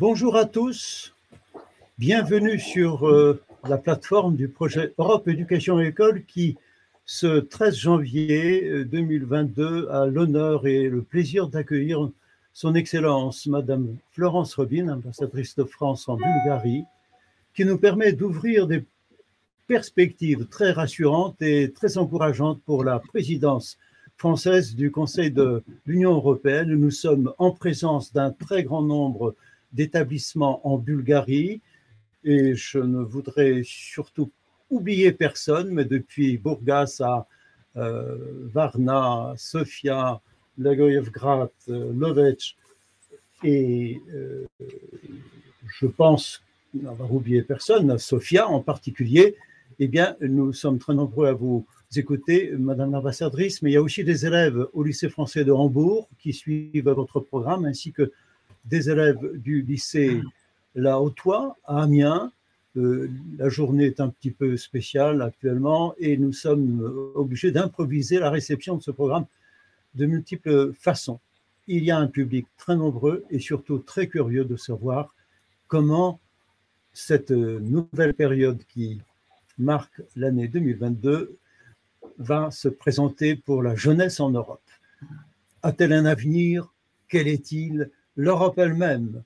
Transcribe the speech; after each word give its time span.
Bonjour 0.00 0.34
à 0.38 0.46
tous, 0.46 1.12
bienvenue 1.98 2.58
sur 2.58 3.06
euh, 3.06 3.42
la 3.68 3.76
plateforme 3.76 4.34
du 4.34 4.48
projet 4.48 4.94
Europe 4.96 5.28
Éducation 5.28 5.78
et 5.78 5.88
École 5.88 6.24
qui, 6.24 6.56
ce 7.04 7.40
13 7.40 7.76
janvier 7.76 8.86
2022, 8.86 9.62
euh, 9.62 9.92
a 9.92 10.06
l'honneur 10.06 10.66
et 10.66 10.88
le 10.88 11.02
plaisir 11.02 11.48
d'accueillir 11.48 12.08
son 12.54 12.74
Excellence, 12.76 13.46
Madame 13.46 13.94
Florence 14.12 14.54
Robin, 14.54 14.88
ambassadrice 14.88 15.54
de 15.54 15.64
France 15.64 16.08
en 16.08 16.16
Bulgarie, 16.16 16.84
qui 17.54 17.66
nous 17.66 17.76
permet 17.76 18.14
d'ouvrir 18.14 18.66
des 18.66 18.86
perspectives 19.66 20.46
très 20.46 20.70
rassurantes 20.70 21.42
et 21.42 21.72
très 21.72 21.98
encourageantes 21.98 22.62
pour 22.64 22.84
la 22.84 23.00
présidence 23.00 23.76
française 24.16 24.74
du 24.74 24.90
Conseil 24.90 25.30
de 25.30 25.62
l'Union 25.84 26.14
européenne. 26.14 26.70
Nous 26.70 26.90
sommes 26.90 27.34
en 27.36 27.50
présence 27.50 28.14
d'un 28.14 28.30
très 28.30 28.64
grand 28.64 28.82
nombre 28.82 29.34
d'établissements 29.72 30.66
en 30.66 30.78
Bulgarie. 30.78 31.60
Et 32.24 32.54
je 32.54 32.78
ne 32.78 33.02
voudrais 33.02 33.62
surtout 33.64 34.30
oublier 34.68 35.12
personne, 35.12 35.70
mais 35.70 35.84
depuis 35.84 36.38
Burgas 36.38 37.00
à 37.00 37.26
euh, 37.76 38.48
Varna, 38.52 39.34
Sofia, 39.36 40.20
Lagoyevgrad, 40.58 41.50
euh, 41.68 41.92
Lovech, 41.92 42.56
et 43.42 44.00
euh, 44.12 44.46
je 45.78 45.86
pense 45.86 46.42
n'avoir 46.74 47.12
oublié 47.12 47.42
personne, 47.42 47.98
Sofia 47.98 48.48
en 48.48 48.60
particulier, 48.60 49.36
eh 49.78 49.88
bien, 49.88 50.16
nous 50.20 50.52
sommes 50.52 50.78
très 50.78 50.94
nombreux 50.94 51.26
à 51.26 51.32
vous 51.32 51.66
écouter, 51.96 52.52
Madame 52.58 52.92
l'ambassadrice, 52.92 53.62
mais 53.62 53.70
il 53.70 53.74
y 53.74 53.76
a 53.76 53.82
aussi 53.82 54.04
des 54.04 54.26
élèves 54.26 54.66
au 54.72 54.82
lycée 54.82 55.08
français 55.08 55.44
de 55.44 55.52
Hambourg 55.52 56.08
qui 56.18 56.32
suivent 56.32 56.90
votre 56.90 57.18
programme, 57.18 57.64
ainsi 57.64 57.92
que 57.92 58.12
des 58.64 58.90
élèves 58.90 59.36
du 59.36 59.62
lycée 59.62 60.20
La 60.74 61.00
Hautois 61.00 61.56
à 61.64 61.82
Amiens. 61.82 62.32
Euh, 62.76 63.10
la 63.36 63.48
journée 63.48 63.86
est 63.86 64.00
un 64.00 64.08
petit 64.08 64.30
peu 64.30 64.56
spéciale 64.56 65.22
actuellement 65.22 65.94
et 65.98 66.16
nous 66.16 66.32
sommes 66.32 66.80
obligés 67.14 67.50
d'improviser 67.50 68.18
la 68.18 68.30
réception 68.30 68.76
de 68.76 68.82
ce 68.82 68.90
programme 68.90 69.26
de 69.94 70.06
multiples 70.06 70.72
façons. 70.74 71.18
Il 71.66 71.84
y 71.84 71.90
a 71.90 71.98
un 71.98 72.06
public 72.06 72.46
très 72.56 72.76
nombreux 72.76 73.24
et 73.30 73.40
surtout 73.40 73.78
très 73.78 74.06
curieux 74.06 74.44
de 74.44 74.56
savoir 74.56 75.14
comment 75.66 76.20
cette 76.92 77.30
nouvelle 77.30 78.14
période 78.14 78.62
qui 78.68 79.00
marque 79.58 80.02
l'année 80.16 80.48
2022 80.48 81.38
va 82.18 82.50
se 82.50 82.68
présenter 82.68 83.36
pour 83.36 83.62
la 83.62 83.74
jeunesse 83.74 84.20
en 84.20 84.30
Europe. 84.30 84.62
A-t-elle 85.62 85.92
un 85.92 86.06
avenir? 86.06 86.72
Quel 87.08 87.28
est-il? 87.28 87.90
L'Europe 88.20 88.58
elle-même 88.58 89.22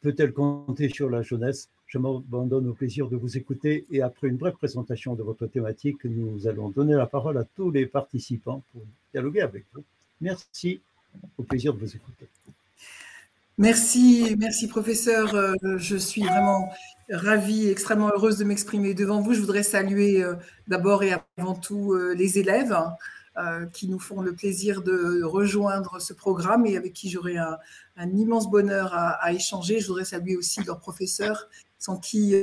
peut-elle 0.00 0.32
compter 0.32 0.88
sur 0.88 1.10
la 1.10 1.20
jeunesse? 1.20 1.68
Je 1.86 1.98
m'abandonne 1.98 2.66
au 2.66 2.72
plaisir 2.72 3.06
de 3.10 3.14
vous 3.14 3.36
écouter 3.36 3.84
et 3.90 4.00
après 4.00 4.28
une 4.28 4.38
brève 4.38 4.54
présentation 4.54 5.14
de 5.14 5.22
votre 5.22 5.46
thématique, 5.46 6.02
nous 6.06 6.48
allons 6.48 6.70
donner 6.70 6.94
la 6.94 7.04
parole 7.04 7.36
à 7.36 7.44
tous 7.44 7.70
les 7.70 7.84
participants 7.84 8.62
pour 8.72 8.80
dialoguer 9.12 9.42
avec 9.42 9.66
vous. 9.74 9.84
Merci, 10.22 10.80
au 11.36 11.42
plaisir 11.42 11.74
de 11.74 11.80
vous 11.80 11.94
écouter. 11.94 12.26
Merci, 13.58 14.34
merci 14.38 14.66
professeur. 14.66 15.34
Euh, 15.34 15.52
je 15.76 15.96
suis 15.98 16.22
vraiment 16.22 16.70
ravie, 17.10 17.68
extrêmement 17.68 18.08
heureuse 18.14 18.38
de 18.38 18.44
m'exprimer 18.44 18.94
devant 18.94 19.20
vous. 19.20 19.34
Je 19.34 19.40
voudrais 19.40 19.62
saluer 19.62 20.22
euh, 20.22 20.36
d'abord 20.68 21.02
et 21.02 21.12
avant 21.36 21.54
tout 21.54 21.92
euh, 21.92 22.14
les 22.14 22.38
élèves 22.38 22.74
qui 23.72 23.88
nous 23.88 24.00
font 24.00 24.20
le 24.20 24.32
plaisir 24.32 24.82
de 24.82 25.22
rejoindre 25.22 26.00
ce 26.00 26.12
programme 26.12 26.66
et 26.66 26.76
avec 26.76 26.92
qui 26.92 27.08
j'aurai 27.08 27.36
un, 27.36 27.58
immense 27.96 28.50
bonheur 28.50 28.92
à, 28.94 29.32
échanger. 29.32 29.78
Je 29.78 29.86
voudrais 29.86 30.04
saluer 30.04 30.36
aussi 30.36 30.62
leurs 30.64 30.80
professeurs 30.80 31.48
sans 31.78 31.98
qui 31.98 32.34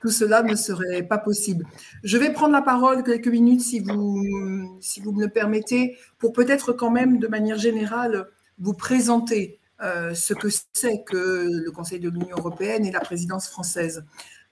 tout 0.00 0.10
cela 0.10 0.42
ne 0.42 0.56
serait 0.56 1.02
pas 1.02 1.18
possible. 1.18 1.64
Je 2.02 2.18
vais 2.18 2.32
prendre 2.32 2.52
la 2.52 2.62
parole 2.62 3.04
quelques 3.04 3.28
minutes 3.28 3.60
si 3.60 3.80
vous, 3.80 4.78
si 4.80 5.00
vous 5.00 5.12
me 5.12 5.22
le 5.22 5.28
permettez 5.28 5.96
pour 6.18 6.32
peut-être 6.32 6.72
quand 6.72 6.90
même 6.90 7.18
de 7.18 7.28
manière 7.28 7.58
générale 7.58 8.26
vous 8.58 8.74
présenter 8.74 9.60
euh, 9.82 10.14
ce 10.14 10.34
que 10.34 10.48
c'est 10.72 11.02
que 11.02 11.48
le 11.50 11.70
Conseil 11.70 12.00
de 12.00 12.08
l'Union 12.08 12.36
européenne 12.36 12.84
et 12.84 12.90
la 12.90 13.00
présidence 13.00 13.48
française. 13.48 14.04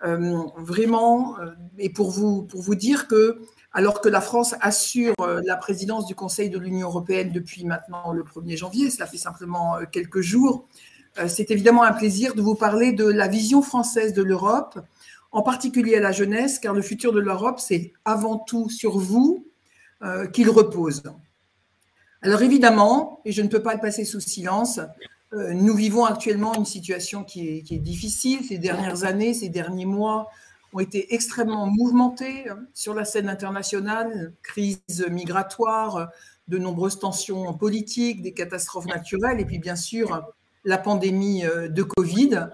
Euh, 0.02 0.38
vraiment, 0.56 1.38
euh, 1.40 1.50
et 1.78 1.90
pour 1.90 2.10
vous, 2.10 2.42
pour 2.42 2.62
vous 2.62 2.74
dire 2.74 3.06
que, 3.06 3.40
alors 3.72 4.00
que 4.00 4.08
la 4.08 4.20
France 4.20 4.54
assure 4.60 5.14
la 5.44 5.56
présidence 5.56 6.06
du 6.06 6.14
Conseil 6.14 6.50
de 6.50 6.58
l'Union 6.58 6.88
européenne 6.88 7.30
depuis 7.32 7.64
maintenant 7.64 8.12
le 8.12 8.22
1er 8.22 8.56
janvier, 8.56 8.90
cela 8.90 9.06
fait 9.06 9.16
simplement 9.16 9.76
quelques 9.92 10.20
jours, 10.20 10.66
c'est 11.28 11.50
évidemment 11.50 11.82
un 11.84 11.92
plaisir 11.92 12.34
de 12.34 12.42
vous 12.42 12.54
parler 12.54 12.92
de 12.92 13.04
la 13.04 13.28
vision 13.28 13.62
française 13.62 14.12
de 14.12 14.22
l'Europe, 14.22 14.80
en 15.30 15.42
particulier 15.42 15.96
à 15.96 16.00
la 16.00 16.10
jeunesse, 16.10 16.58
car 16.58 16.74
le 16.74 16.82
futur 16.82 17.12
de 17.12 17.20
l'Europe, 17.20 17.60
c'est 17.60 17.92
avant 18.04 18.38
tout 18.38 18.68
sur 18.70 18.98
vous 18.98 19.46
qu'il 20.32 20.50
repose. 20.50 21.02
Alors 22.22 22.42
évidemment, 22.42 23.20
et 23.24 23.32
je 23.32 23.40
ne 23.40 23.48
peux 23.48 23.62
pas 23.62 23.74
le 23.74 23.80
passer 23.80 24.04
sous 24.04 24.20
silence, 24.20 24.80
euh, 25.32 25.54
nous 25.54 25.74
vivons 25.74 26.04
actuellement 26.04 26.54
une 26.54 26.66
situation 26.66 27.24
qui 27.24 27.64
est, 27.70 27.78
difficile. 27.78 28.44
Ces 28.44 28.58
dernières 28.58 29.04
années, 29.04 29.32
ces 29.32 29.48
derniers 29.48 29.86
mois 29.86 30.28
ont 30.72 30.80
été 30.80 31.14
extrêmement 31.14 31.66
mouvementés 31.66 32.48
hein, 32.48 32.60
sur 32.74 32.94
la 32.94 33.04
scène 33.04 33.28
internationale, 33.28 34.32
crise 34.42 35.06
migratoire, 35.10 36.10
de 36.48 36.58
nombreuses 36.58 36.98
tensions 36.98 37.52
politiques, 37.54 38.22
des 38.22 38.32
catastrophes 38.32 38.86
naturelles 38.86 39.40
et 39.40 39.44
puis 39.44 39.58
bien 39.58 39.76
sûr 39.76 40.22
la 40.64 40.78
pandémie 40.78 41.44
euh, 41.44 41.68
de 41.68 41.82
Covid. 41.82 42.48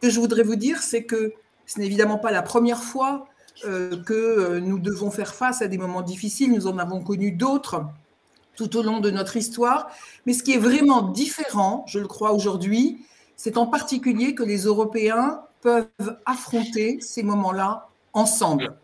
Ce 0.00 0.08
que 0.08 0.10
je 0.10 0.18
voudrais 0.18 0.42
vous 0.42 0.56
dire, 0.56 0.82
c'est 0.82 1.04
que 1.04 1.32
ce 1.66 1.78
n'est 1.78 1.86
évidemment 1.86 2.18
pas 2.18 2.32
la 2.32 2.42
première 2.42 2.82
fois 2.82 3.26
euh, 3.64 4.02
que 4.02 4.58
nous 4.58 4.78
devons 4.78 5.10
faire 5.10 5.34
face 5.34 5.62
à 5.62 5.68
des 5.68 5.78
moments 5.78 6.02
difficiles. 6.02 6.50
Nous 6.52 6.66
en 6.66 6.78
avons 6.78 7.02
connu 7.02 7.32
d'autres 7.32 7.84
tout 8.56 8.76
au 8.76 8.82
long 8.82 9.00
de 9.00 9.10
notre 9.10 9.36
histoire. 9.36 9.90
Mais 10.26 10.32
ce 10.32 10.42
qui 10.42 10.52
est 10.52 10.58
vraiment 10.58 11.02
différent, 11.02 11.84
je 11.86 11.98
le 11.98 12.06
crois 12.06 12.32
aujourd'hui, 12.32 13.04
c'est 13.36 13.56
en 13.56 13.66
particulier 13.66 14.34
que 14.34 14.42
les 14.42 14.64
Européens 14.64 15.42
peuvent 15.62 15.88
affronter 16.26 17.00
ces 17.00 17.22
moments-là 17.22 17.88
ensemble. 18.12 18.76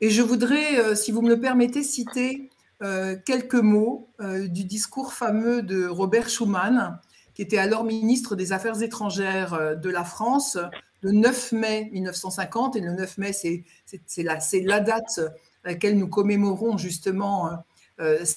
Et 0.00 0.10
je 0.10 0.22
voudrais, 0.22 0.78
euh, 0.78 0.94
si 0.94 1.10
vous 1.10 1.22
me 1.22 1.28
le 1.28 1.40
permettez, 1.40 1.82
citer 1.82 2.50
euh, 2.82 3.16
quelques 3.24 3.54
mots 3.54 4.08
euh, 4.20 4.46
du 4.46 4.64
discours 4.64 5.12
fameux 5.12 5.62
de 5.62 5.86
Robert 5.86 6.28
Schuman, 6.28 7.00
qui 7.34 7.42
était 7.42 7.58
alors 7.58 7.84
ministre 7.84 8.36
des 8.36 8.52
Affaires 8.52 8.82
étrangères 8.82 9.76
de 9.76 9.90
la 9.90 10.04
France, 10.04 10.58
le 11.02 11.12
9 11.12 11.52
mai 11.52 11.88
1950. 11.92 12.76
Et 12.76 12.80
le 12.80 12.92
9 12.92 13.18
mai, 13.18 13.32
c'est 13.32 13.64
la, 14.18 14.38
la, 14.64 14.80
date 14.80 15.20
à 15.64 15.68
laquelle 15.68 15.96
nous 15.96 16.08
commémorons 16.08 16.76
justement 16.76 17.50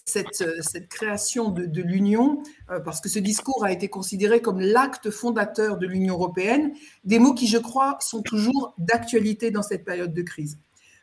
cette, 0.05 0.41
euh, 0.41 0.61
cette, 0.61 0.87
création 0.89 1.49
de, 1.49 1.81
l'Union, 1.81 2.41
euh, 2.69 2.79
parce 2.79 2.99
que 2.99 3.09
ce 3.09 3.19
discours 3.19 3.63
a 3.63 3.71
été 3.71 3.89
considéré 3.89 4.41
comme 4.41 4.59
l'acte 4.59 5.11
fondateur 5.11 5.77
de 5.77 5.85
l'Union 5.85 6.15
européenne, 6.15 6.73
des 7.03 7.19
mots 7.19 7.33
qui, 7.33 7.47
je 7.47 7.57
crois, 7.57 7.97
sont 8.01 8.21
toujours 8.21 8.73
d'actualité 8.77 9.51
dans 9.51 9.61
cette 9.61 9.85
période 9.85 10.13
de 10.13 10.21
crise. 10.21 10.57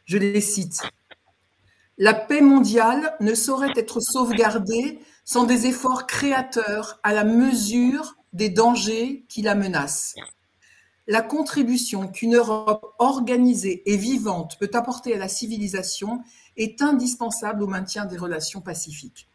Je 0.04 0.18
les 0.18 0.40
cite. 0.40 0.80
La 1.98 2.14
paix 2.14 2.40
mondiale 2.40 3.16
ne 3.20 3.34
saurait 3.34 3.72
être 3.76 4.00
sauvegardée 4.00 4.98
sans 5.24 5.44
des 5.44 5.66
efforts 5.66 6.06
créateurs 6.06 7.00
à 7.02 7.12
la 7.12 7.24
mesure 7.24 8.16
des 8.32 8.48
dangers 8.48 9.24
qui 9.28 9.42
la 9.42 9.54
menacent. 9.54 10.14
La 11.10 11.22
contribution 11.22 12.06
qu'une 12.06 12.36
Europe 12.36 12.94
organisée 12.98 13.82
et 13.90 13.96
vivante 13.96 14.58
peut 14.60 14.68
apporter 14.74 15.14
à 15.14 15.18
la 15.18 15.28
civilisation 15.28 16.22
est 16.58 16.82
indispensable 16.82 17.62
au 17.62 17.66
maintien 17.66 18.04
des 18.04 18.18
relations 18.18 18.60
pacifiques. 18.60 19.26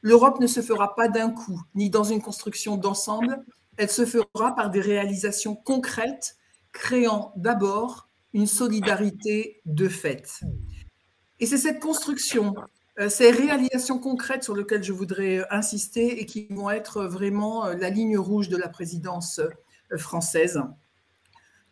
L'Europe 0.00 0.38
ne 0.38 0.46
se 0.46 0.62
fera 0.62 0.94
pas 0.94 1.08
d'un 1.08 1.30
coup, 1.30 1.60
ni 1.74 1.90
dans 1.90 2.04
une 2.04 2.22
construction 2.22 2.76
d'ensemble, 2.76 3.44
elle 3.78 3.90
se 3.90 4.06
fera 4.06 4.54
par 4.54 4.70
des 4.70 4.80
réalisations 4.80 5.56
concrètes, 5.56 6.36
créant 6.70 7.32
d'abord 7.34 8.08
une 8.32 8.46
solidarité 8.46 9.60
de 9.66 9.88
fait. 9.88 10.40
Et 11.40 11.46
c'est 11.46 11.58
cette 11.58 11.80
construction, 11.80 12.54
euh, 13.00 13.08
ces 13.08 13.32
réalisations 13.32 13.98
concrètes 13.98 14.44
sur 14.44 14.54
lesquelles 14.54 14.84
je 14.84 14.92
voudrais 14.92 15.44
insister 15.50 16.20
et 16.20 16.26
qui 16.26 16.46
vont 16.50 16.70
être 16.70 17.06
vraiment 17.06 17.66
euh, 17.66 17.74
la 17.74 17.90
ligne 17.90 18.18
rouge 18.18 18.48
de 18.48 18.56
la 18.56 18.68
présidence 18.68 19.40
euh, 19.40 19.98
française. 19.98 20.62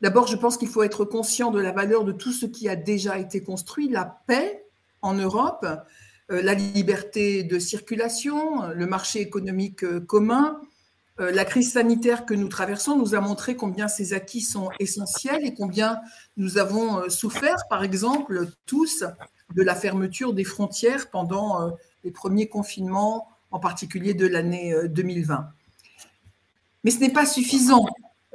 D'abord, 0.03 0.27
je 0.27 0.37
pense 0.37 0.59
qu'il 0.59 0.69
faut 0.69 0.83
être 0.83 1.05
conscient 1.05 1.51
de 1.51 1.61
la 1.61 1.73
valeur 1.73 2.05
de 2.05 2.13
tout 2.13 2.33
ce 2.33 2.47
qui 2.47 2.69
a 2.69 2.77
déjà 2.77 3.19
été 3.19 3.43
construit, 3.43 3.89
la 3.89 4.05
paix, 4.27 4.63
en 5.03 5.15
Europe, 5.15 5.67
euh, 6.31 6.43
la 6.43 6.55
liberté 6.55 7.45
de 7.45 7.59
circulation, 7.59 8.73
le 8.73 8.87
marché 8.87 9.21
économique 9.21 9.85
euh, 9.85 10.01
commun, 10.01 10.61
euh, 11.21 11.31
la 11.31 11.45
crise 11.45 11.73
sanitaire 11.73 12.27
que 12.27 12.35
nous 12.35 12.49
traversons 12.49 12.97
nous 12.97 13.15
a 13.15 13.21
montré 13.21 13.57
combien 13.57 13.89
ces 13.89 14.13
acquis 14.13 14.43
sont 14.43 14.71
essentiels 14.81 15.47
et 15.47 15.55
combien 15.55 16.01
nous 16.37 16.59
avons 16.59 17.09
souffert, 17.09 17.57
par 17.71 17.85
exemple, 17.85 18.49
tous, 18.67 19.05
de 19.55 19.63
la 19.63 19.75
fermeture 19.75 20.35
des 20.35 20.45
frontières 20.45 21.09
pendant 21.09 21.71
les 22.03 22.11
premiers 22.11 22.49
confinements, 22.49 23.29
en 23.53 23.61
particulier 23.61 24.13
de 24.13 24.27
l'année 24.27 24.75
2020. 24.89 25.49
Mais 26.83 26.91
ce 26.91 26.99
n'est 26.99 27.13
pas 27.13 27.25
suffisant. 27.25 27.87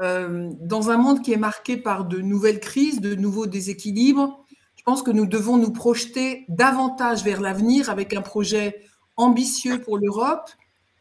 Dans 0.01 0.89
un 0.89 0.97
monde 0.97 1.21
qui 1.21 1.31
est 1.31 1.37
marqué 1.37 1.77
par 1.77 2.05
de 2.05 2.19
nouvelles 2.21 2.59
crises, 2.59 3.01
de 3.01 3.13
nouveaux 3.15 3.45
déséquilibres, 3.45 4.43
je 4.75 4.83
pense 4.83 5.03
que 5.03 5.11
nous 5.11 5.27
devons 5.27 5.57
nous 5.57 5.71
projeter 5.71 6.45
davantage 6.49 7.23
vers 7.23 7.39
l'avenir 7.39 7.91
avec 7.91 8.15
un 8.15 8.21
projet 8.21 8.81
ambitieux 9.15 9.79
pour 9.79 9.99
l'Europe 9.99 10.49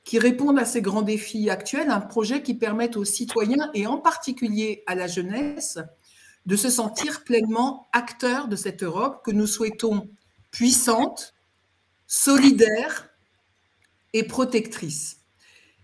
qui 0.05 0.19
réponde 0.19 0.59
à 0.59 0.67
ces 0.67 0.83
grands 0.83 1.03
défis 1.03 1.49
actuels, 1.49 1.91
un 1.91 2.01
projet 2.01 2.43
qui 2.43 2.55
permette 2.55 2.97
aux 2.97 3.07
citoyens 3.07 3.71
et 3.73 3.87
en 3.87 3.97
particulier 3.97 4.83
à 4.87 4.95
la 4.95 5.07
jeunesse 5.07 5.79
de 6.47 6.57
se 6.57 6.69
sentir 6.69 7.25
pleinement 7.25 7.89
acteurs 7.93 8.49
de 8.49 8.57
cette 8.57 8.83
Europe 8.83 9.23
que 9.25 9.31
nous 9.31 9.47
souhaitons 9.47 10.11
puissante, 10.51 11.35
solidaire 12.07 13.09
et 14.13 14.25
protectrice. 14.25 15.20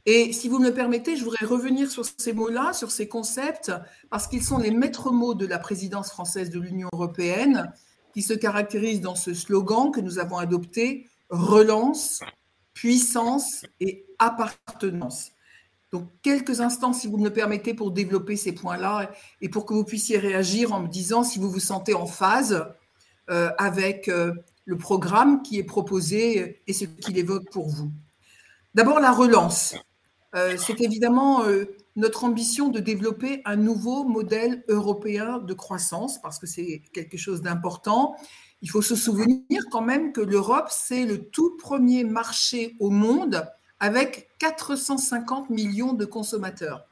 Et 0.07 0.33
si 0.33 0.49
vous 0.49 0.61
me 0.61 0.69
le 0.69 0.75
permettez, 0.75 1.17
je 1.17 1.25
voudrais 1.25 1.45
revenir 1.45 1.91
sur 1.91 2.05
ces 2.05 2.33
mots-là, 2.33 2.73
sur 2.73 2.93
ces 2.93 3.09
concepts, 3.09 3.73
parce 4.09 4.29
qu'ils 4.29 4.45
sont 4.45 4.59
les 4.59 4.71
maîtres 4.71 5.11
mots 5.11 5.35
de 5.35 5.47
la 5.47 5.59
présidence 5.59 6.11
française 6.11 6.49
de 6.51 6.61
l'Union 6.61 6.89
européenne, 6.93 7.73
qui 8.15 8.23
se 8.23 8.33
caractérise 8.33 9.01
dans 9.01 9.17
ce 9.17 9.35
slogan 9.35 9.91
que 9.91 10.01
nous 10.01 10.21
avons 10.21 10.39
adopté, 10.39 11.09
relance, 11.29 12.21
puissance 12.73 13.67
et 13.81 14.07
appartenance. 14.21 15.33
Donc, 15.91 16.09
quelques 16.23 16.61
instants, 16.61 16.93
si 16.93 17.09
vous 17.09 17.17
me 17.17 17.25
le 17.25 17.33
permettez, 17.33 17.75
pour 17.75 17.91
développer 17.91 18.37
ces 18.37 18.53
points-là 18.53 19.11
et 19.41 19.49
pour 19.49 19.67
que 19.67 19.75
vous 19.75 19.85
puissiez 19.85 20.19
réagir 20.19 20.73
en 20.73 20.81
me 20.81 20.89
disant 20.89 21.25
si 21.25 21.41
vous 21.41 21.51
vous 21.51 21.61
sentez 21.61 21.95
en 21.95 22.07
phase 22.07 22.67
euh, 23.29 23.51
avec 23.59 24.09
euh, 24.09 24.33
le 24.67 24.77
programme 24.77 25.43
qui 25.43 25.59
est 25.59 25.65
proposé 25.65 26.63
et 26.65 26.73
ce 26.73 26.85
qu'il 26.85 27.19
évoque 27.19 27.51
pour 27.51 27.69
vous. 27.69 27.91
D'abord, 28.75 29.01
la 29.01 29.11
relance. 29.11 29.75
Euh, 30.35 30.57
c'est 30.59 30.81
évidemment 30.81 31.45
notre 31.95 32.25
ambition 32.25 32.69
de 32.69 32.81
développer 32.81 33.41
un 33.45 33.57
nouveau 33.57 34.05
modèle 34.05 34.65
européen 34.69 35.39
de 35.39 35.55
croissance 35.55 36.21
parce 36.21 36.39
que 36.39 36.47
c'est 36.47 36.83
quelque 36.93 37.17
chose 37.17 37.43
d'important. 37.43 38.17
Il 38.63 38.71
faut 38.71 38.83
se 38.83 38.97
souvenir 38.97 39.63
quand 39.71 39.83
même 39.83 40.13
que 40.13 40.21
l'Europe, 40.21 40.69
c'est 40.71 41.07
le 41.07 41.25
tout 41.25 41.57
premier 41.57 42.05
marché 42.05 42.75
au 42.81 42.91
monde 42.91 43.47
avec 43.81 44.29
450 44.39 45.51
millions 45.51 45.93
de 45.93 46.05
consommateurs. 46.05 46.87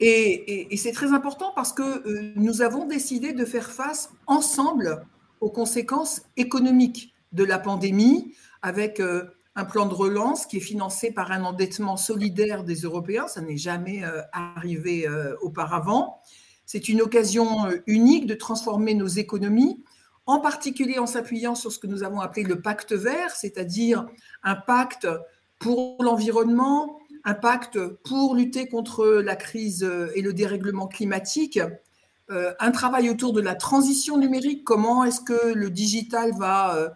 Et, 0.00 0.68
c'est 0.76 0.92
très 0.92 1.12
important 1.12 1.52
parce 1.54 1.72
que 1.72 1.82
euh, 1.82 2.32
nous 2.36 2.62
avons 2.62 2.86
décidé 2.86 3.32
de 3.32 3.44
faire 3.44 3.70
face 3.70 4.10
ensemble 4.26 5.04
aux 5.40 5.50
conséquences 5.50 6.22
économiques 6.36 7.14
de 7.32 7.44
la 7.44 7.58
pandémie 7.58 8.32
avec 8.62 9.00
euh, 9.00 9.24
un 9.58 9.64
plan 9.64 9.86
de 9.86 9.94
relance 9.94 10.46
qui 10.46 10.58
est 10.58 10.60
financé 10.60 11.10
par 11.10 11.32
un 11.32 11.44
endettement 11.44 11.96
solidaire 11.96 12.64
des 12.64 12.76
Européens. 12.76 13.26
Ça 13.28 13.40
n'est 13.40 13.56
jamais 13.56 14.04
euh, 14.04 14.22
arrivé 14.32 15.06
auparavant. 15.42 16.20
C'est 16.64 16.88
une 16.88 17.00
occasion 17.00 17.66
unique 17.86 18.26
de 18.26 18.34
transformer 18.34 18.94
nos 18.94 19.06
économies, 19.06 19.82
en 20.26 20.40
particulier 20.40 20.98
en 20.98 21.06
s'appuyant 21.06 21.54
sur 21.54 21.72
ce 21.72 21.78
que 21.78 21.86
nous 21.86 22.02
avons 22.02 22.20
appelé 22.20 22.44
le 22.44 22.60
pacte 22.60 22.92
vert, 22.92 23.30
c'est-à-dire 23.30 24.06
un 24.42 24.54
pacte 24.54 25.08
pour 25.58 26.02
l'environnement, 26.02 26.98
un 27.24 27.34
pacte 27.34 27.78
pour 28.04 28.34
lutter 28.34 28.68
contre 28.68 29.06
la 29.06 29.34
crise 29.34 29.90
et 30.14 30.22
le 30.22 30.34
dérèglement 30.34 30.86
climatique, 30.86 31.58
euh, 32.30 32.52
un 32.60 32.70
travail 32.70 33.08
autour 33.08 33.32
de 33.32 33.40
la 33.40 33.54
transition 33.54 34.18
numérique, 34.18 34.62
comment 34.62 35.04
est-ce 35.04 35.22
que 35.22 35.54
le 35.54 35.70
digital 35.70 36.32
va 36.36 36.76
euh, 36.76 36.88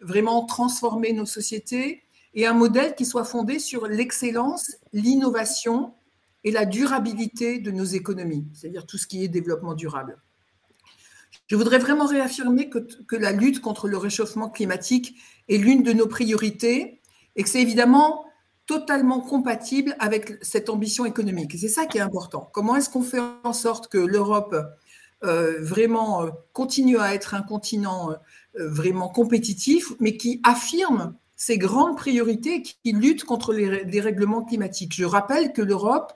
vraiment 0.00 0.44
transformer 0.44 1.14
nos 1.14 1.24
sociétés, 1.24 2.03
et 2.34 2.46
un 2.46 2.52
modèle 2.52 2.94
qui 2.94 3.04
soit 3.04 3.24
fondé 3.24 3.58
sur 3.58 3.86
l'excellence, 3.86 4.76
l'innovation 4.92 5.94
et 6.42 6.50
la 6.50 6.66
durabilité 6.66 7.58
de 7.58 7.70
nos 7.70 7.84
économies, 7.84 8.46
c'est-à-dire 8.52 8.86
tout 8.86 8.98
ce 8.98 9.06
qui 9.06 9.24
est 9.24 9.28
développement 9.28 9.74
durable. 9.74 10.18
Je 11.46 11.56
voudrais 11.56 11.78
vraiment 11.78 12.06
réaffirmer 12.06 12.70
que, 12.70 13.16
la 13.16 13.32
lutte 13.32 13.60
contre 13.60 13.88
le 13.88 13.96
réchauffement 13.96 14.48
climatique 14.48 15.14
est 15.48 15.58
l'une 15.58 15.82
de 15.82 15.92
nos 15.92 16.06
priorités 16.06 17.00
et 17.36 17.42
que 17.42 17.48
c'est 17.48 17.60
évidemment 17.60 18.24
totalement 18.66 19.20
compatible 19.20 19.94
avec 19.98 20.38
cette 20.42 20.70
ambition 20.70 21.04
économique. 21.04 21.56
C'est 21.58 21.68
ça 21.68 21.86
qui 21.86 21.98
est 21.98 22.02
important. 22.02 22.48
Comment 22.52 22.76
est-ce 22.76 22.88
qu'on 22.88 23.02
fait 23.02 23.20
en 23.42 23.52
sorte 23.52 23.88
que 23.88 23.98
l'Europe 23.98 24.56
euh, 25.22 25.60
vraiment 25.60 26.22
euh, 26.22 26.30
continue 26.52 26.98
à 26.98 27.14
être 27.14 27.34
un 27.34 27.42
continent 27.42 28.10
euh, 28.10 28.68
vraiment 28.68 29.08
compétitif, 29.08 29.92
mais 30.00 30.16
qui 30.16 30.40
affirme 30.44 31.14
ses 31.44 31.58
grandes 31.58 31.96
priorités, 31.96 32.62
qui 32.62 32.92
lutte 32.92 33.24
contre 33.24 33.52
les 33.52 33.84
dérèglements 33.84 34.44
climatiques. 34.44 34.94
Je 34.94 35.04
rappelle 35.04 35.52
que 35.52 35.62
l'Europe 35.62 36.12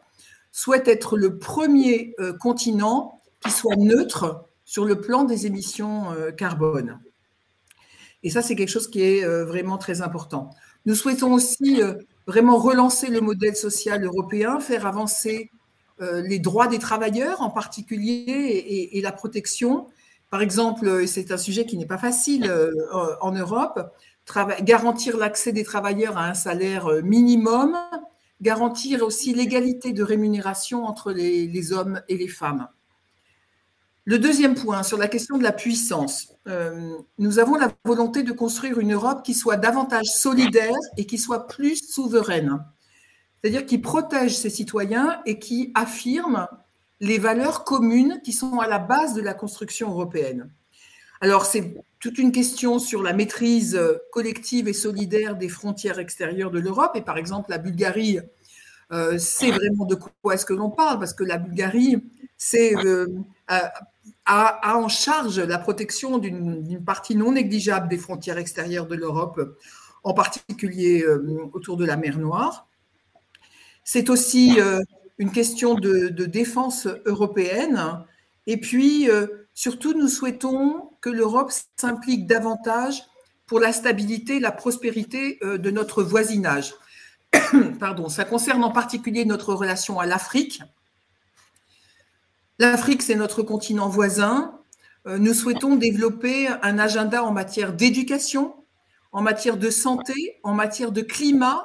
souhaite 0.52 0.88
être 0.88 1.16
le 1.16 1.38
premier 1.38 2.14
continent 2.40 3.20
qui 3.40 3.50
soit 3.50 3.76
neutre 3.76 4.48
sur 4.68 4.84
le 4.84 5.00
plan 5.00 5.24
des 5.24 5.46
émissions 5.46 6.12
euh, 6.12 6.30
carbone. 6.30 7.00
Et 8.22 8.28
ça, 8.28 8.42
c'est 8.42 8.54
quelque 8.54 8.68
chose 8.68 8.90
qui 8.90 9.02
est 9.02 9.24
euh, 9.24 9.46
vraiment 9.46 9.78
très 9.78 10.02
important. 10.02 10.50
Nous 10.84 10.94
souhaitons 10.94 11.32
aussi 11.32 11.80
euh, 11.80 11.94
vraiment 12.26 12.58
relancer 12.58 13.06
le 13.06 13.22
modèle 13.22 13.56
social 13.56 14.04
européen, 14.04 14.60
faire 14.60 14.86
avancer 14.86 15.50
les 16.00 16.38
droits 16.38 16.68
des 16.68 16.78
travailleurs 16.78 17.42
en 17.42 17.50
particulier 17.50 18.88
et, 18.92 19.00
la 19.00 19.10
protection. 19.10 19.88
Par 20.30 20.42
exemple, 20.42 21.08
c'est 21.08 21.32
un 21.32 21.36
sujet 21.36 21.66
qui 21.66 21.76
n'est 21.76 21.86
pas 21.86 21.98
facile 21.98 22.48
en 23.20 23.32
Europe, 23.32 23.80
garantir 24.62 25.16
l'accès 25.16 25.52
des 25.52 25.64
travailleurs 25.64 26.16
à 26.18 26.26
un 26.26 26.34
salaire 26.34 26.88
minimum, 27.02 27.76
garantir 28.40 29.02
aussi 29.02 29.34
l'égalité 29.34 29.92
de 29.92 30.02
rémunération 30.02 30.84
entre 30.84 31.12
les 31.12 31.72
hommes 31.72 32.00
et 32.08 32.16
les 32.16 32.28
femmes. 32.28 32.68
Le 34.08 34.18
deuxième 34.18 34.54
point, 34.54 34.82
sur 34.84 34.96
la 34.96 35.06
question 35.06 35.36
de 35.36 35.42
la 35.42 35.52
puissance, 35.52 36.32
euh, 36.46 36.96
nous 37.18 37.38
avons 37.38 37.56
la 37.56 37.70
volonté 37.84 38.22
de 38.22 38.32
construire 38.32 38.80
une 38.80 38.94
Europe 38.94 39.22
qui 39.22 39.34
soit 39.34 39.58
davantage 39.58 40.06
solidaire 40.06 40.78
et 40.96 41.04
qui 41.04 41.18
soit 41.18 41.46
plus 41.46 41.92
souveraine, 41.92 42.64
c'est-à-dire 43.36 43.66
qui 43.66 43.76
protège 43.76 44.34
ses 44.34 44.48
citoyens 44.48 45.20
et 45.26 45.38
qui 45.38 45.72
affirme 45.74 46.48
les 47.00 47.18
valeurs 47.18 47.64
communes 47.64 48.22
qui 48.24 48.32
sont 48.32 48.60
à 48.60 48.66
la 48.66 48.78
base 48.78 49.12
de 49.12 49.20
la 49.20 49.34
construction 49.34 49.90
européenne. 49.90 50.50
Alors, 51.20 51.46
c'est 51.46 51.74
toute 52.00 52.18
une 52.18 52.32
question 52.32 52.78
sur 52.78 53.02
la 53.02 53.12
maîtrise 53.12 53.80
collective 54.12 54.68
et 54.68 54.72
solidaire 54.72 55.36
des 55.36 55.48
frontières 55.48 55.98
extérieures 55.98 56.50
de 56.50 56.60
l'Europe. 56.60 56.92
Et 56.94 57.02
par 57.02 57.18
exemple, 57.18 57.50
la 57.50 57.58
Bulgarie, 57.58 58.20
euh, 58.92 59.18
c'est 59.18 59.50
vraiment 59.50 59.84
de 59.84 59.96
quoi 59.96 60.34
est-ce 60.34 60.46
que 60.46 60.54
l'on 60.54 60.70
parle, 60.70 60.98
parce 60.98 61.14
que 61.14 61.24
la 61.24 61.38
Bulgarie, 61.38 62.02
c'est 62.36 62.76
euh, 62.76 63.06
a, 64.28 64.76
en 64.76 64.88
charge 64.88 65.40
la 65.40 65.58
protection 65.58 66.18
d'une 66.18 66.84
partie 66.84 67.16
non 67.16 67.32
négligeable 67.32 67.88
des 67.88 67.98
frontières 67.98 68.38
extérieures 68.38 68.86
de 68.86 68.94
l'Europe, 68.94 69.40
en 70.04 70.14
particulier 70.14 71.02
euh, 71.02 71.50
autour 71.52 71.76
de 71.76 71.84
la 71.84 71.96
mer 71.96 72.18
Noire. 72.18 72.68
C'est 73.84 74.10
aussi 74.10 74.60
euh, 74.60 74.80
une 75.18 75.32
question 75.32 75.74
de, 75.74 76.08
défense 76.26 76.86
européenne. 77.06 78.04
Et 78.46 78.58
puis, 78.58 79.10
euh, 79.10 79.26
surtout, 79.54 79.94
nous 79.94 80.08
souhaitons 80.08 80.87
que 81.00 81.10
l'Europe 81.10 81.52
s'implique 81.76 82.26
davantage 82.26 83.02
pour 83.46 83.60
la 83.60 83.72
stabilité 83.72 84.36
et 84.36 84.40
la 84.40 84.52
prospérité 84.52 85.38
de 85.42 85.70
notre 85.70 86.02
voisinage. 86.02 86.74
Pardon, 87.80 88.08
ça 88.08 88.24
concerne 88.24 88.62
en 88.62 88.70
particulier 88.70 89.24
notre 89.24 89.54
relation 89.54 90.00
à 90.00 90.06
l'Afrique, 90.06 90.60
L'Afrique, 92.60 93.02
c'est 93.02 93.14
notre 93.14 93.44
continent 93.44 93.88
voisin. 93.88 94.58
Euh, 95.06 95.18
nous 95.18 95.32
souhaitons 95.32 95.76
développer 95.76 96.48
un 96.48 96.78
agenda 96.80 97.22
en 97.22 97.30
matière 97.30 97.72
d'éducation, 97.72 98.56
en 99.12 99.22
matière 99.22 99.56
de 99.56 99.70
santé, 99.70 100.40
en 100.42 100.54
matière 100.54 100.90
de 100.90 101.02
climat, 101.02 101.64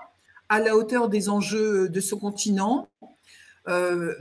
à 0.50 0.60
la 0.60 0.78
hauteur 0.78 1.10
des 1.10 1.30
enjeux 1.30 1.90
de 1.90 2.00
ce 2.00 2.14
continent. 2.14 2.90
Euh, 3.68 4.14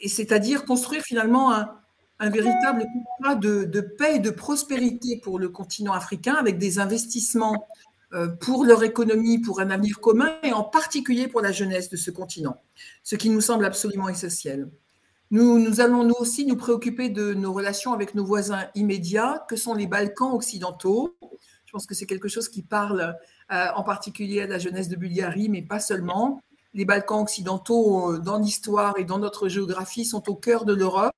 et 0.00 0.08
c'est-à-dire 0.08 0.64
construire 0.64 1.02
finalement 1.02 1.52
un, 1.52 1.76
véritable 2.30 2.84
climat 2.84 3.34
de, 3.34 3.80
paix 3.80 4.16
et 4.16 4.18
de 4.18 4.30
prospérité 4.30 5.20
pour 5.22 5.38
le 5.38 5.48
continent 5.48 5.92
africain 5.92 6.34
avec 6.34 6.58
des 6.58 6.78
investissements 6.78 7.66
euh, 8.12 8.28
pour 8.28 8.64
leur 8.64 8.82
économie, 8.82 9.38
pour 9.38 9.60
un 9.60 9.70
avenir 9.70 10.00
commun 10.00 10.30
et 10.42 10.52
en 10.52 10.64
particulier 10.64 11.28
pour 11.28 11.40
la 11.40 11.52
jeunesse 11.52 11.88
de 11.88 11.96
ce 11.96 12.10
continent, 12.10 12.60
ce 13.02 13.16
qui 13.16 13.30
nous 13.30 13.40
semble 13.40 13.64
absolument 13.64 14.08
essentiel. 14.08 14.68
Nous, 15.32 15.80
allons 15.80 16.04
nous 16.04 16.14
aussi 16.18 16.44
nous 16.44 16.56
préoccuper 16.56 17.08
de 17.08 17.32
nos 17.32 17.54
relations 17.54 17.94
avec 17.94 18.14
nos 18.14 18.22
voisins 18.22 18.66
immédiats, 18.74 19.46
que 19.48 19.56
sont 19.56 19.72
les 19.72 19.86
Balkans 19.86 20.32
occidentaux. 20.34 21.16
Je 21.64 21.72
pense 21.72 21.86
que 21.86 21.94
c'est 21.94 22.04
quelque 22.04 22.28
chose 22.28 22.50
qui 22.50 22.62
parle 22.62 23.16
euh, 23.50 23.66
en 23.74 23.82
particulier 23.82 24.42
à 24.42 24.46
la 24.46 24.58
jeunesse 24.58 24.90
de 24.90 24.96
Bulgarie, 24.96 25.48
mais 25.48 25.62
pas 25.62 25.80
seulement. 25.80 26.42
Les 26.74 26.84
Balkans 26.84 27.22
occidentaux, 27.22 28.12
euh, 28.12 28.18
dans 28.18 28.38
l'histoire 28.38 28.98
et 28.98 29.04
dans 29.04 29.18
notre 29.18 29.48
géographie, 29.48 30.04
sont 30.04 30.28
au 30.28 30.34
cœur 30.34 30.66
de 30.66 30.74
l'Europe 30.74 31.14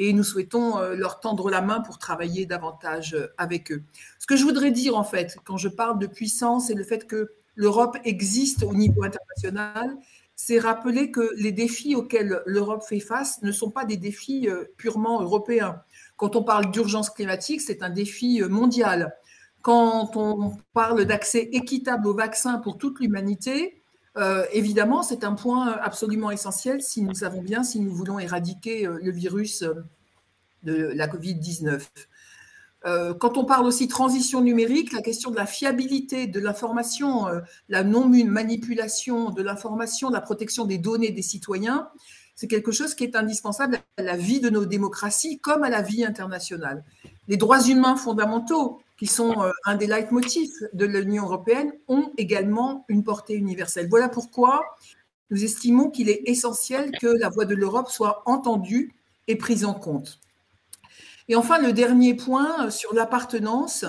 et 0.00 0.14
nous 0.14 0.24
souhaitons 0.24 0.78
euh, 0.78 0.94
leur 0.94 1.20
tendre 1.20 1.50
la 1.50 1.60
main 1.60 1.80
pour 1.80 1.98
travailler 1.98 2.46
davantage 2.46 3.14
avec 3.36 3.70
eux. 3.70 3.82
Ce 4.18 4.26
que 4.26 4.34
je 4.34 4.44
voudrais 4.44 4.70
dire, 4.70 4.96
en 4.96 5.04
fait, 5.04 5.36
quand 5.44 5.58
je 5.58 5.68
parle 5.68 5.98
de 5.98 6.06
puissance 6.06 6.70
et 6.70 6.74
le 6.74 6.84
fait 6.84 7.06
que 7.06 7.32
l'Europe 7.54 7.98
existe 8.04 8.62
au 8.62 8.72
niveau 8.72 9.04
international, 9.04 9.94
c'est 10.36 10.58
rappeler 10.58 11.10
que 11.10 11.34
les 11.36 11.52
défis 11.52 11.94
auxquels 11.94 12.42
l'Europe 12.46 12.82
fait 12.82 12.98
face 12.98 13.42
ne 13.42 13.52
sont 13.52 13.70
pas 13.70 13.84
des 13.84 13.98
défis 13.98 14.48
euh, 14.48 14.64
purement 14.78 15.20
européens. 15.20 15.82
Quand 16.16 16.34
on 16.34 16.42
parle 16.42 16.70
d'urgence 16.70 17.10
climatique, 17.10 17.60
c'est 17.60 17.82
un 17.82 17.90
défi 17.90 18.42
euh, 18.42 18.48
mondial. 18.48 19.14
Quand 19.60 20.16
on 20.16 20.56
parle 20.72 21.04
d'accès 21.04 21.50
équitable 21.52 22.08
aux 22.08 22.14
vaccins 22.14 22.56
pour 22.56 22.78
toute 22.78 23.00
l'humanité, 23.00 23.79
euh, 24.16 24.44
évidemment, 24.52 25.02
c'est 25.02 25.24
un 25.24 25.34
point 25.34 25.72
absolument 25.82 26.30
essentiel 26.30 26.82
si 26.82 27.02
nous 27.02 27.14
savons 27.14 27.42
bien, 27.42 27.62
si 27.62 27.80
nous 27.80 27.94
voulons 27.94 28.18
éradiquer 28.18 28.86
le 28.86 29.10
virus 29.12 29.64
de 30.62 30.92
la 30.94 31.06
COVID-19. 31.06 31.86
Euh, 32.86 33.12
quand 33.12 33.36
on 33.36 33.44
parle 33.44 33.66
aussi 33.66 33.88
transition 33.88 34.40
numérique, 34.40 34.92
la 34.92 35.02
question 35.02 35.30
de 35.30 35.36
la 35.36 35.46
fiabilité 35.46 36.26
de 36.26 36.40
l'information, 36.40 37.28
euh, 37.28 37.40
la 37.68 37.84
non-manipulation 37.84 39.30
de 39.30 39.42
l'information, 39.42 40.08
la 40.08 40.22
protection 40.22 40.64
des 40.64 40.78
données 40.78 41.10
des 41.10 41.22
citoyens, 41.22 41.90
c'est 42.34 42.48
quelque 42.48 42.72
chose 42.72 42.94
qui 42.94 43.04
est 43.04 43.16
indispensable 43.16 43.80
à 43.98 44.02
la 44.02 44.16
vie 44.16 44.40
de 44.40 44.48
nos 44.48 44.64
démocraties 44.64 45.40
comme 45.40 45.62
à 45.62 45.68
la 45.68 45.82
vie 45.82 46.06
internationale. 46.06 46.84
Les 47.28 47.36
droits 47.36 47.62
humains 47.68 47.96
fondamentaux, 47.96 48.80
qui 49.00 49.06
sont 49.06 49.42
euh, 49.42 49.50
un 49.64 49.76
des 49.76 49.86
leitmotifs 49.86 50.62
de 50.74 50.84
l'Union 50.84 51.24
européenne, 51.24 51.72
ont 51.88 52.12
également 52.18 52.84
une 52.88 53.02
portée 53.02 53.34
universelle. 53.34 53.88
Voilà 53.88 54.10
pourquoi 54.10 54.62
nous 55.30 55.42
estimons 55.42 55.88
qu'il 55.88 56.10
est 56.10 56.20
essentiel 56.26 56.90
que 57.00 57.06
la 57.06 57.30
voix 57.30 57.46
de 57.46 57.54
l'Europe 57.54 57.88
soit 57.88 58.22
entendue 58.26 58.92
et 59.26 59.36
prise 59.36 59.64
en 59.64 59.72
compte. 59.72 60.20
Et 61.28 61.34
enfin, 61.34 61.58
le 61.58 61.72
dernier 61.72 62.12
point 62.12 62.66
euh, 62.66 62.70
sur 62.70 62.92
l'appartenance, 62.92 63.86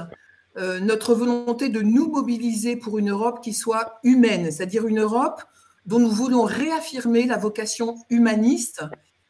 euh, 0.55 0.79
notre 0.79 1.13
volonté 1.13 1.67
de 1.67 1.81
nous 1.81 2.09
mobiliser 2.09 2.77
pour 2.77 2.97
une 2.97 3.09
Europe 3.09 3.43
qui 3.43 3.53
soit 3.53 3.99
humaine, 4.03 4.49
c'est-à-dire 4.49 4.87
une 4.87 5.01
Europe 5.01 5.41
dont 5.85 5.99
nous 5.99 6.11
voulons 6.11 6.43
réaffirmer 6.43 7.25
la 7.25 7.37
vocation 7.37 7.97
humaniste, 8.09 8.81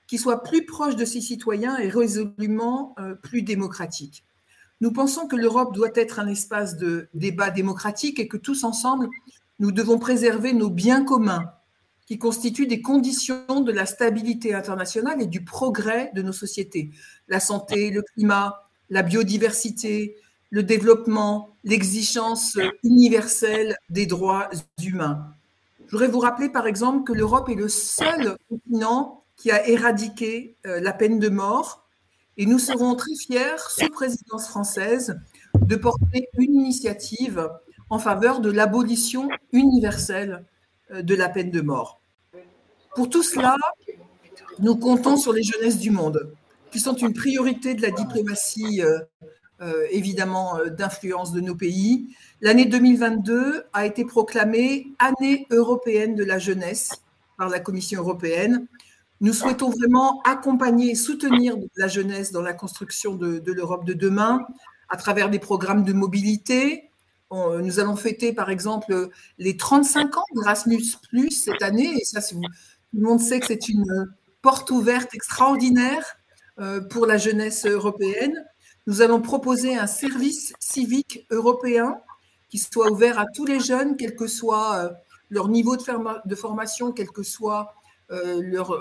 qui 0.06 0.20
soit 0.20 0.44
plus 0.44 0.64
proche 0.68 0.96
de 0.96 1.06
ses 1.06 1.22
citoyens 1.22 1.78
et 1.78 1.90
résolument 1.90 2.94
plus 3.24 3.44
démocratique. 3.44 4.26
Nous 4.82 4.92
pensons 4.92 5.28
que 5.28 5.36
l'Europe 5.36 5.74
doit 5.74 5.92
être 5.96 6.20
un 6.20 6.28
espace 6.28 6.76
de 6.76 7.08
débat 7.14 7.52
démocratique 7.52 8.20
et 8.20 8.28
que 8.28 8.38
tous 8.38 8.64
ensemble, 8.64 9.08
nous 9.60 9.72
devons 9.72 10.00
préserver 10.00 10.54
nos 10.54 10.72
biens 10.72 11.06
communs, 11.06 11.52
qui 12.08 12.18
constituent 12.18 12.68
des 12.68 12.82
conditions 12.82 13.62
de 13.62 13.72
la 13.72 13.86
stabilité 13.86 14.56
internationale 14.56 15.22
et 15.22 15.28
du 15.28 15.46
progrès 15.46 16.12
de 16.16 16.24
nos 16.24 16.34
sociétés. 16.34 16.90
La 17.28 17.40
santé, 17.40 17.92
le 17.92 18.02
climat, 18.02 18.64
la 18.90 19.04
biodiversité, 19.04 20.18
le 20.50 20.64
développement, 20.64 21.56
l'exigence 21.64 22.58
universelle 22.84 23.78
des 23.90 24.08
droits 24.08 24.50
humains. 24.84 25.28
Je 25.86 25.92
voudrais 25.92 26.08
vous 26.08 26.20
rappeler 26.20 26.50
par 26.50 26.68
exemple 26.68 27.04
que 27.04 27.14
l'Europe 27.14 27.50
est 27.50 27.56
le 27.56 27.70
seul 27.70 28.36
continent 28.50 29.24
qui 29.38 29.52
a 29.52 29.68
éradiqué 29.68 30.56
euh, 30.66 30.80
la 30.80 30.94
peine 30.94 31.20
de 31.20 31.30
mort 31.30 31.81
et 32.42 32.48
nous 32.48 32.58
serons 32.58 32.96
très 32.96 33.14
fiers, 33.14 33.60
sous 33.70 33.90
présidence 33.90 34.48
française, 34.48 35.16
de 35.62 35.76
porter 35.76 36.28
une 36.40 36.56
initiative 36.56 37.48
en 37.92 38.00
faveur 38.00 38.40
de 38.40 38.50
l'abolition 38.50 39.30
universelle 39.52 40.44
euh, 40.90 41.04
de 41.04 41.14
la 41.14 41.30
peine 41.30 41.52
de 41.52 41.62
mort. 41.62 42.02
Pour 42.96 43.12
tout 43.12 43.22
cela, 43.22 43.58
nous 44.58 44.76
comptons 44.76 45.18
sur 45.18 45.34
les 45.34 45.44
jeunesses 45.44 45.78
du 45.78 45.92
monde, 45.92 46.34
qui 46.72 46.80
sont 46.80 46.96
une 46.96 47.14
priorité 47.14 47.76
de 47.76 47.84
la 47.84 47.92
diplomatie, 47.92 48.82
euh, 48.82 48.98
euh, 49.62 49.86
évidemment, 49.92 50.58
d'influence 50.66 51.34
de 51.34 51.42
nos 51.42 51.54
pays. 51.54 52.08
L'année 52.42 52.66
2022 52.66 53.66
a 53.72 53.86
été 53.86 54.04
proclamée 54.04 54.88
année 54.98 55.46
européenne 55.52 56.16
de 56.16 56.24
la 56.24 56.40
jeunesse 56.40 57.04
par 57.38 57.50
la 57.50 57.60
Commission 57.60 58.02
européenne. 58.02 58.66
Nous 59.22 59.34
souhaitons 59.34 59.70
vraiment 59.70 60.22
accompagner 60.24 60.96
soutenir 60.96 61.56
la 61.76 61.88
jeunesse 61.88 62.32
dans 62.32 62.42
la 62.42 62.54
construction 62.54 63.16
de, 63.16 63.42
l'Europe 63.46 63.86
de 63.86 63.94
demain 63.94 64.46
à 64.90 64.98
travers 64.98 65.30
des 65.30 65.40
programmes 65.40 65.84
de 65.84 65.94
mobilité, 65.94 66.90
nous 67.32 67.80
allons 67.80 67.96
fêter, 67.96 68.34
par 68.34 68.50
exemple, 68.50 69.10
les 69.38 69.56
35 69.56 70.18
ans 70.18 70.26
d'Erasmus 70.36 70.84
cette 71.30 71.62
année. 71.62 71.94
Et 71.96 72.04
ça, 72.04 72.22
tout 72.22 72.42
le 72.94 73.02
monde 73.02 73.22
sait 73.22 73.40
que 73.40 73.48
c'est 73.48 73.70
une 73.70 74.12
porte 74.42 74.70
ouverte 74.72 75.14
extraordinaire 75.14 76.18
euh, 76.60 76.82
pour 76.82 77.06
la 77.06 77.18
jeunesse 77.18 77.66
européenne. 77.66 78.34
Nous 78.88 79.02
allons 79.02 79.22
proposer 79.22 79.78
un 79.78 79.88
service 79.88 80.54
civique 80.60 81.26
européen 81.30 81.98
qui 82.50 82.58
soit 82.58 82.92
ouvert 82.92 83.18
à 83.18 83.26
tous 83.34 83.46
les 83.46 83.60
jeunes, 83.60 83.96
quel 83.96 84.16
que 84.16 84.28
soit 84.28 84.76
euh, 84.76 84.90
leur 85.30 85.48
niveau 85.48 85.78
de, 85.78 86.36
formation, 86.36 86.92
quelle 86.92 87.12
que 87.12 87.24
soit 87.24 87.74
euh, 88.12 88.42
leur, 88.42 88.78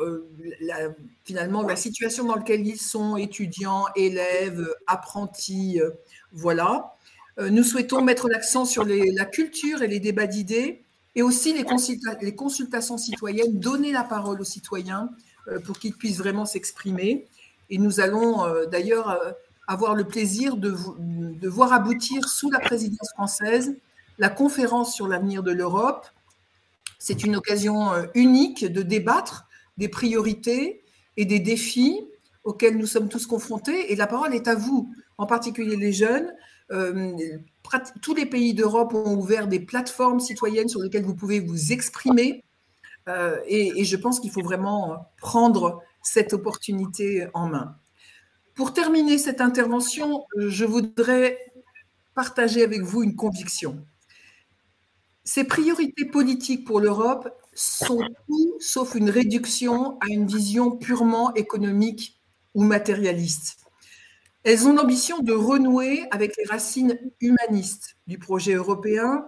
finalement 1.25 1.63
la 1.63 1.77
situation 1.77 2.25
dans 2.25 2.37
laquelle 2.37 2.67
ils 2.67 2.81
sont, 2.81 3.17
étudiants, 3.17 3.87
élèves, 3.97 4.69
apprentis, 4.87 5.81
voilà. 6.33 6.95
Nous 7.39 7.63
souhaitons 7.63 8.03
mettre 8.03 8.29
l'accent 8.29 8.65
sur 8.67 8.85
la 8.85 9.25
culture 9.25 9.83
et 9.83 9.89
les 9.89 10.01
débats 10.01 10.27
d'idées 10.27 10.85
et 11.17 11.23
aussi 11.23 11.53
les, 11.53 11.65
les, 12.23 12.35
consultations 12.35 12.99
citoyennes, 12.99 13.59
donner 13.59 13.93
la 13.93 14.05
parole 14.05 14.41
aux 14.41 14.45
citoyens 14.45 15.11
euh, 15.49 15.59
pour 15.59 15.79
qu'ils 15.79 15.95
puissent 15.95 16.19
vraiment 16.19 16.45
s'exprimer. 16.45 17.27
Et 17.69 17.79
nous 17.79 18.01
allons 18.01 18.45
euh, 18.45 18.67
d'ailleurs 18.67 19.11
euh, 19.11 19.33
avoir 19.67 19.95
le 19.95 20.05
plaisir 20.05 20.57
de, 20.57 20.75
de, 20.99 21.49
voir 21.49 21.73
aboutir 21.73 22.29
sous 22.29 22.51
la 22.51 22.61
présidence 22.61 23.11
française 23.15 23.75
la 24.19 24.29
conférence 24.29 24.95
sur 24.95 25.09
l'avenir 25.09 25.43
de 25.43 25.51
l'Europe. 25.51 26.07
C'est 27.01 27.25
une 27.25 27.35
occasion 27.35 27.91
unique 28.15 28.65
de 28.65 28.83
débattre 28.83 29.49
des 29.79 29.89
priorités 29.89 30.85
et 31.17 31.25
des 31.25 31.41
défis 31.41 31.99
auxquels 32.45 32.77
nous 32.77 32.87
sommes 32.87 33.09
tous 33.09 33.27
confrontés. 33.27 33.93
Et 33.93 33.97
la 33.97 34.07
parole 34.07 34.35
est 34.35 34.47
à 34.47 34.55
vous, 34.55 34.95
en 35.19 35.27
particulier 35.27 35.77
les 35.77 35.93
jeunes, 35.93 36.33
euh, 36.73 37.13
tous 38.01 38.15
les 38.15 38.27
pays 38.27 38.55
d'Europe 38.55 38.95
ont 38.95 39.17
ouvert 39.17 39.49
des 39.49 39.61
plateformes 39.61 40.21
citoyennes 40.21 40.69
sur 40.69 40.81
lesquelles 40.81 41.05
vous 41.05 41.17
pouvez 41.17 41.41
vous 41.41 41.73
exprimer. 41.73 42.45
Euh, 43.09 43.39
et, 43.47 43.85
je 43.85 43.97
pense 43.97 44.21
qu'il 44.21 44.31
faut 44.31 44.43
vraiment 44.43 45.11
prendre 45.19 45.83
cette 46.03 46.33
opportunité 46.33 47.27
en 47.35 47.49
main. 47.49 47.77
Pour 48.55 48.73
terminer 48.73 49.19
cette 49.19 49.41
intervention, 49.41 50.25
je 50.37 50.65
voudrais 50.65 51.39
partager 52.15 52.63
avec 52.63 52.83
vous 52.83 53.03
une 53.03 53.17
conviction. 53.17 53.85
Ces 55.25 55.45
priorités 55.45 56.07
politiques 56.07 56.67
pour 56.67 56.81
l'Europe 56.81 57.29
sont 57.55 58.03
tout 58.27 58.57
sauf 58.59 58.95
une 58.95 59.11
réduction 59.11 59.99
à 60.01 60.07
une 60.09 60.27
vision 60.27 60.77
purement 60.77 61.35
économique 61.35 62.21
ou 62.55 62.63
matérialiste. 62.63 63.59
Elles 64.43 64.67
ont 64.67 64.73
l'ambition 64.73 65.19
de 65.19 65.33
renouer 65.33 66.05
avec 66.11 66.37
les 66.39 66.45
racines 66.45 66.99
humanistes 67.21 67.97
du 68.07 68.19
projet 68.19 68.55
européen, 68.55 69.27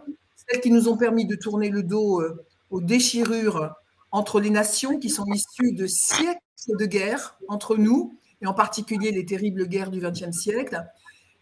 celles 0.48 0.60
qui 0.60 0.70
nous 0.70 0.88
ont 0.88 0.96
permis 0.96 1.26
de 1.26 1.36
tourner 1.36 1.68
le 1.68 1.82
dos 1.82 2.22
euh, 2.22 2.42
aux 2.70 2.80
déchirures 2.80 3.74
entre 4.10 4.40
les 4.40 4.50
nations 4.50 4.98
qui 4.98 5.10
sont 5.10 5.26
issues 5.26 5.72
de 5.72 5.86
siècles 5.86 6.40
de 6.68 6.86
guerre 6.86 7.38
entre 7.48 7.76
nous, 7.76 8.14
et 8.40 8.46
en 8.46 8.54
particulier 8.54 9.12
les 9.12 9.26
terribles 9.26 9.66
guerres 9.66 9.90
du 9.90 10.00
XXe 10.00 10.32
siècle, 10.32 10.82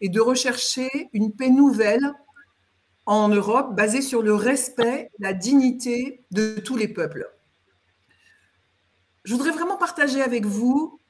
et 0.01 0.09
de 0.09 0.21
rechercher 0.21 0.89
une 1.13 1.33
paix 1.33 1.51
nouvelle 1.51 2.13
en 3.11 3.29
Europe 3.29 3.75
basée 3.75 4.03
sur 4.03 4.23
le 4.23 4.37
respect, 4.37 5.11
la 5.19 5.33
dignité 5.33 6.23
de 6.31 6.61
tous 6.61 6.77
les 6.77 6.87
peuples. 6.87 7.29
Je 9.25 9.33
voudrais 9.33 9.51
vraiment 9.51 9.77
partager 9.77 10.23
avec 10.23 10.47
vous 10.47 11.01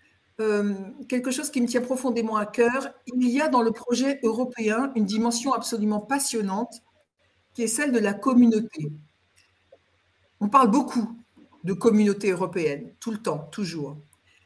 euh, 0.40 0.72
quelque 1.10 1.30
chose 1.30 1.50
qui 1.50 1.60
me 1.60 1.66
tient 1.66 1.82
profondément 1.82 2.36
à 2.36 2.46
cœur. 2.46 2.94
Il 3.06 3.28
y 3.28 3.42
a 3.42 3.48
dans 3.48 3.60
le 3.60 3.70
projet 3.70 4.18
européen 4.22 4.92
une 4.96 5.04
dimension 5.04 5.52
absolument 5.52 6.00
passionnante 6.00 6.80
qui 7.52 7.64
est 7.64 7.68
celle 7.68 7.92
de 7.92 7.98
la 7.98 8.14
communauté. 8.14 8.90
On 10.40 10.48
parle 10.48 10.70
beaucoup 10.70 11.18
de 11.64 11.74
communauté 11.74 12.30
européenne, 12.30 12.94
tout 12.98 13.10
le 13.10 13.18
temps, 13.18 13.46
toujours. 13.52 13.98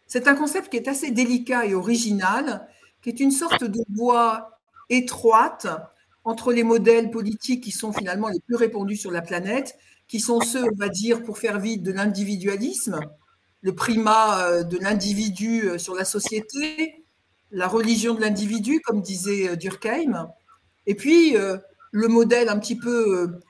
C'est 0.08 0.26
un 0.26 0.34
concept 0.34 0.70
qui 0.70 0.76
est 0.76 0.88
assez 0.88 1.12
délicat 1.12 1.66
et 1.66 1.75
original, 1.75 2.68
qui 3.00 3.11
est 3.11 3.20
une 3.20 3.30
sorte 3.30 3.62
de 3.62 3.80
voie 3.94 4.58
étroite 4.90 5.68
entre 6.25 6.52
les 6.52 6.62
modèles 6.62 7.11
politiques 7.11 7.62
qui 7.62 7.71
sont 7.71 7.93
finalement 7.93 8.28
les 8.28 8.40
plus 8.40 8.57
répandus 8.57 8.97
sur 8.97 9.11
la 9.11 9.23
planète, 9.23 9.76
qui 10.09 10.21
sont 10.21 10.40
ceux, 10.40 10.64
on 10.64 10.76
va 10.76 10.88
dire, 10.88 11.23
pour 11.23 11.38
faire 11.38 11.59
vite, 11.59 11.83
de 11.83 11.93
l'individualisme, 11.93 13.00
le 13.64 13.75
primat 13.75 14.47
euh, 14.47 14.62
de 14.62 14.78
l'individu 14.78 15.62
euh, 15.62 15.78
sur 15.78 15.95
la 15.95 16.04
société, 16.04 17.04
la 17.50 17.66
religion 17.66 18.14
de 18.14 18.21
l'individu, 18.21 18.81
comme 18.81 19.00
disait 19.00 19.49
euh, 19.49 19.57
Durkheim, 19.57 20.28
et 20.87 20.95
puis 20.95 21.35
le 21.93 22.09
modèle 22.09 22.50
un 22.50 22.59
petit 22.59 22.76
peu 22.76 23.40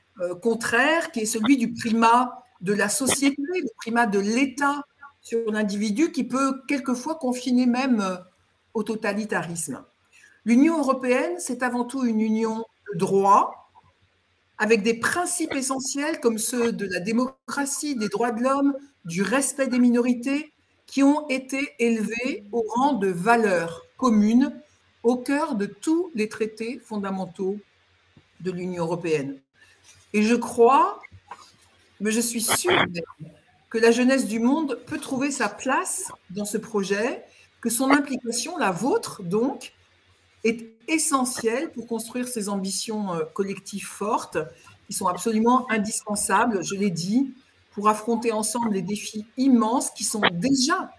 contraire, 0.41 1.11
qui 1.11 1.19
est 1.19 1.25
celui 1.25 1.57
du 1.57 1.73
primat 1.73 2.31
de 2.61 2.71
la 2.71 2.87
société, 2.87 3.41
le 3.41 3.67
primat 3.75 4.05
de 4.05 4.19
l'État 4.19 4.83
sur 5.19 5.51
l'individu, 5.51 6.13
qui 6.13 6.23
peut 6.23 6.61
quelquefois 6.65 7.15
confiner 7.15 7.65
même 7.65 8.19
au 8.73 8.83
totalitarisme. 8.83 9.83
L'Union 10.45 10.77
européenne, 10.77 11.35
c'est 11.39 11.63
avant 11.63 11.85
tout 11.85 12.05
une 12.05 12.21
union 12.21 12.65
de 12.93 12.99
droit, 12.99 13.71
avec 14.57 14.83
des 14.83 14.93
principes 14.93 15.53
essentiels 15.53 16.19
comme 16.19 16.37
ceux 16.37 16.71
de 16.71 16.85
la 16.85 16.99
démocratie, 16.99 17.95
des 17.95 18.09
droits 18.09 18.31
de 18.31 18.43
l'homme, 18.43 18.75
du 19.05 19.21
respect 19.21 19.67
des 19.67 19.79
minorités, 19.79 20.53
qui 20.85 21.03
ont 21.03 21.27
été 21.29 21.73
élevés 21.79 22.45
au 22.51 22.63
rang 22.75 22.93
de 22.93 23.07
valeurs 23.07 23.85
communes 23.97 24.53
au 25.03 25.17
cœur 25.17 25.55
de 25.55 25.65
tous 25.65 26.11
les 26.15 26.29
traités 26.29 26.79
fondamentaux 26.79 27.57
de 28.41 28.51
l'Union 28.51 28.83
européenne. 28.83 29.39
Et 30.13 30.21
je 30.23 30.35
crois, 30.35 30.99
mais 31.99 32.11
je 32.11 32.21
suis 32.21 32.41
sûre 32.41 32.85
que 33.69 33.77
la 33.77 33.91
jeunesse 33.91 34.27
du 34.27 34.39
monde 34.39 34.79
peut 34.85 34.99
trouver 34.99 35.31
sa 35.31 35.49
place 35.49 36.11
dans 36.29 36.45
ce 36.45 36.57
projet, 36.57 37.23
que 37.61 37.69
son 37.69 37.91
implication, 37.91 38.57
la 38.57 38.71
vôtre 38.71 39.23
donc, 39.23 39.73
est 40.45 40.75
essentielle 40.87 41.71
pour 41.71 41.87
construire 41.87 42.27
ces 42.27 42.47
ambitions 42.47 43.13
euh, 43.13 43.23
collectives 43.33 43.85
fortes 43.85 44.37
qui 44.87 44.93
sont 44.93 45.07
absolument 45.07 45.69
indispensables, 45.71 46.63
je 46.63 46.75
l'ai 46.75 46.91
dit, 46.91 47.33
pour 47.73 47.89
affronter 47.89 48.31
ensemble 48.31 48.73
les 48.73 48.83
défis 48.83 49.25
immenses 49.35 49.89
qui 49.89 50.03
sont 50.03 50.21
déjà 50.31 50.91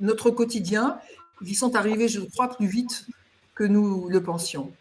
notre 0.00 0.30
quotidien, 0.30 0.98
qui 1.44 1.54
sont 1.54 1.74
arrivés, 1.74 2.08
je 2.08 2.20
crois, 2.20 2.48
plus 2.48 2.66
vite 2.66 3.06
que 3.54 3.64
nous 3.64 4.08
le 4.08 4.22
pensions. 4.22 4.72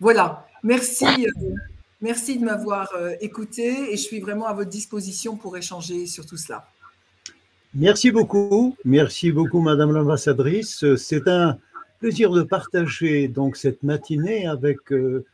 Voilà, 0.00 0.46
merci, 0.62 1.06
euh, 1.06 1.54
merci 2.00 2.38
de 2.38 2.44
m'avoir 2.44 2.92
euh, 2.94 3.14
écouté 3.20 3.92
et 3.92 3.96
je 3.96 4.02
suis 4.02 4.20
vraiment 4.20 4.46
à 4.46 4.52
votre 4.52 4.70
disposition 4.70 5.36
pour 5.36 5.56
échanger 5.56 6.06
sur 6.06 6.26
tout 6.26 6.36
cela. 6.36 6.66
Merci 7.72 8.10
beaucoup, 8.10 8.76
merci 8.84 9.30
beaucoup, 9.30 9.60
Madame 9.60 9.92
l'ambassadrice. 9.92 10.84
C'est 10.96 11.28
un 11.28 11.56
plaisir 12.00 12.30
de 12.30 12.42
partager 12.42 13.28
donc 13.28 13.56
cette 13.56 13.82
matinée 13.82 14.46
avec 14.46 14.90
euh, 14.90 15.26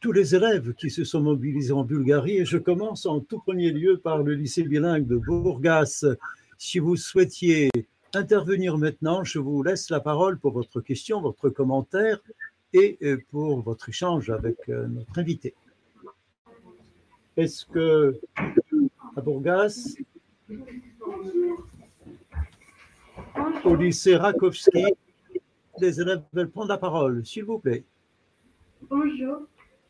tous 0.00 0.10
les 0.10 0.34
élèves 0.34 0.74
qui 0.74 0.90
se 0.90 1.04
sont 1.04 1.20
mobilisés 1.20 1.72
en 1.72 1.84
Bulgarie. 1.84 2.44
Je 2.44 2.58
commence 2.58 3.06
en 3.06 3.20
tout 3.20 3.38
premier 3.38 3.70
lieu 3.70 3.98
par 3.98 4.22
le 4.22 4.34
lycée 4.34 4.64
bilingue 4.64 5.06
de 5.06 5.16
Bourgas. 5.16 6.04
Si 6.58 6.80
vous 6.80 6.96
souhaitiez 6.96 7.70
intervenir 8.12 8.76
maintenant, 8.76 9.22
je 9.22 9.38
vous 9.38 9.62
laisse 9.62 9.88
la 9.88 10.00
parole 10.00 10.36
pour 10.38 10.52
votre 10.52 10.80
question, 10.80 11.20
votre 11.20 11.48
commentaire 11.48 12.20
et 12.72 12.98
euh, 13.02 13.18
pour 13.30 13.62
votre 13.62 13.88
échange 13.88 14.30
avec 14.30 14.56
euh, 14.68 14.88
notre 14.88 15.16
invité. 15.16 15.54
Est-ce 17.36 17.66
que 17.66 18.18
à 19.16 19.20
Bourgas, 19.20 19.94
au 23.64 23.76
lycée 23.76 24.16
Rakowski, 24.16 24.86
les 25.80 26.00
élèves 26.00 26.22
veulent 26.32 26.50
prendre 26.50 26.68
la 26.68 26.78
parole, 26.78 27.24
s'il 27.24 27.44
vous 27.44 27.58
plaît. 27.58 27.84
Bonjour 28.88 29.42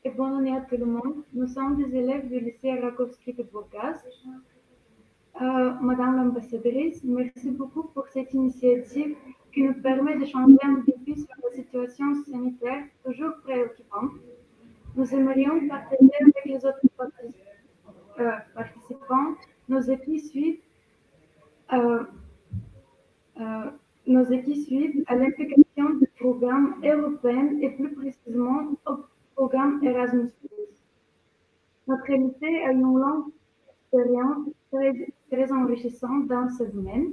et 0.04 0.10
bonne 0.10 0.34
année 0.34 0.56
à 0.56 0.60
tout 0.60 0.76
le 0.76 0.86
monde. 0.86 1.24
Nous 1.32 1.46
sommes 1.48 1.76
des 1.76 1.96
élèves 1.96 2.28
du 2.28 2.40
lycée 2.40 2.78
Rakowski 2.78 3.32
de 3.32 3.42
Bourgas. 3.42 4.02
Euh, 5.40 5.72
Madame 5.80 6.16
l'ambassadrice, 6.16 7.02
merci 7.02 7.50
beaucoup 7.50 7.84
pour 7.88 8.06
cette 8.08 8.32
initiative 8.32 9.16
qui 9.52 9.62
nous 9.62 9.74
permet 9.74 10.16
d'échanger 10.16 10.58
un 10.62 10.76
peu 10.76 10.92
sur 11.06 11.26
la 11.42 11.56
situation 11.56 12.14
sanitaire 12.24 12.84
toujours 13.04 13.32
préoccupante. 13.42 14.12
Nous 14.94 15.12
aimerions 15.12 15.66
partager 15.68 16.10
avec 16.20 16.44
les 16.44 16.64
autres 16.64 16.80
euh, 18.20 18.30
participants 18.54 19.34
nos 19.68 19.80
écrits 19.80 20.20
suite 20.20 20.62
euh, 21.72 22.04
nos 24.06 24.24
équipes 24.24 24.66
suivent 24.66 25.04
à 25.06 25.16
l'implication 25.16 25.94
du 26.00 26.06
programme 26.18 26.74
européen 26.84 27.58
et 27.60 27.70
plus 27.70 27.92
précisément 27.94 28.72
au 28.86 28.96
programme 29.34 29.82
Erasmus. 29.82 30.30
Notre 31.86 32.10
invité 32.10 32.64
a 32.64 32.72
une 32.72 32.82
longue 32.82 33.32
expérience 33.92 34.48
très, 35.30 35.52
enrichissante 35.52 36.26
dans 36.28 36.48
ce 36.48 36.64
domaine, 36.64 37.12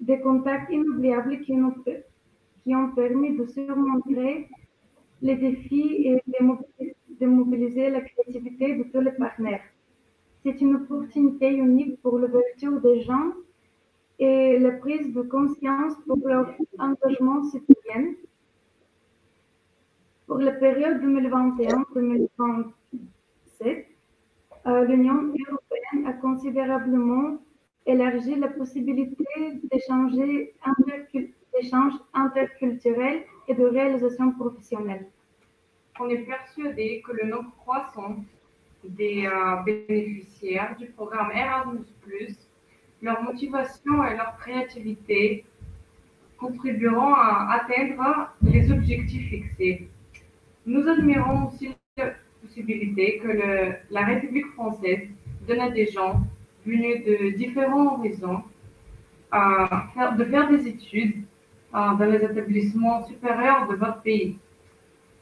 des 0.00 0.20
contacts 0.20 0.70
inoubliables 0.72 1.40
qui, 1.40 1.54
nous, 1.54 1.74
qui 2.64 2.74
ont 2.74 2.90
permis 2.90 3.36
de 3.36 3.46
surmonter 3.46 4.48
les 5.22 5.36
défis 5.36 6.08
et 6.08 6.22
de 7.20 7.26
mobiliser 7.26 7.90
la 7.90 8.00
créativité 8.00 8.76
de 8.76 8.84
tous 8.84 9.00
les 9.00 9.12
partenaires. 9.12 9.62
C'est 10.42 10.60
une 10.60 10.76
opportunité 10.76 11.54
unique 11.54 12.00
pour 12.02 12.18
l'ouverture 12.18 12.80
des 12.80 13.00
gens 13.00 13.32
et 14.18 14.58
la 14.58 14.72
prise 14.72 15.12
de 15.12 15.22
conscience 15.22 15.94
pour 16.06 16.18
leur 16.26 16.54
engagement 16.78 17.44
citoyen. 17.44 18.14
Pour 20.26 20.38
la 20.38 20.52
période 20.52 21.02
2021-2027, 21.02 23.84
euh, 24.66 24.84
l'Union 24.84 25.14
européenne 25.14 26.06
a 26.06 26.14
considérablement 26.14 27.38
élargi 27.84 28.34
la 28.34 28.48
possibilité 28.48 29.24
d'échanges 29.70 30.14
interculturels 32.14 33.22
et 33.46 33.54
de 33.54 33.64
réalisation 33.64 34.32
professionnelle. 34.32 35.06
On 36.00 36.08
est 36.08 36.24
persuadé 36.24 37.02
que 37.06 37.12
le 37.12 37.26
nombre 37.28 37.52
croissant 37.60 38.16
des 38.82 39.26
euh, 39.26 39.56
bénéficiaires 39.62 40.74
du 40.76 40.86
programme 40.86 41.30
Erasmus, 41.32 41.84
leur 43.02 43.22
motivation 43.22 44.04
et 44.06 44.16
leur 44.16 44.36
créativité 44.38 45.44
contribueront 46.38 47.14
à 47.14 47.60
atteindre 47.60 48.30
les 48.42 48.70
objectifs 48.70 49.28
fixés. 49.28 49.88
Nous 50.66 50.86
admirons 50.88 51.48
aussi 51.48 51.70
la 51.96 52.12
possibilité 52.42 53.18
que 53.18 53.72
la 53.90 54.04
République 54.04 54.48
française 54.52 55.08
donne 55.46 55.60
à 55.60 55.70
des 55.70 55.86
gens 55.86 56.20
venus 56.64 57.04
de 57.04 57.36
différents 57.36 57.98
horizons 57.98 58.42
de 59.32 60.24
faire 60.24 60.48
des 60.50 60.68
études 60.68 61.24
dans 61.72 62.10
les 62.10 62.24
établissements 62.24 63.06
supérieurs 63.06 63.68
de 63.68 63.76
votre 63.76 64.00
pays. 64.02 64.38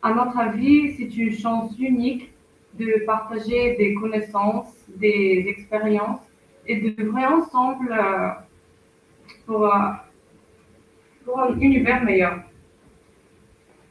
À 0.03 0.13
notre 0.13 0.39
avis, 0.39 0.95
c'est 0.95 1.17
une 1.17 1.33
chance 1.33 1.79
unique 1.79 2.31
de 2.75 3.05
partager 3.07 3.77
des 3.77 3.95
connaissances, 3.95 4.75
des 4.89 5.47
expériences 5.49 6.21
et 6.67 6.81
de 6.81 7.05
vrai 7.05 7.27
ensemble 7.27 7.93
euh, 7.93 8.31
pour, 9.47 9.67
euh, 9.67 9.91
pour 11.25 11.41
un 11.41 11.59
univers 11.59 12.03
meilleur. 12.03 12.41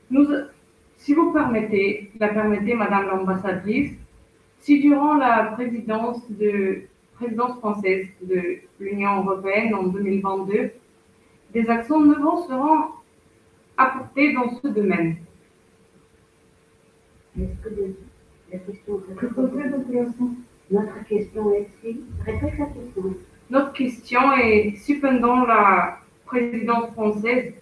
Nous, 0.10 0.28
si 0.98 1.14
vous 1.14 1.32
permettez, 1.32 2.12
la 2.20 2.30
permettez, 2.30 2.74
Madame 2.76 3.08
l'ambassadrice, 3.08 3.94
si 4.60 4.80
durant 4.80 5.16
la 5.16 5.52
présidence, 5.56 6.30
de, 6.30 6.84
présidence 7.16 7.58
française 7.60 8.08
de 8.22 8.60
l'Union 8.80 9.24
européenne 9.24 9.74
en 9.76 9.84
2022, 9.84 10.72
des 11.54 11.70
actions 11.70 12.00
neuves 12.00 12.48
seront 12.48 12.86
apportées 13.78 14.34
dans 14.34 14.50
ce 14.62 14.68
domaine. 14.68 15.18
Est-ce 17.40 17.70
que 17.70 17.96
la 18.52 18.60
question 18.60 19.02
notre 20.74 21.06
question 21.08 21.54
est 21.54 21.68
répète 22.26 22.58
la 22.58 22.66
question. 22.66 23.16
Notre 23.50 23.74
question 23.74 24.34
est 24.34 24.74
si 24.78 24.96
pendant 24.96 25.46
la 25.46 26.00
présidence 26.26 26.92
française, 26.94 27.54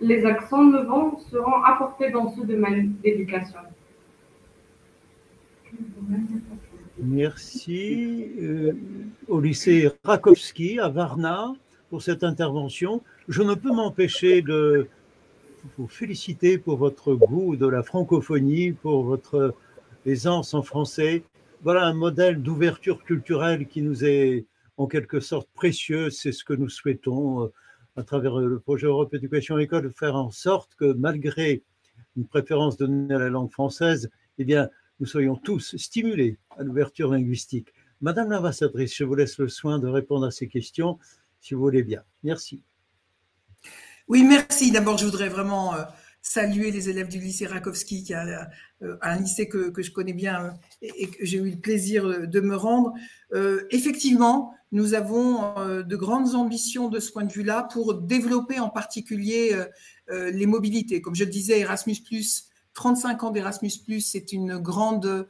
les 0.00 0.24
accents 0.24 0.64
neufs 0.64 0.86
seront 1.30 1.62
apportés 1.64 2.10
dans 2.10 2.32
ce 2.34 2.42
domaine 2.42 2.94
d'éducation. 3.02 3.58
Merci 7.02 8.28
euh, 8.40 8.72
au 9.26 9.40
lycée 9.40 9.90
Rakowski 10.04 10.78
à 10.78 10.88
Varna 10.88 11.54
pour 11.88 12.02
cette 12.02 12.22
intervention. 12.22 13.02
Je 13.28 13.42
ne 13.42 13.54
peux 13.54 13.72
m'empêcher 13.72 14.42
de 14.42 14.88
vous 15.76 15.88
féliciter 15.88 16.56
pour 16.58 16.76
votre 16.76 17.14
goût 17.14 17.56
de 17.56 17.66
la 17.66 17.82
francophonie, 17.82 18.72
pour 18.72 19.02
votre 19.02 19.54
aisance 20.06 20.54
en 20.54 20.62
français 20.62 21.22
voilà 21.62 21.84
un 21.84 21.92
modèle 21.92 22.42
d'ouverture 22.42 23.04
culturelle 23.04 23.66
qui 23.66 23.82
nous 23.82 24.04
est 24.04 24.46
en 24.76 24.86
quelque 24.86 25.20
sorte 25.20 25.48
précieux. 25.52 26.10
C'est 26.10 26.32
ce 26.32 26.44
que 26.44 26.54
nous 26.54 26.68
souhaitons 26.68 27.44
euh, 27.44 27.52
à 27.96 28.02
travers 28.02 28.36
le 28.38 28.58
projet 28.58 28.86
Europe 28.86 29.12
Éducation 29.14 29.58
École, 29.58 29.92
faire 29.92 30.16
en 30.16 30.30
sorte 30.30 30.74
que 30.76 30.92
malgré 30.92 31.62
une 32.16 32.26
préférence 32.26 32.76
donnée 32.76 33.14
à 33.14 33.18
la 33.18 33.28
langue 33.28 33.50
française, 33.50 34.10
eh 34.38 34.44
bien, 34.44 34.70
nous 35.00 35.06
soyons 35.06 35.36
tous 35.36 35.76
stimulés 35.76 36.38
à 36.56 36.62
l'ouverture 36.62 37.10
linguistique. 37.10 37.72
Madame 38.00 38.30
l'ambassadrice, 38.30 38.96
je 38.96 39.04
vous 39.04 39.14
laisse 39.14 39.38
le 39.38 39.48
soin 39.48 39.78
de 39.78 39.86
répondre 39.86 40.26
à 40.26 40.30
ces 40.30 40.48
questions, 40.48 40.98
si 41.40 41.54
vous 41.54 41.60
voulez 41.60 41.82
bien. 41.82 42.02
Merci. 42.22 42.62
Oui, 44.08 44.24
merci. 44.24 44.70
D'abord, 44.70 44.96
je 44.96 45.04
voudrais 45.04 45.28
vraiment 45.28 45.74
euh, 45.74 45.82
saluer 46.22 46.70
les 46.70 46.88
élèves 46.88 47.08
du 47.08 47.18
lycée 47.18 47.46
Rakowski, 47.46 48.04
qui 48.04 48.12
est 48.12 48.16
euh, 48.82 48.96
un 49.02 49.16
lycée 49.16 49.48
que, 49.48 49.72
je 49.76 49.90
connais 49.90 50.12
bien 50.12 50.44
euh, 50.44 50.50
et, 50.82 51.08
que 51.08 51.24
j'ai 51.24 51.38
eu 51.38 51.50
le 51.50 51.56
plaisir 51.56 52.28
de 52.28 52.40
me 52.40 52.56
rendre. 52.56 52.92
Euh, 53.32 53.66
effectivement, 53.70 54.54
nous 54.72 54.94
avons 54.94 55.54
de 55.82 55.96
grandes 55.96 56.36
ambitions 56.36 56.88
de 56.88 57.00
ce 57.00 57.10
point 57.10 57.24
de 57.24 57.32
vue-là 57.32 57.68
pour 57.72 57.94
développer 57.94 58.60
en 58.60 58.68
particulier 58.68 59.52
les 60.08 60.46
mobilités. 60.46 61.02
Comme 61.02 61.16
je 61.16 61.24
le 61.24 61.30
disais, 61.30 61.58
Erasmus, 61.58 61.96
35 62.74 63.24
ans 63.24 63.30
d'Erasmus, 63.32 64.00
c'est 64.00 64.30
une 64.30 64.58
grande 64.58 65.28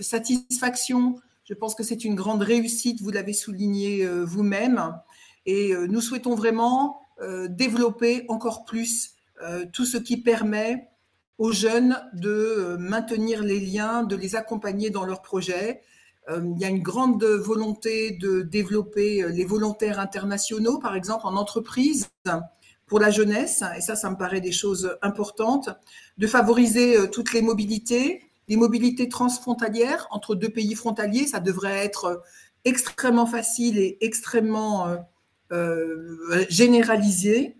satisfaction. 0.00 1.14
Je 1.44 1.54
pense 1.54 1.76
que 1.76 1.84
c'est 1.84 2.04
une 2.04 2.16
grande 2.16 2.42
réussite, 2.42 3.00
vous 3.00 3.12
l'avez 3.12 3.32
souligné 3.32 4.04
vous-même. 4.24 4.98
Et 5.46 5.72
nous 5.88 6.00
souhaitons 6.00 6.34
vraiment 6.34 7.06
développer 7.48 8.24
encore 8.26 8.64
plus 8.64 9.14
tout 9.72 9.84
ce 9.84 9.96
qui 9.98 10.16
permet 10.16 10.88
aux 11.38 11.52
jeunes 11.52 11.96
de 12.14 12.76
maintenir 12.78 13.42
les 13.42 13.60
liens, 13.60 14.04
de 14.04 14.16
les 14.16 14.36
accompagner 14.36 14.90
dans 14.90 15.04
leurs 15.04 15.22
projets. 15.22 15.82
Il 16.30 16.58
y 16.58 16.64
a 16.64 16.68
une 16.68 16.82
grande 16.82 17.24
volonté 17.24 18.12
de 18.12 18.42
développer 18.42 19.26
les 19.28 19.44
volontaires 19.44 19.98
internationaux, 20.00 20.78
par 20.78 20.96
exemple 20.96 21.26
en 21.26 21.36
entreprise, 21.36 22.08
pour 22.86 23.00
la 23.00 23.10
jeunesse, 23.10 23.62
et 23.76 23.80
ça, 23.80 23.96
ça 23.96 24.10
me 24.10 24.16
paraît 24.16 24.40
des 24.40 24.52
choses 24.52 24.96
importantes, 25.02 25.70
de 26.18 26.26
favoriser 26.26 26.96
euh, 26.96 27.06
toutes 27.06 27.32
les 27.32 27.42
mobilités, 27.42 28.22
les 28.48 28.56
mobilités 28.56 29.08
transfrontalières 29.08 30.06
entre 30.10 30.34
deux 30.34 30.50
pays 30.50 30.74
frontaliers, 30.74 31.26
ça 31.26 31.40
devrait 31.40 31.84
être 31.84 32.04
euh, 32.04 32.16
extrêmement 32.64 33.26
facile 33.26 33.78
et 33.78 33.98
extrêmement 34.00 34.96
euh, 35.52 36.44
généralisé. 36.48 37.56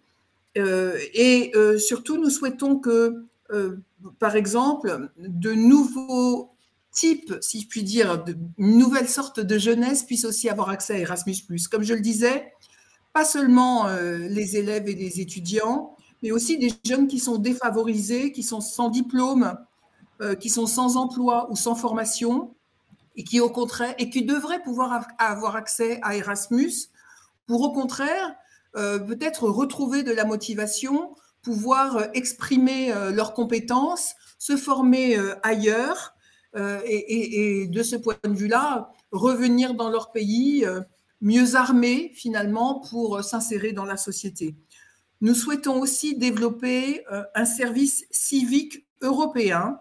Et 0.57 1.53
surtout, 1.79 2.17
nous 2.17 2.31
souhaitons 2.31 2.79
que, 2.79 3.25
par 4.19 4.37
exemple, 4.37 5.11
de 5.19 5.53
nouveaux 5.53 6.55
types, 6.95 7.35
si 7.41 7.61
je 7.61 7.69
puis 7.69 7.83
dire, 7.83 8.25
de, 8.25 8.37
une 8.57 8.79
nouvelle 8.79 9.09
sorte 9.09 9.41
de 9.41 9.59
jeunesse 9.59 10.05
puisse 10.05 10.25
aussi 10.25 10.49
avoir 10.49 10.71
accès 10.71 10.95
à 10.95 10.99
Erasmus. 10.99 11.37
Comme 11.71 11.83
je 11.83 11.93
le 11.93 12.01
disais, 12.01 12.53
pas 13.13 13.25
seulement 13.25 13.87
euh, 13.87 14.19
les 14.29 14.57
élèves 14.57 14.89
et 14.89 14.95
les 14.95 15.21
étudiants, 15.21 15.97
mais 16.23 16.31
aussi 16.31 16.57
des 16.57 16.73
jeunes 16.85 17.07
qui 17.07 17.19
sont 17.19 17.37
défavorisés, 17.37 18.33
qui 18.33 18.43
sont 18.43 18.61
sans 18.61 18.89
diplôme, 18.89 19.57
euh, 20.23 20.35
qui 20.35 20.49
sont 20.49 20.67
sans 20.67 20.97
emploi 20.97 21.49
ou 21.51 21.57
sans 21.57 21.75
formation, 21.75 22.55
et 23.17 23.25
qui 23.25 23.41
au 23.41 23.51
contraire, 23.51 23.95
et 23.99 24.11
qui 24.11 24.25
devraient 24.25 24.63
pouvoir 24.63 25.07
avoir 25.19 25.57
accès 25.57 26.01
à 26.03 26.17
Erasmus 26.17 26.73
pour 27.47 27.61
au 27.63 27.73
contraire 27.73 28.35
euh, 28.77 28.99
peut-être 28.99 29.49
retrouver 29.49 30.03
de 30.03 30.13
la 30.13 30.25
motivation, 30.25 31.15
pouvoir 31.43 32.09
exprimer 32.15 32.91
leurs 33.13 33.35
compétences, 33.35 34.15
se 34.39 34.57
former 34.57 35.19
ailleurs, 35.43 36.15
et, 36.57 37.61
et, 37.61 37.67
de 37.67 37.83
ce 37.83 37.97
point 37.97 38.17
de 38.25 38.31
vue-là, 38.31 38.91
revenir 39.13 39.75
dans 39.75 39.91
leur 39.91 40.11
pays 40.11 40.65
mieux 41.25 41.57
armés 41.57 42.13
finalement 42.15 42.81
pour 42.91 43.17
euh, 43.17 43.23
s'insérer 43.23 43.73
dans 43.73 43.87
la 43.87 43.97
société. 43.97 44.55
Nous 45.23 45.35
souhaitons 45.35 45.81
aussi 45.81 46.17
développer 46.17 47.05
euh, 47.11 47.25
un 47.35 47.47
service 47.47 48.05
civique 48.11 48.87
européen 49.01 49.79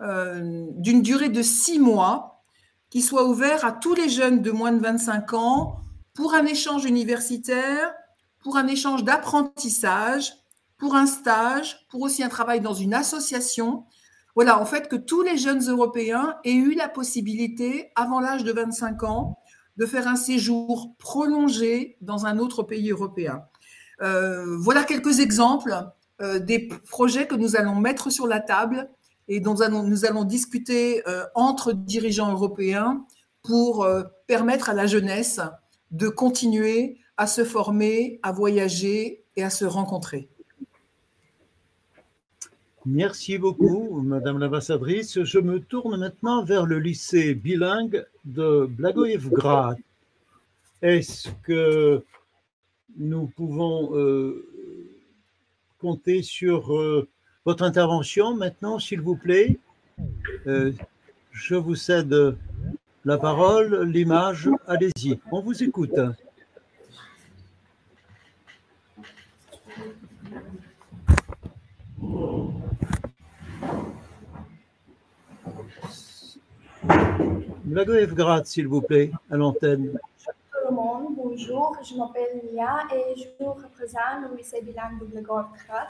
euh, 0.00 0.66
d'une 0.72 1.02
durée 1.02 1.30
de 1.30 1.42
six 1.42 1.78
mois 1.78 2.44
qui 2.90 3.00
soit 3.00 3.24
ouvert 3.26 3.64
à 3.64 3.72
tous 3.72 3.94
les 3.94 4.10
jeunes 4.10 4.42
de 4.42 4.50
moins 4.50 4.72
de 4.72 4.80
25 4.80 5.32
ans 5.32 5.76
pour 6.12 6.34
un 6.34 6.44
échange 6.44 6.84
universitaire, 6.84 7.92
pour 8.44 8.58
un 8.58 8.68
échange 8.68 9.02
d'apprentissage, 9.02 10.34
pour 10.76 10.94
un 10.94 11.06
stage, 11.06 11.86
pour 11.90 12.02
aussi 12.02 12.22
un 12.22 12.28
travail 12.28 12.60
dans 12.60 12.74
une 12.74 12.94
association. 12.94 13.84
Voilà, 14.34 14.60
en 14.60 14.66
fait, 14.66 14.88
que 14.88 14.96
tous 14.96 15.22
les 15.22 15.38
jeunes 15.38 15.66
Européens 15.68 16.36
aient 16.44 16.52
eu 16.52 16.74
la 16.74 16.88
possibilité, 16.88 17.90
avant 17.96 18.20
l'âge 18.20 18.44
de 18.44 18.52
25 18.52 19.02
ans, 19.04 19.38
de 19.76 19.86
faire 19.86 20.06
un 20.06 20.16
séjour 20.16 20.94
prolongé 20.98 21.96
dans 22.02 22.26
un 22.26 22.38
autre 22.38 22.62
pays 22.62 22.90
européen. 22.90 23.42
Euh, 24.02 24.56
voilà 24.58 24.84
quelques 24.84 25.20
exemples 25.20 25.74
euh, 26.20 26.38
des 26.38 26.68
projets 26.90 27.26
que 27.26 27.34
nous 27.34 27.56
allons 27.56 27.76
mettre 27.76 28.10
sur 28.10 28.26
la 28.26 28.40
table 28.40 28.90
et 29.26 29.40
dont 29.40 29.54
nous 29.54 30.04
allons, 30.04 30.24
discuter 30.24 31.02
euh, 31.08 31.24
entre 31.34 31.72
dirigeants 31.72 32.30
européens 32.30 33.06
pour 33.42 33.86
permettre 34.26 34.70
à 34.70 34.74
la 34.74 34.86
jeunesse 34.86 35.40
de 35.90 36.08
continuer 36.08 36.98
à 37.16 37.26
se 37.26 37.44
former, 37.44 38.18
à 38.22 38.32
voyager 38.32 39.22
et 39.36 39.42
à 39.42 39.50
se 39.50 39.64
rencontrer. 39.64 40.28
Merci 42.86 43.38
beaucoup, 43.38 44.02
Madame 44.02 44.38
l'ambassadrice. 44.38 45.22
Je 45.22 45.38
me 45.38 45.58
tourne 45.58 45.96
maintenant 45.96 46.44
vers 46.44 46.66
le 46.66 46.78
lycée 46.78 47.34
bilingue 47.34 48.04
de 48.24 48.66
Blagoevgrad. 48.66 49.78
Est-ce 50.82 51.28
que 51.42 52.04
nous 52.98 53.26
pouvons 53.26 53.96
euh, 53.96 54.46
compter 55.80 56.22
sur 56.22 56.76
euh, 56.76 57.08
votre 57.46 57.62
intervention 57.62 58.36
maintenant, 58.36 58.78
s'il 58.78 59.00
vous 59.00 59.16
plaît? 59.16 59.58
Euh, 60.46 60.72
Je 61.32 61.56
vous 61.56 61.74
cède 61.74 62.36
la 63.04 63.18
parole, 63.18 63.88
l'image. 63.88 64.50
Allez-y, 64.66 65.18
on 65.32 65.40
vous 65.40 65.64
écoute. 65.64 65.98
Blagoevgrad, 77.64 78.46
s'il 78.46 78.68
vous 78.68 78.82
plaît, 78.82 79.10
à 79.30 79.36
l'antenne. 79.36 79.92
Bonjour 79.92 80.32
tout 80.52 80.68
le 80.68 80.74
monde, 80.74 81.14
bonjour, 81.16 81.76
je 81.82 81.96
m'appelle 81.96 82.42
Mia 82.52 82.84
et 82.94 83.18
je 83.18 83.44
représente 83.44 84.30
le 84.30 84.36
lycée 84.36 84.62
bilingue 84.62 85.00
de 85.00 85.06
Blagoevgrad. 85.06 85.88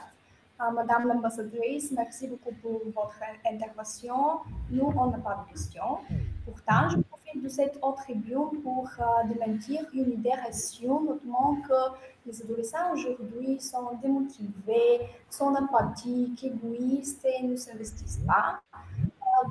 Euh, 0.61 0.71
Madame 0.71 1.07
l'ambassadrice, 1.07 1.91
merci 1.91 2.27
beaucoup 2.27 2.53
pour 2.61 2.81
votre 2.95 3.19
intervention. 3.45 4.39
Nous, 4.71 4.93
on 4.97 5.07
n'a 5.07 5.17
pas 5.17 5.45
de 5.45 5.51
questions. 5.51 5.99
Pourtant, 6.45 6.89
je 6.89 6.97
profite 7.01 7.41
de 7.43 7.49
cette 7.49 7.77
autre 7.81 8.03
tribune 8.03 8.61
pour 8.63 8.87
euh, 8.99 9.27
démentir 9.27 9.81
une 9.93 10.11
idée 10.11 10.33
reçue, 10.47 10.85
notamment 10.87 11.57
que 11.67 11.95
les 12.25 12.41
adolescents 12.41 12.93
aujourd'hui 12.93 13.59
sont 13.59 13.91
démotivés, 14.01 15.01
sont 15.29 15.55
apathiques, 15.55 16.43
égoïstes 16.43 17.25
et 17.25 17.43
ne 17.43 17.55
s'investissent 17.55 18.21
pas. 18.27 18.61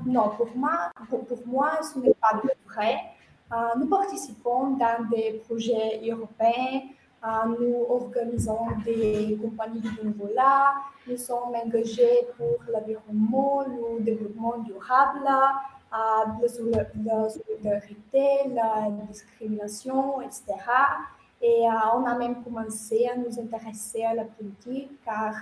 Non, 0.06 0.30
pour 0.36 0.48
moi, 0.56 0.90
pour, 1.08 1.24
moi, 1.46 1.82
ce 1.82 1.98
n'est 1.98 2.14
pas 2.14 2.40
vrai. 2.66 2.96
Euh, 3.52 3.56
nous 3.76 3.86
participons 3.86 4.76
dans 4.76 5.08
des 5.10 5.42
projets 5.44 6.00
européens, 6.08 6.82
euh, 7.24 7.28
nous 7.58 7.86
organisons 7.90 8.66
des 8.84 9.36
compagnies 9.40 9.80
de 9.80 9.90
bénévolat, 9.90 10.74
nous 11.06 11.16
sommes 11.16 11.54
engagés 11.54 12.26
pour 12.36 12.56
l'environnement, 12.72 13.64
le 13.66 14.02
développement 14.02 14.58
durable, 14.58 15.28
euh, 15.94 16.48
la 17.04 17.28
solidarité, 17.28 18.48
la 18.52 18.90
discrimination, 19.08 20.20
etc. 20.20 20.44
Et 21.40 21.64
on 21.94 22.04
a 22.06 22.14
même 22.16 22.42
commencé 22.42 23.06
à 23.06 23.16
nous 23.16 23.38
intéresser 23.38 24.02
à 24.04 24.14
la 24.14 24.24
politique 24.24 24.90
car 25.04 25.34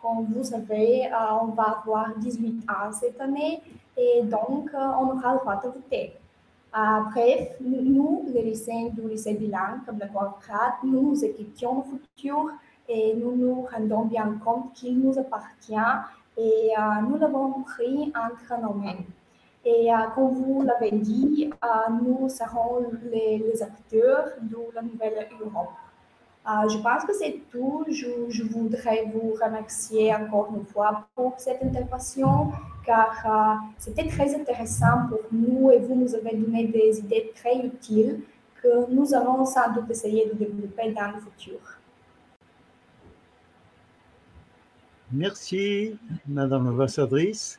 comme 0.00 0.26
vous 0.32 0.44
savez, 0.44 1.06
euh, 1.06 1.16
on 1.42 1.46
va 1.46 1.82
avoir 1.82 2.16
18 2.16 2.64
ans 2.70 2.92
cette 2.92 3.20
année 3.20 3.60
et 3.96 4.22
donc 4.22 4.70
euh, 4.74 4.78
on 5.00 5.16
aura 5.16 5.34
le 5.34 5.38
droit 5.40 5.60
de 5.62 5.68
voter. 5.68 6.12
Euh, 6.76 7.00
bref, 7.10 7.56
nous, 7.60 8.26
les 8.32 8.42
lycéens 8.42 8.90
du 8.90 9.08
lycée 9.08 9.34
bilingue, 9.34 9.84
comme 9.86 9.98
la 9.98 10.06
Guadeloupe, 10.06 10.82
nous 10.84 11.24
étudions 11.24 11.84
le 11.90 11.98
futur 11.98 12.50
et 12.88 13.14
nous 13.14 13.34
nous 13.34 13.62
rendons 13.62 14.04
bien 14.04 14.38
compte 14.44 14.72
qu'il 14.74 15.00
nous 15.00 15.18
appartient 15.18 15.74
et 16.36 16.72
nous 17.08 17.16
l'avons 17.16 17.62
pris 17.62 18.12
entre 18.14 18.60
nos 18.60 18.74
mains. 18.74 19.02
Et 19.68 19.88
comme 20.14 20.30
vous 20.30 20.62
l'avez 20.62 20.92
dit, 20.92 21.50
nous 22.00 22.28
serons 22.28 22.86
les, 23.10 23.60
acteurs 23.60 24.28
de 24.40 24.58
la 24.72 24.82
nouvelle 24.82 25.26
Europe. 25.40 25.72
Euh, 26.48 26.68
je 26.68 26.78
pense 26.78 27.04
que 27.04 27.12
c'est 27.12 27.40
tout. 27.50 27.84
Je, 27.88 28.42
voudrais 28.44 29.10
vous 29.12 29.34
remercier 29.42 30.14
encore 30.14 30.54
une 30.56 30.64
fois 30.64 31.08
pour 31.16 31.34
cette 31.38 31.60
intervention, 31.60 32.52
car 32.84 33.10
euh, 33.26 33.66
c'était 33.78 34.06
très 34.06 34.32
intéressant 34.32 35.08
pour 35.08 35.22
nous 35.32 35.72
et 35.72 35.78
vous 35.78 35.96
nous 35.96 36.14
avez 36.14 36.36
donné 36.36 36.68
des 36.68 37.00
idées 37.00 37.32
très 37.34 37.56
utiles 37.58 38.20
que 38.62 38.88
nous 38.88 39.12
allons 39.12 39.44
sans 39.44 39.72
doute 39.72 39.90
essayer 39.90 40.26
de 40.26 40.34
développer 40.34 40.92
dans 40.92 41.10
le 41.10 41.20
futur. 41.20 41.58
Merci, 45.10 45.98
Madame 46.28 46.66
l'ambassadrice. 46.66 47.58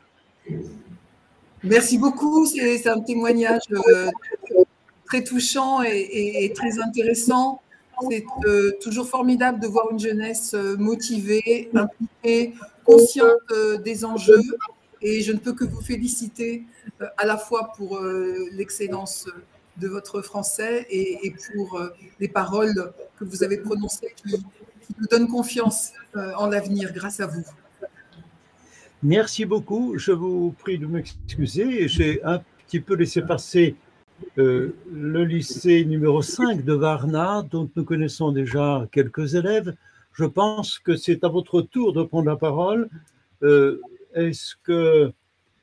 Merci 1.68 1.98
beaucoup. 1.98 2.46
C'est 2.46 2.88
un 2.88 3.02
témoignage 3.02 3.62
euh, 3.72 4.10
très 5.06 5.24
touchant 5.24 5.82
et 5.82 6.52
très 6.56 6.80
intéressant. 6.80 7.62
C'est 8.10 8.26
euh, 8.46 8.74
toujours 8.80 9.08
formidable 9.10 9.60
de 9.60 9.68
voir 9.68 9.92
une 9.92 10.00
jeunesse 10.00 10.54
euh, 10.54 10.78
motivée, 10.78 11.70
impliquée, 11.74 12.54
consciente 12.86 13.52
des 13.84 14.06
enjeux. 14.06 14.44
Et 15.02 15.22
je 15.22 15.32
ne 15.32 15.40
peux 15.40 15.54
que 15.54 15.66
vous 15.66 15.82
féliciter 15.82 16.64
à 17.18 17.26
la 17.26 17.38
fois 17.38 17.72
pour 17.76 18.00
l'excellence 18.52 19.28
de 19.78 19.88
votre 19.88 20.22
français 20.22 20.88
et, 20.90 21.34
pour 21.54 21.80
les 22.20 22.28
paroles 22.28 22.94
que 23.20 23.26
vous 23.26 23.44
avez 23.44 23.58
prononcées 23.58 24.14
qui, 24.16 24.32
qui 24.32 24.96
nous 25.00 25.08
donnent 25.08 25.28
confiance 25.28 25.92
en 26.16 26.48
l'avenir 26.48 26.94
grâce 26.94 27.20
à 27.20 27.28
vous. 27.28 27.44
Merci 29.04 29.46
beaucoup. 29.46 29.98
Je 30.00 30.12
vous 30.12 30.56
prie 30.58 30.80
de 30.80 30.88
m'excuser. 30.88 31.88
J'ai 31.88 32.24
un 32.24 32.42
petit 32.66 32.80
peu 32.80 32.96
laisser 32.96 33.22
passer 33.22 33.76
euh, 34.40 34.76
le 34.92 35.24
lycée 35.24 35.86
numéro 35.86 36.24
5 36.24 36.66
de 36.66 36.74
Varna, 36.74 37.44
dont 37.44 37.70
nous 37.76 37.84
connaissons 37.84 38.32
déjà 38.32 38.88
quelques 38.92 39.36
élèves. 39.36 39.76
Je 40.14 40.26
pense 40.26 40.80
que 40.80 40.96
c'est 40.96 41.24
à 41.24 41.28
votre 41.28 41.62
tour 41.62 41.94
de 41.94 42.02
prendre 42.02 42.26
la 42.26 42.38
parole. 42.38 42.90
Euh, 43.44 43.80
est-ce 44.16 44.56
que 44.64 45.12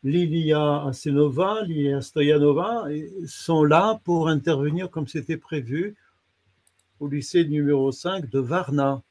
Lilia 0.04 0.84
Asenova, 0.84 1.62
Lilia 1.62 2.02
Stoyanova 2.02 2.86
sont 3.26 3.64
là 3.64 4.00
pour 4.04 4.28
intervenir 4.28 4.90
comme 4.90 5.08
c'était 5.08 5.38
prévu 5.38 5.96
au 7.00 7.08
lycée 7.08 7.44
numéro 7.44 7.90
5 7.90 8.30
de 8.30 8.38
Varna? 8.38 9.02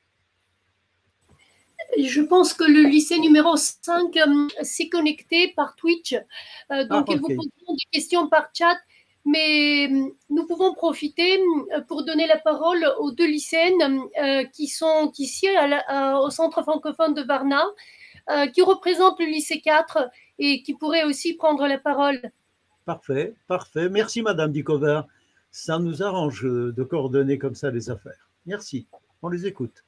Je 1.98 2.22
pense 2.22 2.54
que 2.54 2.64
le 2.64 2.90
lycée 2.90 3.20
numéro 3.20 3.56
5 3.56 4.16
euh, 4.18 4.48
s'est 4.62 4.90
connecté 4.90 5.54
par 5.56 5.76
Twitch. 5.76 6.14
Euh, 6.14 6.86
donc, 6.86 7.06
ah, 7.10 7.14
ils 7.14 7.20
vous 7.20 7.28
poseront 7.28 7.74
des 7.74 7.90
questions 7.92 8.28
par 8.28 8.50
chat. 8.54 8.78
Mais 9.26 9.88
euh, 9.90 10.10
nous 10.30 10.46
pouvons 10.48 10.74
profiter 10.74 11.40
pour 11.88 12.04
donner 12.04 12.28
la 12.28 12.38
parole 12.38 12.86
aux 13.00 13.12
deux 13.12 13.26
lycéennes 13.26 14.02
qui 14.52 14.68
sont 14.68 15.14
ici 15.18 15.48
au 16.20 16.30
centre 16.30 16.62
francophone 16.62 17.14
de 17.14 17.22
Varna, 17.22 17.64
qui 18.54 18.62
représentent 18.62 19.22
le 19.22 19.28
lycée 19.28 19.62
4 19.62 20.10
et 20.40 20.62
qui 20.62 20.74
pourraient 20.74 21.06
aussi 21.06 21.36
prendre 21.36 21.66
la 21.68 21.78
parole. 21.78 22.20
Parfait, 22.84 23.34
parfait. 23.48 23.88
Merci, 23.88 24.22
Madame 24.22 24.52
Dikover. 24.52 25.04
Ça 25.52 25.80
nous 25.80 26.04
arrange 26.04 26.44
de 26.44 26.84
coordonner 26.84 27.38
comme 27.38 27.56
ça 27.56 27.72
les 27.72 27.90
affaires. 27.90 28.30
Merci. 28.46 28.88
On 29.22 29.30
les 29.30 29.46
écoute. 29.48 29.86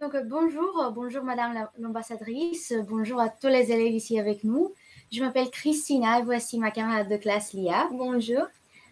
Donc, 0.00 0.16
bonjour, 0.26 0.92
bonjour 0.94 1.24
Madame 1.24 1.66
l'ambassadrice, 1.76 2.72
bonjour 2.88 3.20
à 3.20 3.28
tous 3.28 3.48
les 3.48 3.72
élèves 3.72 3.94
ici 3.94 4.20
avec 4.20 4.44
nous. 4.44 4.72
Je 5.10 5.20
m'appelle 5.24 5.50
Christina 5.50 6.20
et 6.20 6.22
voici 6.22 6.56
ma 6.56 6.70
camarade 6.70 7.08
de 7.08 7.16
classe 7.16 7.52
Lia. 7.52 7.88
Bonjour. 7.90 8.42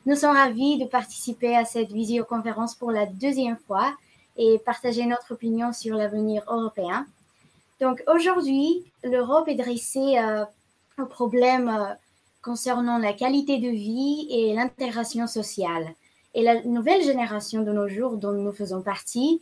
Nous 0.05 0.17
sommes 0.17 0.35
ravis 0.35 0.79
de 0.79 0.85
participer 0.85 1.55
à 1.55 1.65
cette 1.65 1.93
visioconférence 1.93 2.75
pour 2.75 2.91
la 2.91 3.07
deuxième 3.07 3.57
fois 3.57 3.95
et 4.37 4.59
partager 4.59 5.07
notre 5.07 5.33
opinion 5.33 5.73
sur 5.73 5.95
l'avenir 5.95 6.43
européen. 6.49 7.07
Donc 7.81 8.03
aujourd'hui, 8.13 8.85
l'Europe 9.05 9.47
est 9.47 9.55
dressée 9.55 10.19
euh, 10.19 10.45
au 10.99 11.07
problème 11.07 11.69
euh, 11.69 11.95
concernant 12.43 12.99
la 12.99 13.13
qualité 13.13 13.59
de 13.59 13.69
vie 13.69 14.27
et 14.29 14.55
l'intégration 14.55 15.29
sociale. 15.29 15.87
Et 16.35 16.43
la 16.43 16.65
nouvelle 16.65 17.03
génération 17.03 17.63
de 17.63 17.71
nos 17.71 17.87
jours 17.87 18.17
dont 18.17 18.33
nous 18.33 18.53
faisons 18.53 18.83
partie 18.83 19.41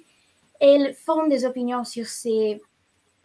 elle 0.64 0.94
forme 0.94 1.28
des 1.28 1.44
opinions 1.44 1.84
sur 1.84 2.06
ces 2.06 2.62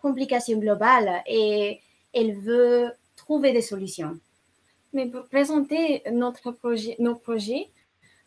complications 0.02 0.60
globales 0.60 1.24
et 1.26 1.80
elle 2.14 2.34
veut 2.36 2.92
trouver 3.16 3.54
des 3.54 3.62
solutions. 3.62 4.20
Mais 4.92 5.06
pour 5.06 5.24
présenter 5.28 6.04
notre 6.12 6.52
projet, 6.52 6.98
nos 7.00 7.16
projets, 7.16 7.70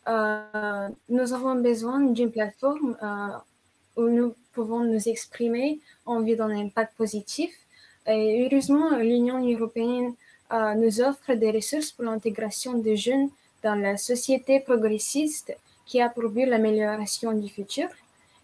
euh, 0.07 0.87
nous 1.09 1.33
avons 1.33 1.55
besoin 1.55 1.99
d'une 1.99 2.31
plateforme 2.31 2.97
euh, 3.03 4.01
où 4.01 4.09
nous 4.09 4.33
pouvons 4.51 4.79
nous 4.79 5.07
exprimer 5.07 5.79
en 6.07 6.21
vue 6.21 6.35
d'un 6.35 6.49
impact 6.49 6.95
positif. 6.97 7.51
Et 8.07 8.43
heureusement, 8.43 8.97
l'Union 8.97 9.39
européenne 9.47 10.15
euh, 10.51 10.73
nous 10.73 11.01
offre 11.01 11.35
des 11.35 11.51
ressources 11.51 11.91
pour 11.91 12.05
l'intégration 12.05 12.73
des 12.79 12.97
jeunes 12.97 13.29
dans 13.63 13.75
la 13.75 13.95
société 13.97 14.59
progressiste 14.59 15.55
qui 15.85 16.01
a 16.01 16.09
pour 16.09 16.29
but 16.29 16.47
l'amélioration 16.47 17.31
du 17.33 17.49
futur. 17.49 17.89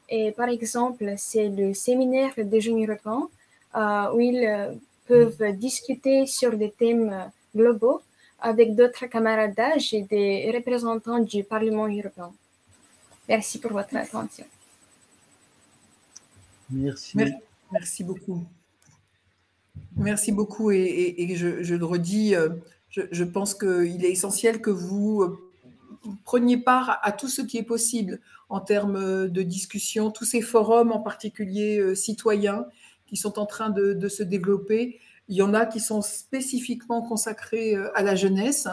Et 0.09 0.31
par 0.31 0.49
exemple, 0.49 1.13
c'est 1.17 1.49
le 1.49 1.73
séminaire 1.73 2.33
des 2.37 2.61
jeunes 2.61 2.83
européens 2.83 3.29
euh, 3.75 4.13
où 4.13 4.19
ils 4.19 4.43
euh, 4.43 4.73
peuvent 5.07 5.55
discuter 5.55 6.25
sur 6.25 6.57
des 6.57 6.71
thèmes 6.71 7.09
euh, 7.13 7.25
globaux 7.55 8.01
avec 8.39 8.75
d'autres 8.75 9.05
camarades 9.05 9.53
d'âge 9.53 9.93
et 9.93 10.01
des 10.01 10.51
représentants 10.53 11.19
du 11.19 11.43
Parlement 11.43 11.87
européen. 11.87 12.31
Merci 13.27 13.59
pour 13.59 13.71
votre 13.73 13.95
attention. 13.95 14.45
Merci. 16.71 17.17
Merci, 17.71 18.03
beaucoup. 18.03 18.43
Merci 19.95 20.31
beaucoup 20.31 20.71
et, 20.71 21.35
je, 21.35 21.75
le 21.75 21.85
redis, 21.85 22.33
je, 22.89 23.01
je 23.11 23.23
pense 23.23 23.53
qu'il 23.53 24.03
est 24.05 24.11
essentiel 24.11 24.61
que 24.61 24.71
vous 24.71 25.37
preniez 26.23 26.57
part 26.57 26.99
à 27.03 27.11
tout 27.11 27.27
ce 27.27 27.41
qui 27.41 27.57
est 27.57 27.63
possible 27.63 28.19
en 28.49 28.59
termes 28.59 29.27
de 29.27 29.41
discussion, 29.41 30.11
tous 30.11 30.25
ces 30.25 30.41
forums 30.41 30.91
en 30.91 30.99
particulier 30.99 31.79
euh, 31.79 31.95
citoyens 31.95 32.65
qui 33.05 33.17
sont 33.17 33.39
en 33.39 33.45
train 33.45 33.69
de, 33.69 34.07
se 34.07 34.23
développer. 34.23 34.99
Il 35.27 35.35
y 35.35 35.41
en 35.41 35.53
a 35.53 35.65
qui 35.65 35.79
sont 35.79 36.01
spécifiquement 36.01 37.01
consacrés 37.01 37.75
euh, 37.75 37.95
à 37.95 38.03
la 38.03 38.15
jeunesse 38.15 38.67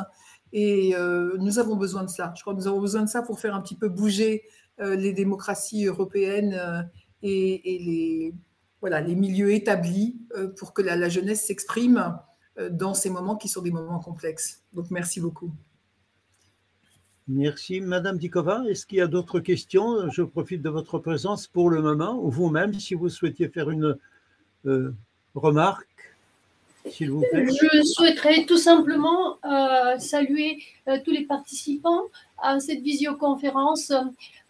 et 0.53 0.95
euh, 0.95 1.37
nous 1.39 1.59
avons 1.59 1.77
besoin 1.77 2.05
de 2.05 2.11
ça. 2.11 2.33
Je 2.37 2.43
crois 2.43 2.55
que 2.55 2.59
nous 2.59 2.69
avons 2.69 2.81
besoin 2.81 3.03
de 3.03 3.09
ça 3.09 3.23
pour 3.23 3.41
faire 3.41 3.55
un 3.55 3.61
petit 3.61 3.77
peu 3.77 3.89
bouger 3.89 4.43
les 4.79 5.15
démocraties 5.15 5.87
européennes 5.87 6.91
et, 7.23 7.61
les, 7.65 8.35
voilà, 8.83 9.01
les 9.01 9.15
milieux 9.15 9.55
établis 9.55 10.21
pour 10.59 10.75
que 10.75 10.83
la 10.83 11.09
jeunesse 11.09 11.47
s'exprime 11.47 12.19
dans 12.73 12.93
ces 12.93 13.09
moments 13.09 13.37
qui 13.37 13.49
sont 13.49 13.63
des 13.63 13.71
moments 13.71 14.01
complexes. 14.01 14.65
Donc 14.75 14.91
merci 14.91 15.19
beaucoup. 15.19 15.51
Merci. 17.29 17.81
Madame 17.81 18.19
Dikova, 18.19 18.63
est-ce 18.69 18.87
qu'il 18.87 18.99
y 18.99 19.01
a 19.01 19.09
d'autres 19.09 19.41
questions? 19.41 20.09
Je 20.11 20.23
profite 20.23 20.63
de 20.63 20.71
votre 20.71 21.01
présence 21.01 21.49
pour 21.49 21.71
le 21.71 21.83
moment, 21.83 22.21
ou 22.23 22.31
vous-même, 22.31 22.73
si 22.75 22.95
vous 22.95 23.09
souhaitiez 23.09 23.49
faire 23.49 23.69
une 23.69 23.99
euh, 24.67 24.95
remarque, 25.35 26.15
s'il 26.89 27.11
vous 27.11 27.25
plaît. 27.33 27.47
Je 27.49 27.83
souhaiterais 27.83 28.45
tout 28.47 28.57
simplement 28.57 29.39
euh, 29.45 29.99
saluer 29.99 30.63
euh, 30.87 30.99
tous 31.05 31.11
les 31.11 31.25
participants 31.25 32.03
à 32.41 32.61
cette 32.61 32.83
visioconférence. 32.83 33.93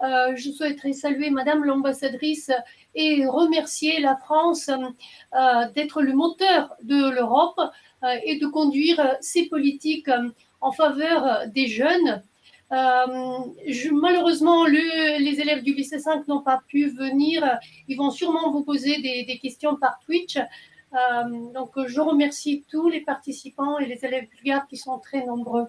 je 0.02 0.50
souhaiterais 0.50 0.92
saluer 0.92 1.30
Madame 1.30 1.64
l'ambassadrice 1.64 2.50
et 2.94 3.24
remercier 3.26 4.00
la 4.00 4.16
France 4.16 4.70
d'être 5.74 6.02
le 6.02 6.12
moteur 6.12 6.74
de 6.82 7.10
l'Europe 7.10 7.60
et 8.24 8.38
de 8.38 8.46
conduire 8.46 9.16
ces 9.20 9.44
politiques 9.46 10.10
en 10.60 10.72
faveur 10.72 11.46
des 11.48 11.68
jeunes 11.68 12.22
euh, 12.72 13.38
malheureusement, 13.92 14.66
les 14.66 15.40
élèves 15.40 15.62
du 15.62 15.74
lycée 15.74 15.98
5 15.98 16.26
n'ont 16.28 16.42
pas 16.42 16.62
pu 16.68 16.88
venir. 16.88 17.42
Ils 17.88 17.96
vont 17.96 18.10
sûrement 18.10 18.50
vous 18.52 18.64
poser 18.64 19.00
des, 19.00 19.38
questions 19.38 19.76
par 19.76 19.98
Twitch. 20.04 20.36
Euh, 20.36 21.52
donc, 21.54 21.72
je 21.86 22.00
remercie 22.00 22.64
tous 22.70 22.88
les 22.88 23.00
participants 23.00 23.78
et 23.78 23.86
les 23.86 24.04
élèves 24.04 24.26
bulgares 24.30 24.66
qui 24.66 24.76
sont 24.76 24.98
très 24.98 25.24
nombreux. 25.24 25.66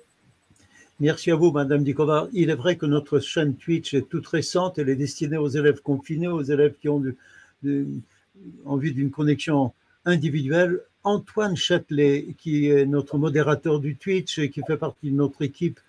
Merci 0.99 1.29
à 1.29 1.35
vous, 1.35 1.51
Madame 1.51 1.83
Dikova. 1.83 2.27
Il 2.33 2.49
est 2.49 2.55
vrai 2.55 2.75
que 2.75 2.87
notre 2.87 3.19
chaîne 3.19 3.55
Twitch 3.55 3.93
est 3.93 4.09
toute 4.09 4.25
récente. 4.27 4.79
Elle 4.79 4.89
est 4.89 4.95
destinée 4.95 5.37
aux 5.37 5.49
élèves 5.49 5.81
confinés, 5.81 6.27
aux 6.27 6.41
élèves 6.41 6.73
qui 6.81 6.89
ont 6.89 7.03
envie 8.65 8.93
d'une 8.93 9.11
connexion 9.11 9.73
individuelle. 10.05 10.81
Antoine 11.03 11.55
Châtelet, 11.55 12.35
qui 12.39 12.67
est 12.67 12.85
notre 12.85 13.17
modérateur 13.17 13.79
du 13.79 13.95
Twitch 13.95 14.39
et 14.39 14.49
qui 14.49 14.61
fait 14.67 14.75
partie 14.75 15.11
de 15.11 15.15
notre 15.15 15.41
équipe, 15.43 15.79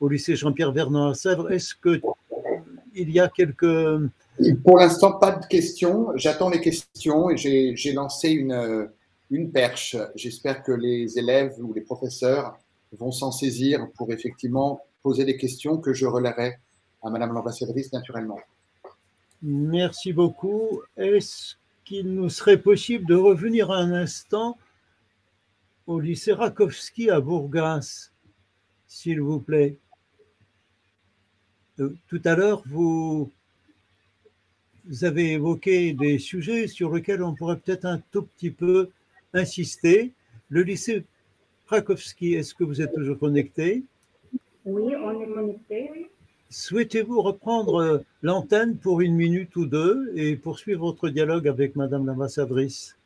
au 0.00 0.08
lycée 0.08 0.34
Jean-Pierre 0.34 0.72
Vernon 0.72 1.08
à 1.08 1.14
Sèvres. 1.14 1.52
Est-ce 1.52 1.74
qu'il 1.74 3.10
y 3.10 3.20
a 3.20 3.28
quelques... 3.28 4.10
Pour 4.64 4.78
l'instant, 4.78 5.18
pas 5.18 5.32
de 5.32 5.46
questions. 5.46 6.08
J'attends 6.16 6.48
les 6.48 6.60
questions 6.60 7.30
et 7.30 7.36
j'ai 7.36 7.92
lancé 7.92 8.30
une, 8.30 8.88
une 9.30 9.50
perche. 9.52 9.96
J'espère 10.14 10.62
que 10.62 10.72
les 10.72 11.18
élèves 11.18 11.54
ou 11.60 11.72
les 11.74 11.82
professeurs 11.82 12.58
vont 12.92 13.12
s'en 13.12 13.30
saisir 13.30 13.86
pour 13.94 14.12
effectivement 14.12 14.80
poser 15.02 15.24
des 15.24 15.36
questions 15.36 15.78
que 15.78 15.92
je 15.92 16.06
relayerai 16.06 16.54
à 17.02 17.10
Madame 17.10 17.32
l'ambassadrice 17.32 17.92
naturellement. 17.92 18.40
Merci 19.42 20.12
beaucoup. 20.12 20.82
Est-ce 20.96 21.54
qu'il 21.84 22.14
nous 22.14 22.28
serait 22.28 22.58
possible 22.60 23.06
de 23.06 23.14
revenir 23.14 23.70
un 23.70 23.92
instant 23.92 24.58
au 25.86 25.98
lycée 25.98 26.32
Rakowski 26.32 27.10
à 27.10 27.20
Bourgas, 27.20 28.10
s'il 28.86 29.20
vous 29.20 29.40
plaît? 29.40 29.76
Euh, 31.80 31.94
tout 32.08 32.20
à 32.24 32.36
l'heure, 32.36 32.62
vous, 32.66 33.30
avez 35.02 35.32
évoqué 35.32 35.92
des 35.92 36.18
sujets 36.18 36.66
sur 36.66 36.94
lesquels 36.94 37.22
on 37.22 37.34
pourrait 37.34 37.58
peut-être 37.58 37.84
un 37.84 38.00
tout 38.10 38.22
petit 38.22 38.50
peu 38.50 38.90
insister. 39.32 40.12
Le 40.48 40.62
lycée 40.62 41.04
Krakowski, 41.66 42.34
est-ce 42.34 42.54
que 42.54 42.64
vous 42.64 42.80
êtes 42.82 42.92
toujours 42.92 43.18
connecté? 43.18 43.84
Oui, 44.64 44.94
on 44.96 45.20
est 45.20 45.26
connecté. 45.26 46.10
Souhaitez-vous 46.50 47.22
reprendre 47.22 48.02
l'antenne 48.22 48.76
pour 48.76 49.00
une 49.00 49.14
minute 49.14 49.54
ou 49.54 49.66
deux 49.66 50.12
et 50.16 50.34
poursuivre 50.34 50.80
votre 50.80 51.08
dialogue 51.08 51.46
avec 51.46 51.76
Madame 51.76 52.06
l'ambassadrice? 52.06 52.96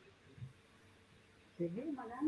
C'est 1.59 1.71
Madame 1.95 2.24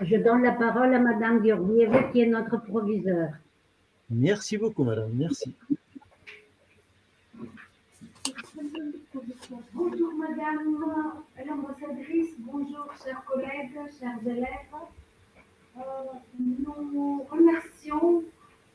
Je 0.00 0.16
donne 0.16 0.42
la 0.42 0.52
parole 0.52 0.94
à 0.94 0.98
Madame 1.00 1.44
Georgieva, 1.44 2.04
qui 2.04 2.20
est 2.20 2.26
notre 2.26 2.62
proviseur. 2.62 3.30
Merci 4.10 4.56
beaucoup, 4.56 4.84
Madame. 4.84 5.10
Merci. 5.14 5.54
Bonjour, 9.74 10.12
Madame 10.14 11.18
l'ambassadrice, 11.48 12.34
bonjour 12.38 12.86
chers 13.02 13.24
collègues, 13.24 13.74
chers 13.98 14.18
élèves. 14.26 14.74
Euh, 15.76 15.80
nous 16.38 17.26
remercions 17.30 18.22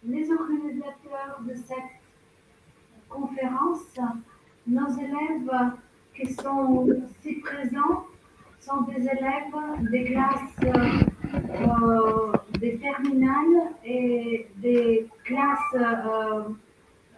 les 0.03 0.31
organisateurs 0.31 1.41
de 1.47 1.53
cette 1.53 1.77
conférence. 3.09 3.99
Nos 4.65 4.89
élèves 4.97 5.71
qui 6.15 6.33
sont 6.33 6.87
ici 6.87 7.35
présents 7.35 8.05
sont 8.59 8.81
des 8.81 9.01
élèves 9.01 9.91
des 9.91 10.05
classes 10.05 11.12
des 12.59 12.77
terminales 12.77 13.73
et 13.85 14.47
des 14.57 15.07
classes 15.23 15.75
euh, 15.75 16.43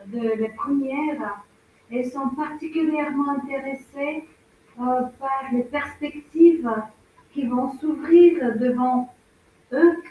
de 0.08 0.42
la 0.42 0.50
première 0.50 1.44
et 1.92 2.04
sont 2.04 2.30
particulièrement 2.30 3.30
intéressés 3.30 4.26
euh, 4.80 5.04
par 5.20 5.44
les 5.54 5.64
perspectives 5.64 6.70
qui 7.32 7.48
vont 7.48 7.72
s'ouvrir 7.80 8.58
devant 8.58 9.14
eux 9.72 10.04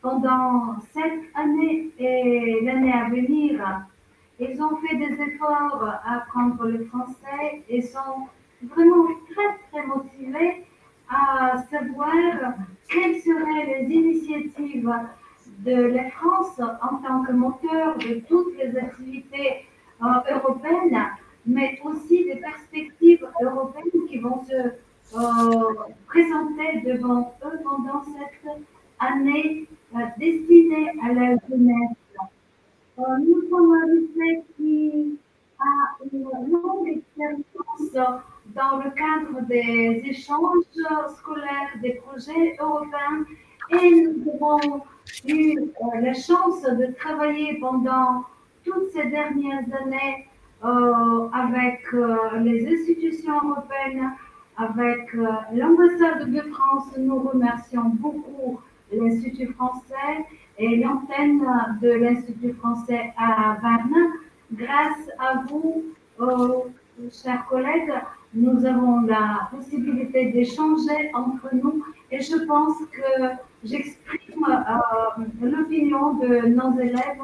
pendant 0.00 0.76
cette 0.92 1.24
année 1.34 1.90
et 1.98 2.60
l'année 2.62 2.92
à 2.92 3.08
venir. 3.08 3.86
Ils 4.38 4.60
ont 4.60 4.76
fait 4.76 4.96
des 4.96 5.20
efforts 5.22 5.84
à 6.04 6.16
apprendre 6.16 6.66
le 6.66 6.84
français 6.86 7.62
et 7.68 7.82
sont 7.82 8.26
vraiment 8.62 9.06
très, 9.30 9.58
très 9.70 9.86
motivés 9.86 10.64
à 11.08 11.62
savoir 11.70 12.54
quelles 12.92 13.20
seraient 13.22 13.66
les 13.66 13.94
initiatives 13.94 14.92
de 15.60 15.74
la 15.74 16.10
France 16.10 16.60
en 16.60 16.96
tant 16.98 17.22
que 17.24 17.32
moteur 17.32 17.96
de 17.98 18.20
toutes 18.28 18.56
les 18.58 18.76
activités 18.76 19.66
euh, 20.02 20.34
européennes, 20.34 20.98
mais 21.46 21.80
aussi 21.84 22.24
des 22.24 22.36
perspectives 22.36 23.26
européennes 23.40 24.06
qui 24.08 24.18
vont 24.18 24.44
se 24.44 24.54
euh, 24.54 25.74
présenter 26.06 26.80
devant 26.84 27.34
eux 27.44 27.58
pendant 27.64 28.02
cette 28.04 28.62
année 28.98 29.66
euh, 29.94 29.98
destinée 30.18 30.90
à 31.02 31.12
la 31.12 31.36
jeunesse? 31.48 31.96
nous 32.98 33.48
sommes 33.48 33.72
un 33.72 33.86
lycée 33.94 34.42
qui 34.56 35.18
a 35.58 36.04
une 36.12 36.28
longue 36.52 36.88
expérience 36.88 38.18
dans 38.46 38.76
le 38.78 38.90
cadre 38.90 39.46
des 39.46 40.02
échanges 40.04 40.64
scolaires, 41.16 41.72
des 41.80 41.94
projets 41.94 42.56
européens, 42.60 43.24
et 43.70 44.06
nous 44.06 44.30
avons 44.34 44.82
eu 45.26 45.58
euh, 45.58 46.00
la 46.00 46.14
chance 46.14 46.62
de 46.62 46.92
travailler 46.98 47.54
pendant 47.54 48.24
toutes 48.64 48.90
ces 48.92 49.08
dernières 49.08 49.64
années 49.80 50.28
euh, 50.64 51.28
avec 51.32 51.82
euh, 51.94 52.38
les 52.40 52.66
institutions 52.66 53.34
européennes, 53.50 54.12
avec 54.56 55.12
l'ambassade 55.54 56.30
de 56.30 56.40
France. 56.52 56.88
Nous 56.98 57.18
remercions 57.18 57.88
beaucoup 57.88 58.60
l'Institut 58.92 59.52
français 59.54 60.26
et 60.58 60.76
l'antenne 60.76 61.42
de 61.80 61.90
l'Institut 61.92 62.52
français 62.54 63.14
à 63.16 63.56
Varna. 63.62 64.12
Grâce 64.52 65.08
à 65.18 65.42
vous, 65.48 65.84
chers 67.10 67.46
collègues, 67.46 67.92
nous 68.34 68.64
avons 68.64 69.00
la 69.02 69.48
possibilité 69.50 70.32
d'échanger 70.32 71.10
entre 71.14 71.48
nous 71.54 71.84
et 72.10 72.20
je 72.20 72.44
pense 72.46 72.78
que 72.90 73.36
j'exprime 73.64 74.44
euh, 74.46 75.24
l'opinion 75.42 76.14
de 76.14 76.46
nos 76.46 76.78
élèves 76.78 77.22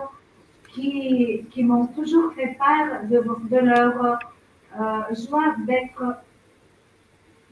qui, 0.68 1.46
qui 1.50 1.64
m'ont 1.64 1.86
toujours 1.86 2.32
fait 2.34 2.56
part 2.58 3.04
de, 3.08 3.56
leur 3.56 4.18
euh, 4.78 5.14
joie 5.14 5.54
d'être 5.66 6.18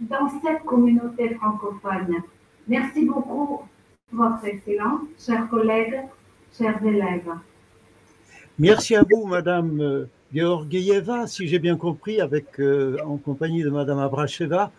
dans 0.00 0.28
cette 0.42 0.62
communauté 0.64 1.34
francophone. 1.34 2.16
Merci 2.68 3.06
beaucoup, 3.06 3.62
Votre 4.12 4.44
Excellence, 4.44 5.02
chers 5.18 5.48
collègues, 5.48 6.02
chers 6.56 6.84
élèves. 6.84 7.30
Merci 8.58 8.96
à 8.96 9.02
vous, 9.02 9.26
Madame 9.26 9.80
euh, 9.80 10.06
Georgieva, 10.36 11.26
si 11.26 11.48
j'ai 11.48 11.58
bien 11.58 11.76
compris, 11.78 12.20
euh, 12.20 12.98
en 13.06 13.16
compagnie 13.16 13.62
de 13.62 13.70
Madame 13.70 13.98
Abracheva, 13.98 14.70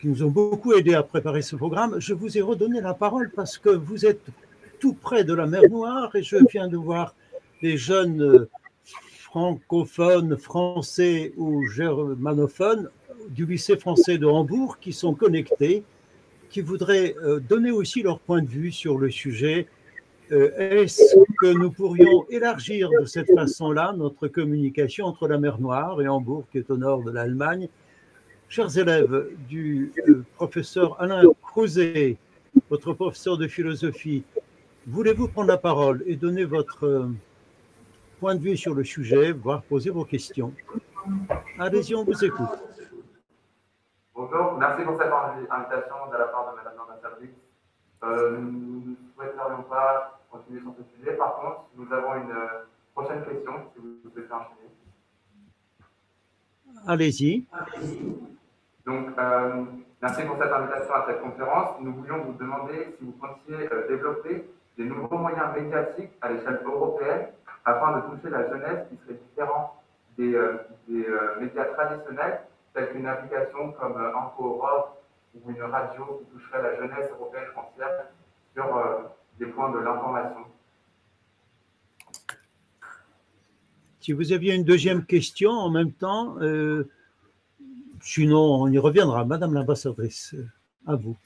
qui 0.00 0.08
nous 0.08 0.24
ont 0.24 0.30
beaucoup 0.30 0.72
aidé 0.72 0.94
à 0.94 1.04
préparer 1.04 1.40
ce 1.40 1.54
programme. 1.54 2.00
Je 2.00 2.14
vous 2.14 2.36
ai 2.36 2.40
redonné 2.40 2.80
la 2.80 2.94
parole 2.94 3.30
parce 3.30 3.58
que 3.58 3.70
vous 3.70 4.06
êtes 4.06 4.26
tout 4.80 4.94
près 4.94 5.22
de 5.22 5.32
la 5.34 5.46
mer 5.46 5.62
Noire 5.70 6.16
et 6.16 6.24
je 6.24 6.36
viens 6.50 6.66
de 6.66 6.76
voir 6.76 7.14
les 7.62 7.76
jeunes 7.76 8.22
euh, 8.22 8.50
francophones, 9.20 10.36
français 10.36 11.32
ou 11.36 11.64
germanophones 11.68 12.90
du 13.30 13.46
lycée 13.46 13.76
français 13.76 14.18
de 14.18 14.26
Hambourg 14.26 14.80
qui 14.80 14.92
sont 14.92 15.14
connectés, 15.14 15.84
qui 16.50 16.60
voudraient 16.60 17.14
euh, 17.22 17.38
donner 17.38 17.70
aussi 17.70 18.02
leur 18.02 18.18
point 18.18 18.42
de 18.42 18.48
vue 18.48 18.72
sur 18.72 18.98
le 18.98 19.12
sujet 19.12 19.68
est-ce 20.30 21.16
que 21.40 21.52
nous 21.52 21.70
pourrions 21.70 22.26
élargir 22.28 22.90
de 23.00 23.04
cette 23.04 23.32
façon-là 23.34 23.92
notre 23.96 24.28
communication 24.28 25.06
entre 25.06 25.28
la 25.28 25.38
mer 25.38 25.58
Noire 25.60 26.00
et 26.02 26.08
Hambourg, 26.08 26.44
qui 26.50 26.58
est 26.58 26.70
au 26.70 26.76
nord 26.76 27.02
de 27.02 27.10
l'Allemagne? 27.10 27.68
Chers 28.48 28.78
élèves 28.78 29.28
du 29.46 29.92
euh, 30.08 30.24
professeur 30.36 31.00
Alain 31.00 31.22
Crouzet, 31.42 32.16
votre 32.70 32.94
professeur 32.94 33.36
de 33.36 33.46
philosophie, 33.46 34.24
voulez-vous 34.86 35.28
prendre 35.28 35.48
la 35.48 35.58
parole 35.58 36.02
et 36.06 36.16
donner 36.16 36.44
votre 36.44 36.86
euh, 36.86 37.10
point 38.20 38.34
de 38.34 38.40
vue 38.40 38.56
sur 38.56 38.74
le 38.74 38.84
sujet, 38.84 39.32
voire 39.32 39.62
poser 39.62 39.90
vos 39.90 40.04
questions? 40.04 40.54
Allez-y, 41.58 41.94
on 41.94 42.04
vous 42.04 42.24
écoute. 42.24 42.48
Bonjour, 44.14 44.54
merci 44.58 44.82
pour 44.82 44.96
cette 44.96 45.12
invitation 45.50 45.96
de 46.10 46.16
la 46.16 46.24
part 46.24 46.50
de 46.50 46.56
Madame 46.56 46.72
l'ambassadrice. 46.78 47.30
Euh, 48.02 48.38
nous 48.40 48.80
ne 48.80 48.94
souhaiterions 49.14 49.62
pas 49.64 50.17
continuer 50.30 50.60
sur 50.60 50.74
ce 50.76 50.96
sujet. 50.96 51.12
Par 51.16 51.36
contre, 51.36 51.64
nous 51.76 51.92
avons 51.92 52.14
une 52.14 52.30
euh, 52.30 52.64
prochaine 52.94 53.24
question, 53.24 53.52
si 53.74 53.80
vous 53.80 54.10
souhaitez 54.10 54.32
enchaîner. 54.32 54.68
Allez-y. 56.86 57.46
Donc, 58.86 59.08
euh, 59.18 59.64
merci 60.00 60.22
pour 60.24 60.36
cette 60.38 60.52
invitation 60.52 60.94
à 60.94 61.06
cette 61.06 61.20
conférence. 61.22 61.80
Nous 61.80 61.92
voulions 61.94 62.24
vous 62.24 62.32
demander 62.34 62.96
si 62.98 63.04
vous 63.04 63.12
comptiez 63.12 63.72
euh, 63.72 63.88
développer 63.88 64.48
des 64.76 64.84
nouveaux 64.84 65.18
moyens 65.18 65.54
médiatiques 65.56 66.12
à 66.20 66.30
l'échelle 66.30 66.60
européenne 66.64 67.28
afin 67.64 67.98
de 67.98 68.00
toucher 68.14 68.30
la 68.30 68.48
jeunesse 68.48 68.86
qui 68.88 68.96
serait 69.02 69.18
différente 69.28 69.72
des, 70.16 70.32
des 70.88 71.06
médias 71.40 71.64
traditionnels, 71.64 72.40
tels 72.72 72.90
qu'une 72.90 73.06
application 73.06 73.72
comme 73.72 73.96
Info 73.96 74.54
Europe 74.54 75.02
ou 75.34 75.50
une 75.50 75.62
radio 75.62 76.18
qui 76.18 76.24
toucherait 76.32 76.62
la 76.62 76.76
jeunesse 76.76 77.10
européenne 77.10 77.48
entière 77.56 78.06
sur 78.54 78.64
des 79.38 79.46
points 79.46 79.70
de 79.70 79.78
l'information. 79.78 80.40
Si 84.00 84.12
vous 84.12 84.32
aviez 84.32 84.54
une 84.54 84.64
deuxième 84.64 85.04
question 85.04 85.50
en 85.50 85.70
même 85.70 85.92
temps, 85.92 86.36
euh, 86.40 86.88
sinon 88.00 88.62
on 88.62 88.68
y 88.68 88.78
reviendra. 88.78 89.24
Madame 89.24 89.52
l'ambassadrice, 89.52 90.34
à 90.86 90.96
vous. 90.96 91.16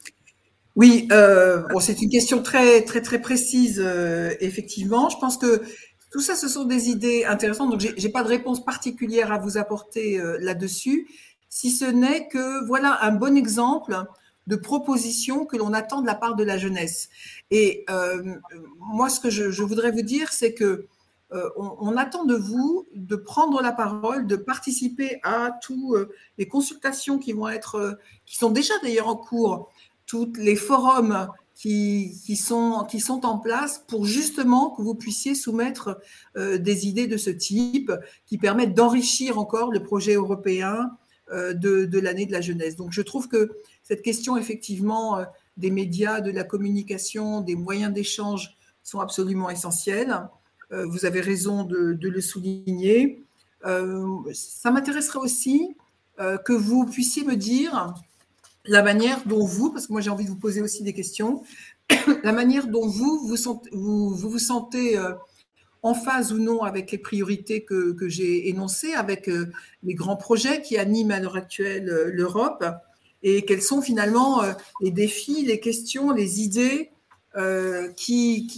Oui, 0.75 1.07
euh, 1.13 1.63
bon, 1.69 1.81
c'est 1.81 2.01
une 2.03 2.11
question 2.11 2.43
très 2.43 2.83
très 2.83 3.03
très 3.03 3.21
précise, 3.21 3.81
euh, 3.85 4.35
effectivement. 4.41 5.09
Je 5.11 5.19
pense 5.19 5.37
que 5.37 5.63
tout 6.11 6.21
ça, 6.21 6.35
ce 6.35 6.49
sont 6.49 6.65
des 6.65 6.89
idées 6.89 7.25
intéressantes. 7.25 7.71
Donc, 7.71 7.81
j'ai 7.81 8.09
pas 8.09 8.23
de 8.23 8.29
réponse 8.29 8.65
particulière 8.65 9.33
à 9.33 9.39
vous 9.39 9.59
apporter 9.59 10.21
là-dessus, 10.41 11.07
si 11.49 11.71
ce 11.71 11.85
n'est 11.85 12.29
que 12.29 12.67
voilà 12.67 12.99
un 13.03 13.13
bon 13.13 13.37
exemple 13.37 13.97
de 14.47 14.57
propositions 14.57 15.45
que 15.45 15.57
l'on 15.57 15.73
attend 15.73 16.01
de 16.01 16.07
la 16.07 16.15
part 16.15 16.35
de 16.35 16.45
la 16.45 16.59
jeunesse. 16.59 17.09
Et 17.51 17.85
euh, 17.91 18.35
moi, 18.79 19.09
ce 19.09 19.21
que 19.21 19.31
je, 19.31 19.63
voudrais 19.63 19.93
vous 19.93 20.03
dire, 20.03 20.33
c'est 20.33 20.55
que 20.55 20.87
euh, 21.33 21.49
on, 21.57 21.97
attend 21.97 22.25
de 22.25 22.35
vous 22.35 22.87
de 22.95 23.17
prendre 23.17 23.63
la 23.63 23.73
parole, 23.73 24.27
de 24.27 24.37
participer 24.37 25.19
à 25.23 25.51
toutes 25.63 25.95
euh, 25.95 26.13
les 26.37 26.47
consultations 26.47 27.19
qui 27.19 27.33
vont 27.33 27.49
être, 27.49 27.99
qui 28.27 28.37
sont 28.37 28.51
déjà 28.51 28.75
d'ailleurs 28.83 29.09
en 29.09 29.17
cours, 29.17 29.71
tous 30.07 30.33
les 30.37 30.57
forums 30.57 31.29
qui, 31.55 32.37
sont, 32.37 32.85
qui 32.91 32.99
sont 32.99 33.25
en 33.25 33.39
place 33.39 33.85
pour 33.87 34.05
justement 34.05 34.71
que 34.71 34.83
vous 34.83 34.97
puissiez 34.97 35.37
soumettre 35.37 36.01
des 36.35 36.89
idées 36.89 37.07
de 37.07 37.17
ce 37.17 37.31
type 37.31 37.93
qui 38.27 38.37
permettent 38.37 38.75
d'enrichir 38.75 39.39
encore 39.39 39.71
le 39.71 39.81
projet 39.81 40.15
européen 40.15 40.91
de, 41.33 41.87
de 41.87 41.99
l'année 41.99 42.27
de 42.27 42.33
la 42.33 42.41
jeunesse. 42.41 42.77
Donc 42.77 42.93
je 42.93 43.01
trouve 43.01 43.29
que 43.29 43.51
cette 43.83 44.03
question, 44.03 44.37
effectivement, 44.37 45.19
euh, 45.19 45.25
des 45.57 45.71
médias, 45.71 46.21
de 46.21 46.31
la 46.31 46.45
communication, 46.45 47.41
des 47.41 47.57
moyens 47.57 47.93
d'échange 47.93 48.57
sont 48.83 49.01
absolument 49.01 49.51
essentiels. 49.51 50.29
Euh, 50.73 50.87
vous 50.87 51.05
avez 51.05 51.21
raison 51.21 51.65
de, 51.65 51.99
le 52.01 52.21
souligner. 52.21 53.23
Euh, 53.67 54.17
ça 54.33 54.71
m'intéresserait 54.71 55.19
aussi 55.19 55.77
que 56.45 56.53
vous 56.53 56.87
puissiez 56.87 57.25
me 57.25 57.35
dire 57.35 57.95
la 58.65 58.83
manière 58.83 59.27
dont 59.27 59.45
vous, 59.45 59.71
parce 59.71 59.89
que 59.89 59.93
moi 59.93 60.01
j'ai 60.01 60.11
envie 60.11 60.25
de 60.25 60.31
vous 60.31 60.39
poser 60.39 60.61
aussi 60.61 60.85
des 60.85 60.93
questions, 60.93 61.43
la 62.23 62.33
manière 62.33 62.69
dont 62.69 62.87
vous, 62.87 63.27
vous, 63.27 64.39
sentez 64.39 64.97
en 65.83 65.95
phase 65.95 66.33
ou 66.33 66.39
non 66.39 66.63
avec 66.63 66.93
les 66.93 66.99
priorités 66.99 67.65
que, 67.65 67.97
j'ai 68.09 68.49
énoncées, 68.49 68.95
avec 68.95 69.29
les 69.83 69.95
grands 69.95 70.17
projets 70.17 70.63
qui 70.63 70.79
animent 70.79 71.11
à 71.11 71.21
l'heure 71.21 71.37
actuelle 71.37 71.85
l'Europe, 72.13 72.65
et 73.25 73.45
quels 73.45 73.63
sont 73.63 73.83
finalement 73.83 74.43
les 74.81 74.91
défis, 74.91 75.45
les 75.45 75.61
questions, 75.61 76.13
les 76.13 76.41
idées 76.41 76.91
qui, 77.97 78.57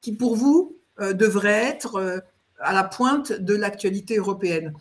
qui, 0.00 0.12
pour 0.12 0.36
vous, 0.36 0.76
devraient 0.98 1.64
être 1.64 2.22
à 2.58 2.72
la 2.72 2.84
pointe 2.84 3.32
de 3.32 3.54
l'actualité 3.54 4.16
européenne. 4.16 4.72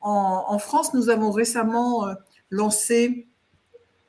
En, 0.00 0.58
France, 0.58 0.94
nous 0.94 1.08
avons 1.10 1.30
récemment 1.30 2.06
lancé 2.50 3.26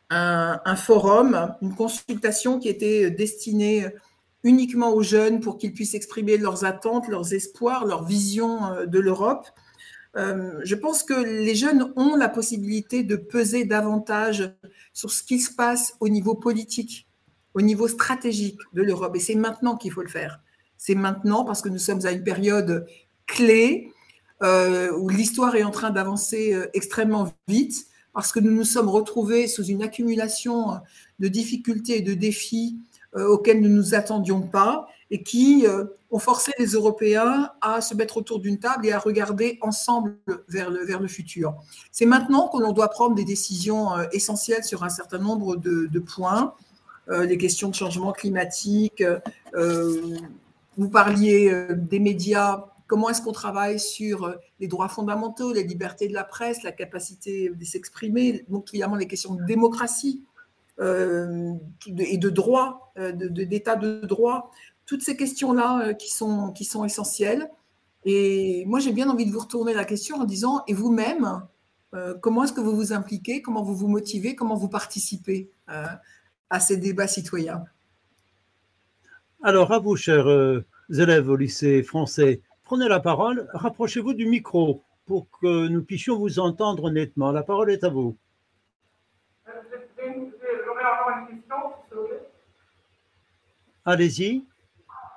un, 0.09 0.75
forum, 0.75 1.55
une 1.61 1.75
consultation 1.75 2.59
qui 2.59 2.69
était 2.69 3.09
destinée 3.11 3.87
uniquement 4.47 4.93
aux 4.93 5.03
jeunes 5.03 5.41
pour 5.41 5.57
qu'ils 5.57 5.73
puissent 5.73 5.93
exprimer 5.93 6.37
leurs 6.37 6.63
attentes, 6.63 7.09
leurs 7.09 7.33
espoirs, 7.33 7.85
leur 7.85 8.05
vision 8.05 8.65
euh, 8.65 8.85
de 8.85 8.97
l'Europe. 8.97 9.45
Euh, 10.15 10.59
je 10.63 10.73
pense 10.73 11.03
que 11.03 11.13
les 11.13 11.53
jeunes 11.53 11.91
ont 11.97 12.15
la 12.15 12.29
possibilité 12.29 13.03
de 13.03 13.17
peser 13.17 13.65
davantage 13.65 14.55
sur 14.93 15.11
ce 15.11 15.21
qui 15.21 15.39
se 15.39 15.53
passe 15.53 15.95
au 15.99 16.07
niveau 16.07 16.33
politique, 16.33 17.07
au 17.55 17.61
niveau 17.61 17.89
stratégique 17.89 18.59
de 18.73 18.81
l'Europe. 18.81 19.15
Et 19.17 19.19
c'est 19.19 19.35
maintenant 19.35 19.75
qu'il 19.75 19.91
faut 19.91 20.01
le 20.01 20.07
faire. 20.07 20.39
C'est 20.77 20.95
maintenant 20.95 21.43
parce 21.43 21.61
que 21.61 21.69
nous 21.69 21.77
sommes 21.77 22.05
à 22.05 22.11
une 22.11 22.23
période 22.23 22.87
clé 23.25 23.91
euh, 24.43 24.91
où 24.97 25.09
l'histoire 25.09 25.55
est 25.55 25.63
en 25.63 25.71
train 25.71 25.89
d'avancer 25.89 26.55
extrêmement 26.73 27.33
vite, 27.47 27.87
parce 28.13 28.31
que 28.31 28.39
nous 28.39 28.51
nous 28.51 28.63
sommes 28.63 28.87
retrouvés 28.87 29.47
sous 29.47 29.65
une 29.65 29.83
accumulation 29.83 30.79
de 31.19 31.27
difficultés 31.27 31.97
et 31.97 32.01
de 32.01 32.13
défis 32.13 32.79
auxquels 33.15 33.61
nous 33.61 33.69
ne 33.69 33.75
nous 33.75 33.95
attendions 33.95 34.41
pas 34.41 34.87
et 35.09 35.23
qui 35.23 35.65
euh, 35.65 35.85
ont 36.11 36.19
forcé 36.19 36.51
les 36.59 36.67
Européens 36.67 37.51
à 37.61 37.81
se 37.81 37.95
mettre 37.95 38.17
autour 38.17 38.39
d'une 38.39 38.59
table 38.59 38.85
et 38.85 38.91
à 38.91 38.99
regarder 38.99 39.57
ensemble 39.61 40.17
vers 40.47 40.69
le, 40.69 40.83
vers 40.85 40.99
le 40.99 41.07
futur. 41.07 41.55
C'est 41.91 42.05
maintenant 42.05 42.47
qu'on 42.47 42.71
doit 42.71 42.89
prendre 42.89 43.15
des 43.15 43.25
décisions 43.25 43.93
euh, 43.93 44.05
essentielles 44.11 44.63
sur 44.63 44.83
un 44.83 44.89
certain 44.89 45.19
nombre 45.19 45.55
de, 45.55 45.99
points, 45.99 46.53
les 47.09 47.37
questions 47.37 47.69
de 47.69 47.75
changement 47.75 48.11
climatique. 48.11 49.03
vous 49.53 50.89
parliez 50.89 51.65
des 51.73 51.99
médias. 51.99 52.65
Comment 52.85 53.09
est-ce 53.09 53.21
qu'on 53.21 53.31
travaille 53.31 53.79
sur 53.79 54.35
les 54.59 54.67
droits 54.67 54.89
fondamentaux, 54.89 55.53
les 55.53 55.63
libertés 55.63 56.07
de 56.07 56.13
la 56.13 56.23
presse, 56.23 56.63
la 56.63 56.71
capacité 56.71 57.49
de 57.49 57.65
s'exprimer, 57.65 58.45
donc 58.49 58.69
évidemment 58.73 58.95
les 58.95 59.07
questions 59.07 59.35
de 59.35 59.43
démocratie 59.43 60.21
euh, 60.21 60.26
et 60.79 62.17
de 62.17 62.29
droit, 62.29 62.91
euh, 62.97 63.11
d'état 63.11 63.75
de, 63.75 64.05
droit, 64.05 64.51
toutes 64.85 65.01
ces 65.01 65.17
questions-là 65.17 65.87
euh, 65.87 65.93
qui, 65.93 66.09
sont, 66.09 66.51
qui 66.51 66.65
sont 66.65 66.85
essentielles. 66.85 67.49
Et 68.05 68.63
moi, 68.67 68.79
j'ai 68.79 68.93
bien 68.93 69.09
envie 69.09 69.25
de 69.25 69.31
vous 69.31 69.39
retourner 69.39 69.73
la 69.73 69.85
question 69.85 70.17
en 70.17 70.25
disant, 70.25 70.63
et 70.67 70.73
vous-même, 70.73 71.43
comment 72.21 72.43
est-ce 72.43 72.53
que 72.53 72.61
vous 72.61 72.75
vous 72.75 72.93
impliquez, 72.93 73.41
comment 73.41 73.63
vous 73.63 73.75
vous 73.75 73.87
motivez, 73.87 74.35
comment 74.35 74.55
vous 74.55 74.69
participez 74.69 75.49
à 75.67 76.59
ces 76.59 76.77
débats 76.77 77.07
citoyens? 77.07 77.65
Alors, 79.41 79.73
à 79.73 79.79
vous, 79.79 79.97
chers 79.97 80.27
élèves 80.89 81.27
au 81.27 81.35
lycée 81.35 81.83
français, 81.83 82.41
prenez 82.63 82.87
la 82.87 82.99
parole, 82.99 83.49
rapprochez-vous 83.53 84.13
du 84.13 84.27
micro 84.27 84.83
pour 85.07 85.27
que 85.41 85.67
nous 85.67 85.83
puissions 85.83 86.17
vous 86.17 86.39
entendre 86.39 86.91
nettement. 86.91 87.31
La 87.31 87.43
parole 87.43 87.71
est 87.71 87.83
à 87.83 87.89
vous. 87.89 88.15
Allez-y. 93.87 94.43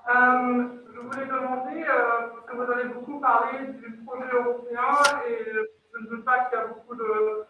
Euh, 0.09 0.65
je 0.95 1.01
voulais 1.01 1.27
demander, 1.27 1.83
euh, 1.83 2.29
parce 2.31 2.47
que 2.47 2.55
vous 2.57 2.71
avez 2.71 2.85
beaucoup 2.85 3.19
parlé 3.19 3.67
du 3.67 3.97
projet 4.07 4.31
européen 4.33 4.95
et 5.27 5.45
je 5.93 5.99
ne 5.99 6.07
doute 6.07 6.25
pas 6.25 6.45
qu'il 6.45 6.57
y 6.57 6.63
a 6.63 6.67
beaucoup 6.67 6.95
de, 6.95 7.47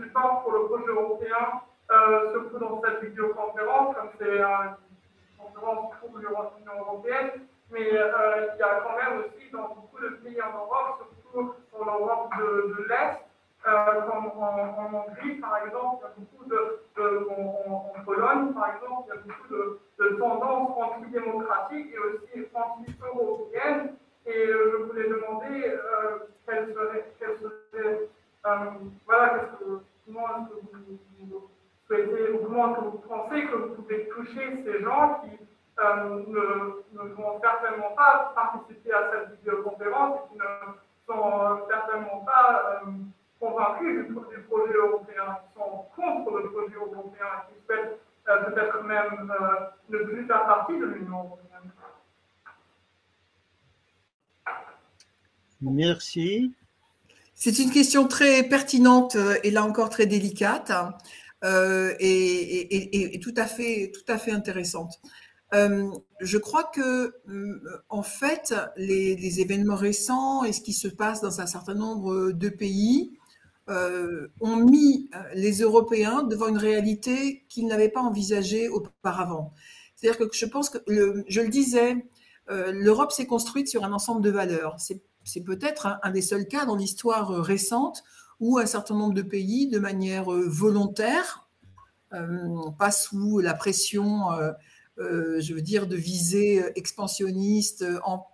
support 0.00 0.44
pour 0.44 0.52
le 0.52 0.66
projet 0.66 0.86
européen, 0.86 1.60
euh, 1.90 2.30
surtout 2.30 2.58
dans 2.58 2.80
cette 2.82 3.02
vidéoconférence, 3.02 3.96
comme 3.96 4.10
c'est 4.16 4.36
une 4.36 5.36
conférence 5.36 5.92
pour 5.98 6.16
l'Union 6.16 6.78
européenne, 6.78 7.30
mais 7.72 7.88
il 7.88 7.94
y 7.94 8.62
a 8.62 8.80
quand 8.84 8.96
même 8.96 9.24
aussi 9.24 9.50
dans 9.52 9.74
beaucoup 9.74 10.00
de 10.00 10.10
pays 10.22 10.40
en 10.40 10.56
Europe, 10.56 11.04
surtout 11.32 11.52
dans 11.76 11.84
l'Europe 11.84 12.30
de 12.38 12.86
l'Est, 12.88 13.18
euh, 13.66 14.00
en, 14.10 14.94
Hongrie, 14.94 15.34
par 15.34 15.58
exemple, 15.66 16.02
il 16.02 16.02
y 16.02 16.06
a 16.06 16.14
beaucoup 16.16 16.44
de, 16.48 17.28
en, 17.30 18.02
Pologne, 18.04 18.54
par 18.54 18.74
exemple, 18.74 19.02
il 19.04 19.08
y 19.08 19.12
a 19.12 19.20
beaucoup 19.20 19.48
de, 19.50 20.16
tendances 20.18 20.70
antidémocratiques 20.78 21.92
et 21.92 21.98
aussi 21.98 22.46
anti-européennes. 22.54 23.96
Et 24.24 24.46
euh, 24.46 24.72
je 24.72 24.84
voulais 24.84 25.08
demander 25.08 25.64
euh, 25.66 26.18
quelles 26.46 26.72
seraient, 26.72 27.12
quelles 27.18 27.38
seraient 27.38 28.08
voilà, 29.06 29.28
que, 29.58 29.82
comment 30.06 30.26
est-ce 30.28 30.54
que 30.54 31.26
vous, 31.28 31.50
souhaitez, 31.86 32.32
ou 32.32 32.38
comment 32.44 32.74
que 32.74 32.80
vous 32.80 32.98
pensez 33.06 33.46
que 33.46 33.56
vous 33.56 33.74
pouvez 33.74 34.08
toucher 34.08 34.62
ces 34.64 34.82
gens 34.82 35.20
qui 35.22 35.38
ne, 35.78 36.82
ne, 36.92 37.08
vont 37.14 37.40
certainement 37.40 37.90
pas 37.94 38.32
participer 38.34 38.92
à 38.92 39.10
cette 39.10 39.38
vidéoconférence 39.38 40.20
et 40.20 40.28
qui 40.32 40.38
ne 40.38 41.14
sont 41.14 41.66
certainement 41.68 42.24
pas 42.24 42.82
convaincus 43.40 44.06
du, 44.06 44.14
projet 44.42 44.74
européen, 44.74 45.38
qui 45.42 45.58
sont 45.58 45.84
contre 45.96 46.38
le 46.38 46.50
projet 46.50 46.74
européen, 46.74 47.26
qui 47.48 47.66
souhaitent 47.66 47.98
euh, 48.28 48.44
peut-être 48.44 48.84
même 48.84 49.32
euh, 49.40 49.66
ne 49.88 49.98
plus 50.04 50.26
faire 50.26 50.44
partie 50.44 50.78
de 50.78 50.84
l'Union 50.84 51.24
européenne. 51.24 51.72
Merci. 55.62 56.54
C'est 57.34 57.58
une 57.58 57.70
question 57.70 58.06
très 58.06 58.42
pertinente 58.42 59.16
euh, 59.16 59.36
et 59.42 59.50
là 59.50 59.64
encore 59.64 59.88
très 59.88 60.06
délicate 60.06 60.72
et, 61.42 63.20
tout, 63.22 63.32
à 63.38 63.46
fait, 63.46 63.90
tout 63.94 64.12
à 64.12 64.18
fait 64.18 64.30
intéressante. 64.30 65.00
je 65.52 66.36
crois 66.36 66.64
que, 66.64 67.14
en 67.88 68.02
fait, 68.02 68.54
les, 68.76 69.16
les, 69.16 69.40
événements 69.40 69.74
récents 69.74 70.44
et 70.44 70.52
ce 70.52 70.60
qui 70.60 70.74
se 70.74 70.86
passe 70.86 71.22
dans 71.22 71.40
un 71.40 71.46
certain 71.46 71.72
nombre 71.72 72.32
de 72.32 72.48
pays 72.50 73.18
euh, 73.18 73.19
ont 73.68 74.56
mis 74.56 75.08
euh, 75.14 75.18
les 75.34 75.60
Européens 75.60 76.22
devant 76.22 76.48
une 76.48 76.58
réalité 76.58 77.44
qu'ils 77.48 77.66
n'avaient 77.66 77.88
pas 77.88 78.00
envisagée 78.00 78.68
auparavant. 78.68 79.52
C'est-à-dire 79.94 80.18
que 80.18 80.34
je 80.34 80.46
pense 80.46 80.70
que, 80.70 80.78
je 81.28 81.40
le 81.40 81.48
disais, 81.48 82.04
euh, 82.50 82.72
l'Europe 82.72 83.12
s'est 83.12 83.26
construite 83.26 83.68
sur 83.68 83.84
un 83.84 83.92
ensemble 83.92 84.22
de 84.22 84.30
valeurs. 84.30 84.76
C'est 84.78 85.40
peut-être 85.42 85.98
un, 86.02 86.10
des 86.10 86.22
seuls 86.22 86.48
cas 86.48 86.64
dans 86.64 86.74
l'histoire 86.74 87.30
récente 87.30 88.02
où 88.40 88.58
un 88.58 88.66
certain 88.66 88.94
nombre 88.94 89.14
de 89.14 89.22
pays, 89.22 89.68
de 89.68 89.78
manière 89.78 90.24
volontaire, 90.30 91.46
pas 92.78 92.90
sous 92.90 93.38
la 93.38 93.52
pression, 93.52 94.22
je 94.96 95.54
veux 95.54 95.60
dire, 95.60 95.86
de 95.86 95.94
visées 95.94 96.64
expansionnistes 96.74 97.84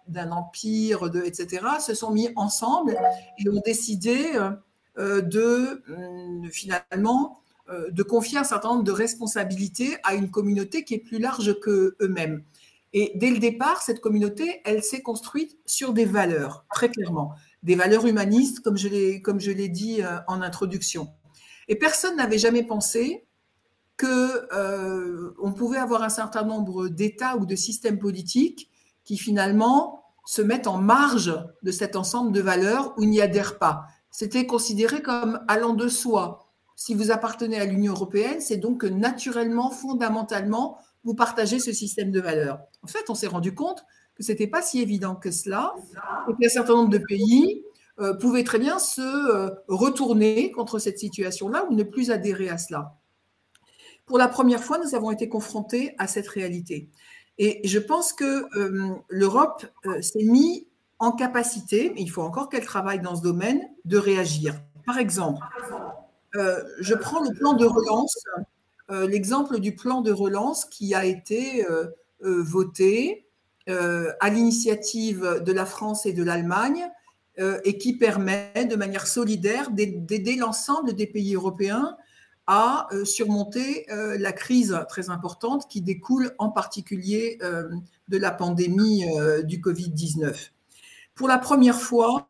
d'un 0.07 0.31
empire, 0.31 1.11
etc., 1.25 1.67
se 1.85 1.95
sont 1.95 2.13
mis 2.13 2.31
ensemble 2.37 2.97
et 3.39 3.49
ont 3.49 3.61
décidé 3.65 4.31
euh, 4.35 4.51
de 4.99 5.83
hum, 5.89 6.49
finalement 6.51 7.41
euh, 7.69 7.91
de 7.91 8.05
confier 8.05 8.39
un 8.39 8.45
certain 8.45 8.69
nombre 8.69 8.85
de 8.85 8.93
responsabilités 8.93 9.97
à 10.05 10.15
une 10.15 10.31
communauté 10.31 10.85
qui 10.85 10.95
est 10.95 11.01
plus 11.01 11.19
large 11.19 11.59
que 11.59 11.97
eux-mêmes. 12.01 12.45
Et 12.93 13.11
dès 13.17 13.29
le 13.29 13.39
départ, 13.39 13.83
cette 13.83 14.01
communauté, 14.01 14.61
elle 14.65 14.85
s'est 14.85 15.03
construite 15.03 15.59
sur 15.67 15.93
des 15.93 16.05
valeurs, 16.05 16.65
très 16.73 16.89
clairement, 16.91 17.33
des 17.65 17.75
valeurs 17.75 18.07
humanistes, 18.07 18.61
comme 18.61 18.77
je 18.77 18.87
l'ai 18.87 19.21
comme 19.21 19.41
je 19.41 19.51
l'ai 19.51 19.69
dit 19.69 20.01
euh, 20.01 20.19
en 20.29 20.43
introduction. 20.43 21.09
Et 21.67 21.75
personne 21.75 22.15
n'avait 22.17 22.39
jamais 22.39 22.63
pensé 22.63 23.27
que 23.97 25.35
on 25.43 25.53
pouvait 25.53 25.79
avoir 25.79 26.03
un 26.03 26.11
certain 26.11 26.45
nombre 26.45 26.87
d'États 26.87 27.37
ou 27.37 27.47
de 27.47 27.57
systèmes 27.57 27.99
politiques 27.99 28.71
qui 29.03 29.17
finalement 29.17 30.05
se 30.25 30.43
mettent 30.43 30.69
en 30.69 30.79
marge 30.79 31.35
de 31.63 31.73
cet 31.73 31.97
ensemble 31.97 32.31
de 32.31 32.41
valeurs 32.43 32.95
ou 32.99 33.07
n'y 33.07 33.21
adhèrent 33.21 33.59
pas 33.59 33.87
c'était 34.17 34.47
considéré 34.47 35.03
comme 35.03 35.45
allant 35.47 35.75
de 35.75 35.89
soi. 35.89 36.51
Si 36.75 36.95
vous 36.95 37.11
appartenez 37.11 37.61
à 37.61 37.67
l'Union 37.67 37.93
européenne, 37.93 38.41
c'est 38.41 38.57
donc 38.57 38.81
que 38.81 38.87
naturellement, 38.87 39.71
fondamentalement, 39.71 40.79
vous 41.05 41.13
partagez 41.15 41.59
ce 41.59 41.71
système 41.71 42.11
de 42.11 42.19
valeurs. 42.19 42.61
En 42.83 42.87
fait, 42.87 43.11
on 43.11 43.15
s'est 43.15 43.27
rendu 43.27 43.55
compte 43.55 43.85
que 44.15 44.23
ce 44.23 44.33
n'était 44.33 44.47
pas 44.47 44.63
si 44.63 44.81
évident 44.81 45.17
que 45.17 45.31
cela, 45.31 45.75
et 46.31 46.33
qu'un 46.41 46.49
certain 46.49 46.77
nombre 46.77 46.89
de 46.89 46.97
pays 47.07 47.63
euh, 48.01 48.15
pouvaient 48.15 48.43
très 48.43 48.59
bien 48.59 48.79
se 48.79 49.03
euh, 49.03 49.51
retourner 49.69 50.51
contre 50.51 50.79
cette 50.79 50.99
situation-là 50.99 51.67
ou 51.69 51.75
ne 51.75 51.83
plus 51.83 52.11
adhérer 52.11 52.49
à 52.49 52.57
cela. 52.57 52.95
Pour 54.07 54.17
la 54.17 54.29
première 54.29 54.65
fois, 54.65 54.79
nous 54.79 54.95
avons 54.95 55.11
été 55.11 55.29
confrontés 55.29 55.95
à 55.99 56.07
cette 56.07 56.29
réalité. 56.29 56.89
Et 57.37 57.61
je 57.69 57.79
pense 57.79 58.15
que 58.15 58.47
euh, 58.59 58.95
l'Europe 59.11 59.67
s'est 60.01 60.25
mise 60.25 60.65
en 60.99 61.13
capacité, 61.13 61.93
mais 61.95 62.03
il 62.03 62.09
faut 62.09 62.23
encore 62.23 62.49
qu'elle 62.49 62.65
travaille 62.65 63.01
dans 63.01 63.17
ce 63.17 63.23
domaine, 63.23 63.61
de 63.85 63.99
réagir. 63.99 64.55
Par 64.87 64.99
exemple, 64.99 65.43
euh, 66.37 66.63
je 66.81 66.95
prends 66.95 67.21
le 67.21 67.35
plan 67.35 67.55
de 67.55 67.65
relance, 67.65 68.17
euh, 68.91 69.07
l'exemple 69.07 69.59
du 69.59 69.75
plan 69.75 70.01
de 70.01 70.13
relance 70.13 70.65
qui 70.65 70.95
a 70.95 71.05
été 71.05 71.67
euh, 71.67 71.87
voté 72.21 73.23
à 73.69 74.31
l'initiative 74.31 75.43
de 75.45 75.53
la 75.53 75.67
France 75.67 76.07
et 76.07 76.13
de 76.13 76.23
l'Allemagne 76.23 76.89
et 77.65 77.79
qui 77.79 77.99
permet 77.99 78.53
de 78.71 78.77
manière 78.77 79.09
solidaire 79.09 79.73
d'aider 79.73 80.37
l'ensemble 80.37 80.95
des 80.95 81.09
pays 81.09 81.35
européens 81.35 81.97
à 82.47 82.87
surmonter 83.03 83.87
la 83.89 84.33
crise 84.33 84.79
très 84.89 85.11
importante 85.11 85.69
qui 85.69 85.83
découle 85.83 86.31
en 86.39 86.51
particulier 86.51 87.41
de 87.41 88.17
la 88.17 88.31
pandémie 88.31 89.05
du 89.43 89.59
Covid-19. 89.61 90.53
Pour 91.17 91.29
la 91.29 91.39
première 91.39 91.81
fois, 91.81 92.27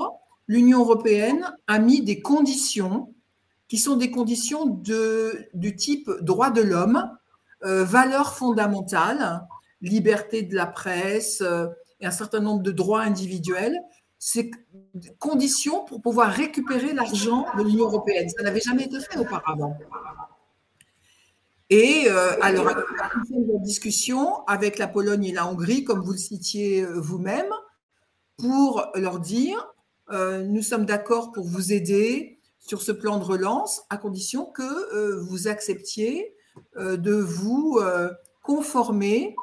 l'Union 0.48 0.80
européenne 0.80 1.52
a 1.66 1.78
mis 1.78 2.00
des 2.00 2.22
conditions 2.22 3.12
qui 3.68 3.78
sont 3.78 3.96
des 3.96 4.10
conditions 4.10 4.64
du 4.64 5.76
type 5.76 6.08
droit 6.22 6.50
de 6.50 6.62
l'homme, 6.62 7.10
euh, 7.64 7.84
valeurs 7.84 8.34
fondamentales, 8.34 9.46
liberté 9.80 10.42
de 10.42 10.54
la 10.54 10.66
presse 10.66 11.40
euh, 11.42 11.66
et 12.00 12.06
un 12.06 12.10
certain 12.12 12.40
nombre 12.40 12.62
de 12.62 12.70
droits 12.70 13.02
individuels. 13.02 13.76
C'est 14.18 14.50
conditions 15.18 15.84
pour 15.84 16.00
pouvoir 16.00 16.30
récupérer 16.30 16.94
l'argent 16.94 17.46
de 17.58 17.64
l'Union 17.64 17.86
européenne. 17.86 18.28
Ça 18.28 18.42
n'avait 18.42 18.60
jamais 18.60 18.84
été 18.84 19.00
fait 19.00 19.18
auparavant. 19.18 19.76
Et 21.68 22.04
euh, 22.06 22.40
alors, 22.40 22.66
la 22.66 23.58
discussion 23.58 24.44
avec 24.46 24.78
la 24.78 24.86
Pologne 24.86 25.24
et 25.24 25.32
la 25.32 25.48
Hongrie, 25.48 25.82
comme 25.82 26.00
vous 26.00 26.12
le 26.12 26.18
citiez 26.18 26.82
euh, 26.82 27.00
vous-même, 27.00 27.50
pour 28.36 28.86
leur 28.94 29.20
dire 29.20 29.72
euh, 30.10 30.42
nous 30.42 30.62
sommes 30.62 30.86
d'accord 30.86 31.32
pour 31.32 31.46
vous 31.46 31.72
aider 31.72 32.38
sur 32.58 32.82
ce 32.82 32.92
plan 32.92 33.18
de 33.18 33.24
relance, 33.24 33.82
à 33.90 33.96
condition 33.96 34.46
que 34.46 34.62
euh, 34.62 35.20
vous 35.20 35.48
acceptiez 35.48 36.34
euh, 36.76 36.96
de 36.96 37.14
vous 37.14 37.80
conformer 38.42 39.34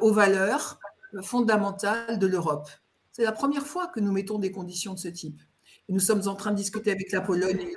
aux 0.00 0.12
valeurs 0.12 0.80
fondamentales 1.22 2.18
de 2.18 2.26
l'Europe. 2.26 2.68
C'est 3.12 3.22
la 3.22 3.30
première 3.30 3.64
fois 3.64 3.86
que 3.86 4.00
nous 4.00 4.10
mettons 4.10 4.40
des 4.40 4.50
conditions 4.50 4.94
de 4.94 4.98
ce 4.98 5.06
type. 5.06 5.40
Nous 5.88 6.00
sommes 6.00 6.26
en 6.26 6.34
train 6.34 6.50
de 6.50 6.56
discuter 6.56 6.90
avec 6.90 7.12
la 7.12 7.20
Pologne 7.20 7.60
et 7.60 7.74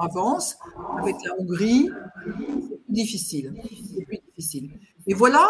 avance, 0.00 0.56
avec 0.98 1.14
la 1.24 1.34
Hongrie. 1.38 1.88
C'est 2.92 4.04
plus 4.04 4.18
difficile. 4.34 4.72
Et 5.06 5.14
voilà 5.14 5.48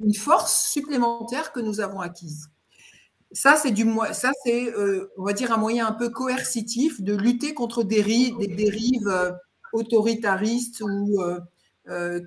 une 0.00 0.14
force 0.14 0.68
supplémentaire 0.68 1.52
que 1.52 1.60
nous 1.60 1.80
avons 1.80 2.00
acquise. 2.00 2.48
Ça, 3.32 3.56
c'est 3.56 3.72
du 3.72 3.86
ça 4.12 4.30
c'est 4.42 4.72
euh, 4.74 5.12
on 5.18 5.24
va 5.24 5.34
dire 5.34 5.52
un 5.52 5.58
moyen 5.58 5.86
un 5.86 5.92
peu 5.92 6.08
coercitif 6.08 7.02
de 7.02 7.14
lutter 7.14 7.52
contre 7.52 7.82
des, 7.82 8.02
dérives 8.02 9.08
euh, 9.08 9.32
autoritaristes 9.72 10.80
ou 10.80 11.22
euh, 11.88 12.20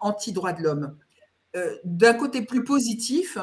anti-droits 0.00 0.52
de 0.52 0.62
l'homme. 0.62 0.96
D'un 1.84 2.14
côté 2.14 2.42
plus 2.42 2.62
positif, 2.62 3.38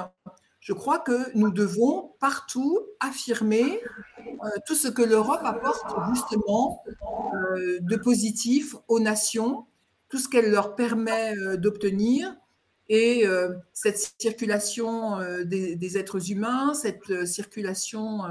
je 0.60 0.74
crois 0.74 1.00
que 1.00 1.36
nous 1.36 1.52
devons 1.52 2.14
partout 2.20 2.80
affirmer 3.02 3.82
tout 4.66 4.76
ce 4.76 4.88
que 4.88 5.02
l'Europe 5.02 5.42
apporte 5.44 5.94
justement 6.14 6.84
de 7.56 7.96
positif 7.98 8.76
aux 8.88 9.02
nations, 9.02 9.66
tout 10.08 10.20
ce 10.20 10.30
qu'elle 10.30 10.52
leur 10.52 10.76
permet 10.76 11.36
d'obtenir, 11.58 12.34
et 12.90 13.28
euh, 13.28 13.54
cette 13.74 14.14
circulation 14.18 15.20
euh, 15.20 15.44
des, 15.44 15.98
êtres 15.98 16.32
humains, 16.32 16.74
cette 16.74 17.10
euh, 17.10 17.26
circulation 17.26 18.22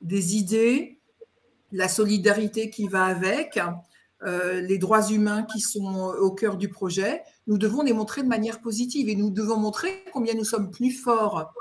des 0.00 0.36
idées, 0.36 1.00
la 1.72 1.88
solidarité 1.88 2.70
qui 2.70 2.86
va 2.88 3.04
avec, 3.04 3.58
les 4.26 4.78
droits 4.78 5.06
humains 5.10 5.42
qui 5.42 5.60
sont 5.60 6.14
au 6.18 6.30
cœur 6.30 6.56
du 6.56 6.70
projet, 6.70 7.22
nous 7.46 7.58
devons 7.58 7.82
les 7.82 7.92
montrer 7.92 8.22
de 8.22 8.28
manière 8.28 8.62
positive 8.62 9.10
et 9.10 9.16
nous 9.16 9.28
devons 9.28 9.58
montrer 9.58 10.02
combien 10.14 10.32
nous 10.32 10.44
sommes 10.44 10.70
plus 10.70 10.92
forts 10.92 11.52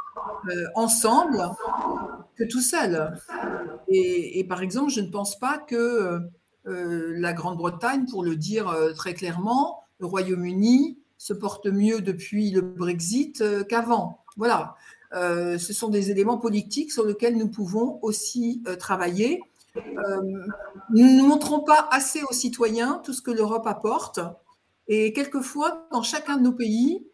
ensemble 0.74 1.42
que 2.38 2.46
tout 2.46 2.62
seul. 2.62 3.20
Et, 3.90 4.40
et, 4.40 4.46
par 4.46 4.62
exemple, 4.62 4.92
je 4.92 5.02
ne 5.02 5.10
pense 5.10 5.38
pas 5.38 5.58
que 5.58 6.22
la 6.66 7.34
Grande-Bretagne, 7.34 8.06
pour 8.10 8.24
le 8.24 8.38
dire 8.38 8.74
très 8.96 9.14
clairement, 9.14 9.84
le 10.00 10.06
Royaume-Uni, 10.06 11.03
se 11.18 11.34
porte 11.34 11.68
mieux 11.68 12.02
depuis 12.02 12.52
le 12.52 12.62
Brexit 12.62 13.42
euh, 13.42 13.64
qu'avant. 13.64 14.24
Voilà, 14.36 14.76
euh, 15.14 15.58
ce 15.58 15.74
sont 15.74 15.90
des 15.90 16.12
éléments 16.12 16.38
politiques 16.38 16.92
sur 16.92 17.06
lesquels 17.06 17.38
nous 17.38 17.48
pouvons 17.48 18.00
aussi 18.02 18.62
euh, 18.68 18.76
travailler. 18.76 19.42
nous 19.76 21.18
ne 21.18 21.24
montrons 21.24 21.62
pas 21.62 21.88
assez 21.92 22.22
aux 22.24 22.34
citoyens 22.34 23.02
tout 23.04 23.14
ce 23.14 23.22
que 23.22 23.32
l'Europe 23.32 23.68
apporte. 23.68 24.20
Et 24.88 25.14
quelquefois, 25.14 25.88
dans 25.92 26.04
chacun 26.04 26.38
de 26.38 26.44
nos 26.44 26.52
pays, 26.52 27.08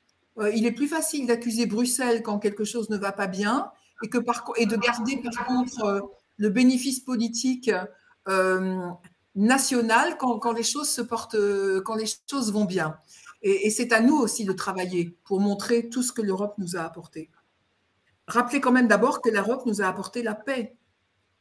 il 0.54 0.66
est 0.66 0.72
plus 0.72 0.88
facile 0.88 1.28
d'accuser 1.28 1.66
Bruxelles 1.66 2.24
quand 2.24 2.39
quelque 2.39 2.64
chose 2.64 2.89
ne 2.89 2.97
va 2.97 3.12
pas 3.12 3.28
bien 3.28 3.72
et, 4.02 4.10
que 4.10 4.18
par, 4.18 4.52
et 4.56 4.66
de 4.66 4.76
garder 4.76 5.18
par 5.18 5.45
contre 5.45 6.10
le 6.38 6.50
bénéfice 6.50 7.02
politique 7.02 7.70
national 9.36 10.18
quand, 10.18 10.39
quand, 10.39 10.54
les 10.54 10.64
choses 10.64 10.89
se 10.89 11.02
portent, 11.02 11.38
quand 11.86 11.95
les 11.95 12.08
choses 12.30 12.52
vont 12.52 12.66
bien. 12.66 12.97
Et, 13.42 13.70
c'est 13.70 13.94
à 13.94 14.02
nous 14.02 14.18
aussi 14.18 14.44
de 14.44 14.52
travailler 14.52 15.18
pour 15.24 15.40
montrer 15.40 15.90
tout 15.90 16.04
ce 16.04 16.12
que 16.12 16.22
l'Europe 16.22 16.56
nous 16.58 16.76
a 16.76 16.82
apporté. 16.82 17.30
Rappelez 18.28 18.60
quand 18.60 18.72
même 18.72 18.88
d'abord 18.88 19.22
que 19.22 19.30
l'Europe 19.30 19.66
nous 19.66 19.82
a 19.82 19.86
apporté 19.86 20.22
la 20.22 20.36
paix. 20.36 20.76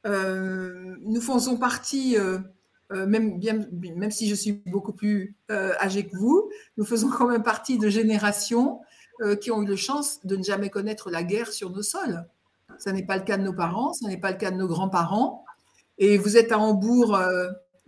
Euh, 0.06 0.96
nous 1.00 1.20
faisons 1.20 1.56
partie, 1.56 2.16
euh, 2.16 2.38
euh, 2.92 3.06
même, 3.06 3.38
bien, 3.38 3.66
même 3.72 4.10
si 4.10 4.28
je 4.28 4.34
suis 4.34 4.62
beaucoup 4.66 4.92
plus 4.92 5.34
âgée 5.50 6.06
que 6.06 6.16
vous, 6.16 6.50
nous 6.76 6.84
faisons 6.84 7.10
quand 7.10 7.28
même 7.28 7.42
partie 7.42 7.78
de 7.78 7.88
générations 7.88 8.80
qui 9.40 9.50
ont 9.50 9.62
eu 9.62 9.66
la 9.66 9.74
chance 9.74 10.24
de 10.24 10.36
ne 10.36 10.44
jamais 10.44 10.70
connaître 10.70 11.10
la 11.10 11.24
guerre 11.24 11.52
sur 11.52 11.70
nos 11.70 11.82
sols. 11.82 12.24
Ce 12.78 12.88
n'est 12.88 13.04
pas 13.04 13.16
le 13.16 13.24
cas 13.24 13.36
de 13.36 13.42
nos 13.42 13.52
parents, 13.52 13.92
ce 13.92 14.06
n'est 14.06 14.16
pas 14.16 14.30
le 14.30 14.36
cas 14.36 14.52
de 14.52 14.56
nos 14.56 14.68
grands-parents. 14.68 15.44
Et 15.98 16.16
vous 16.18 16.36
êtes 16.36 16.52
à 16.52 16.58
Hambourg, 16.60 17.18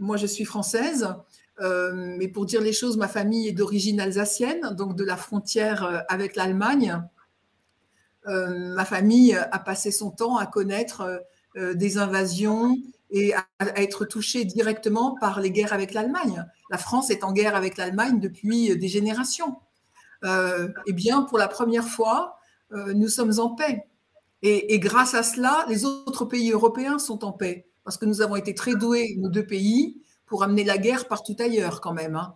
moi 0.01 0.17
je 0.17 0.27
suis 0.27 0.45
française, 0.45 1.15
euh, 1.61 1.93
mais 1.95 2.29
pour 2.29 2.47
dire 2.47 2.61
les 2.61 2.73
choses, 2.73 2.97
ma 2.97 3.09
famille 3.09 3.49
est 3.49 3.53
d'origine 3.53 4.01
alsacienne, 4.01 4.75
donc 4.77 4.97
de 4.97 5.05
la 5.05 5.17
frontière 5.17 5.85
euh, 5.85 5.99
avec 6.09 6.37
l'Allemagne. 6.37 7.03
Euh, 8.27 8.75
ma 8.75 8.85
famille 8.85 9.35
a 9.35 9.59
passé 9.59 9.91
son 9.91 10.11
temps 10.11 10.37
à 10.37 10.47
connaître 10.47 11.23
des 11.57 11.99
invasions 11.99 12.77
et 13.11 13.35
à, 13.35 13.45
être 13.75 14.05
touchée 14.05 14.45
directement 14.45 15.17
par 15.21 15.41
les 15.41 15.51
guerres 15.51 15.73
avec 15.73 15.95
l'Allemagne. 15.95 16.47
La 16.71 16.79
France 16.79 17.11
est 17.11 17.25
en 17.25 17.33
guerre 17.33 17.57
avec 17.57 17.77
l'Allemagne 17.77 18.21
depuis 18.21 18.77
des 18.77 18.89
générations. 18.89 19.57
eh 20.23 20.93
bien, 20.93 21.23
pour 21.23 21.39
la 21.39 21.49
première 21.49 21.89
fois, 21.89 22.39
nous 22.71 23.09
sommes 23.09 23.41
en 23.41 23.49
paix. 23.57 23.85
Et, 24.43 24.75
et, 24.75 24.79
grâce 24.79 25.15
à 25.15 25.25
cela, 25.25 25.67
les 25.69 25.85
autres 25.85 26.25
pays 26.25 26.53
européens 26.53 27.01
sont 27.01 27.25
en 27.25 27.33
paix, 27.33 27.67
parce 27.83 27.97
que 27.97 28.07
nous 28.07 28.21
avons 28.21 28.37
été 28.37 28.55
très 28.55 28.75
doués, 28.75 29.17
nos 29.19 29.29
deux 29.29 29.47
pays, 29.47 30.01
pour 30.31 30.45
amener 30.45 30.65
la 30.65 30.79
guerre 30.79 31.09
partout 31.09 31.37
ailleurs 31.41 31.83
quand 31.83 31.93
même. 31.93 32.15
Hein. 32.17 32.35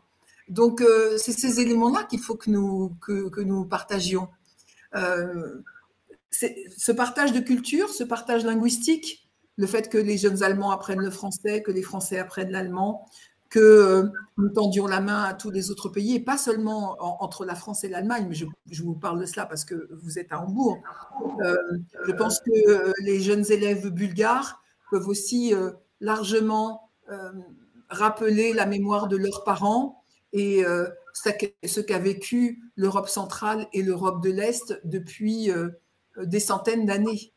Donc, 0.48 0.82
euh, 0.82 1.16
c'est 1.16 1.32
ces 1.32 1.60
éléments-là 1.60 2.02
qu'il 2.04 2.18
faut 2.18 2.34
que 2.34 2.50
nous, 2.50 2.92
que, 3.00 3.40
nous 3.40 3.64
partagions. 3.64 4.28
Euh, 4.94 5.62
ce 6.30 6.92
partage 6.92 7.32
de 7.32 7.40
culture, 7.40 7.88
ce 7.88 8.02
partage 8.02 8.44
linguistique, 8.44 9.30
le 9.56 9.66
fait 9.66 9.88
que 9.88 9.96
les 9.96 10.18
jeunes 10.18 10.42
Allemands 10.42 10.72
apprennent 10.72 11.00
le 11.00 11.10
français, 11.10 11.62
que 11.62 11.70
les 11.70 11.82
Français 11.82 12.18
apprennent 12.18 12.50
l'allemand, 12.50 13.08
que 13.48 13.60
euh, 13.60 14.08
nous 14.38 14.48
tendions 14.48 14.88
la 14.88 15.00
main 15.00 15.22
à 15.22 15.32
tous 15.32 15.52
les 15.52 15.70
autres 15.70 15.88
pays, 15.88 16.16
et 16.16 16.20
pas 16.20 16.36
seulement 16.36 16.96
entre 17.22 17.44
la 17.44 17.54
France 17.54 17.84
et 17.84 17.88
l'Allemagne, 17.88 18.26
mais 18.28 18.34
je, 18.34 18.46
je, 18.68 18.82
vous 18.82 18.94
parle 18.94 19.20
de 19.20 19.26
cela 19.26 19.46
parce 19.46 19.64
que 19.64 19.88
vous 20.02 20.18
êtes 20.18 20.32
à 20.32 20.40
Hambourg. 20.40 20.82
je 21.38 22.12
pense 22.12 22.40
que 22.40 22.92
les 23.00 23.20
jeunes 23.20 23.44
élèves 23.52 23.88
bulgares 23.90 24.60
peuvent 24.90 25.06
aussi 25.06 25.54
largement 26.00 26.90
rappeler 27.94 28.52
la 28.52 28.66
mémoire 28.66 29.08
de 29.08 29.16
leurs 29.16 29.44
parents 29.44 30.04
et 30.32 30.64
euh, 30.64 30.86
ce 31.12 31.80
qu'a 31.80 31.98
vécu 31.98 32.62
l'Europe 32.76 33.08
centrale 33.08 33.68
et 33.72 33.82
l'Europe 33.82 34.22
de 34.22 34.30
l'Est 34.30 34.80
depuis 34.84 35.50
euh, 35.50 35.70
des 36.18 36.40
centaines 36.40 36.86
d'années. 36.86 37.32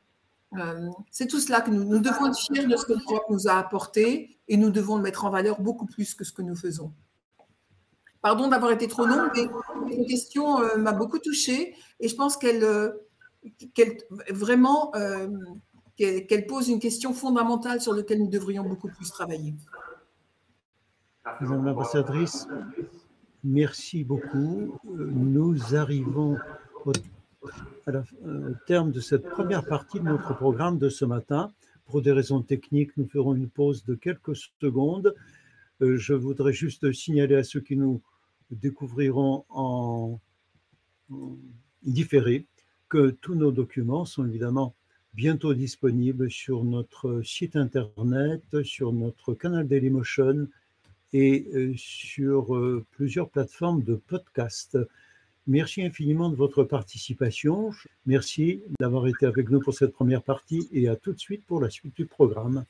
Euh, 0.58 0.90
c'est 1.12 1.28
tout 1.28 1.40
cela 1.40 1.62
que 1.62 1.70
nous, 1.70 2.00
devons 2.00 2.28
être 2.28 2.40
fiers 2.40 2.66
de 2.66 2.76
ce 2.76 2.86
que 2.86 2.94
l'Europe 2.94 3.26
nous 3.30 3.48
a 3.48 3.54
apporté 3.54 4.40
et 4.48 4.58
nous 4.58 4.72
devons 4.72 4.96
le 4.98 5.04
mettre 5.04 5.26
en 5.26 5.30
valeur 5.30 5.62
beaucoup 5.62 5.86
plus 5.86 6.16
que 6.16 6.24
ce 6.24 6.32
que 6.32 6.42
nous 6.42 6.56
faisons. 6.56 6.92
Pardon 8.22 8.48
d'avoir 8.48 8.72
été 8.72 8.88
trop 8.88 9.06
longue, 9.06 9.30
mais 9.36 9.48
cette 9.90 10.08
question 10.08 10.78
m'a 10.78 10.92
beaucoup 10.92 11.20
touchée 11.20 11.76
et 12.00 12.08
je 12.08 12.16
pense 12.16 12.36
qu'elle 12.36 12.66
vraiment 14.32 14.92
qu'elle 15.98 16.46
pose 16.48 16.70
une 16.70 16.80
question 16.80 17.14
fondamentale 17.14 17.82
sur 17.82 17.94
laquelle 17.94 18.20
nous 18.20 18.30
devrions 18.30 18.64
beaucoup 18.64 18.90
plus 18.90 19.10
travailler. 19.10 19.54
Madame 21.42 21.66
l'ambassadrice, 21.66 22.48
merci 23.44 24.04
beaucoup. 24.04 24.80
Nous 24.86 25.76
arrivons 25.76 26.38
au, 26.86 26.94
terme 28.66 28.92
de 28.92 29.00
cette 29.00 29.30
première 29.30 29.66
partie 29.66 30.00
de 30.00 30.06
notre 30.06 30.36
programme 30.36 30.80
de 30.80 30.90
ce 30.90 31.06
matin. 31.06 31.52
Pour 31.86 32.02
des 32.02 32.12
raisons 32.12 32.42
techniques, 32.42 32.96
nous 32.98 33.08
ferons 33.08 33.36
une 33.36 33.50
pause 33.50 33.86
de 33.86 33.94
quelques 33.96 34.36
secondes. 34.36 35.14
Euh, 35.82 35.98
je 35.98 36.14
voudrais 36.14 36.54
juste 36.54 36.92
signaler 36.92 37.36
à 37.36 37.44
ceux 37.44 37.62
qui 37.62 37.78
nous 37.78 38.02
découvriront 38.50 39.46
en, 39.50 40.20
différé 41.84 42.48
que 42.90 43.12
tous 43.12 43.36
nos 43.36 43.52
documents 43.52 44.06
sont 44.06 44.26
évidemment 44.26 44.76
bientôt 45.14 45.54
disponibles 45.54 46.32
sur 46.32 46.64
notre 46.64 47.22
site 47.22 47.56
internet, 47.56 48.64
sur 48.64 48.92
notre 48.92 49.34
canal 49.34 49.68
Dailymotion 49.68 50.48
et 51.14 51.74
sur 51.78 52.84
plusieurs 52.92 53.30
plateformes 53.30 53.84
de 53.84 53.96
podcast. 53.96 54.78
Merci 55.48 55.82
infiniment 55.82 56.30
de 56.30 56.36
votre 56.36 56.64
participation. 56.64 57.72
Merci 58.06 58.62
d'avoir 58.82 59.08
été 59.08 59.26
avec 59.26 59.50
nous 59.50 59.62
pour 59.62 59.74
cette 59.74 59.94
première 59.94 60.22
partie 60.22 60.68
et 60.74 60.90
à 60.90 60.98
tout 60.98 61.14
de 61.14 61.20
suite 61.20 61.46
pour 61.46 61.62
la 61.62 61.70
suite 61.70 61.96
du 61.96 62.06
programme. 62.06 62.66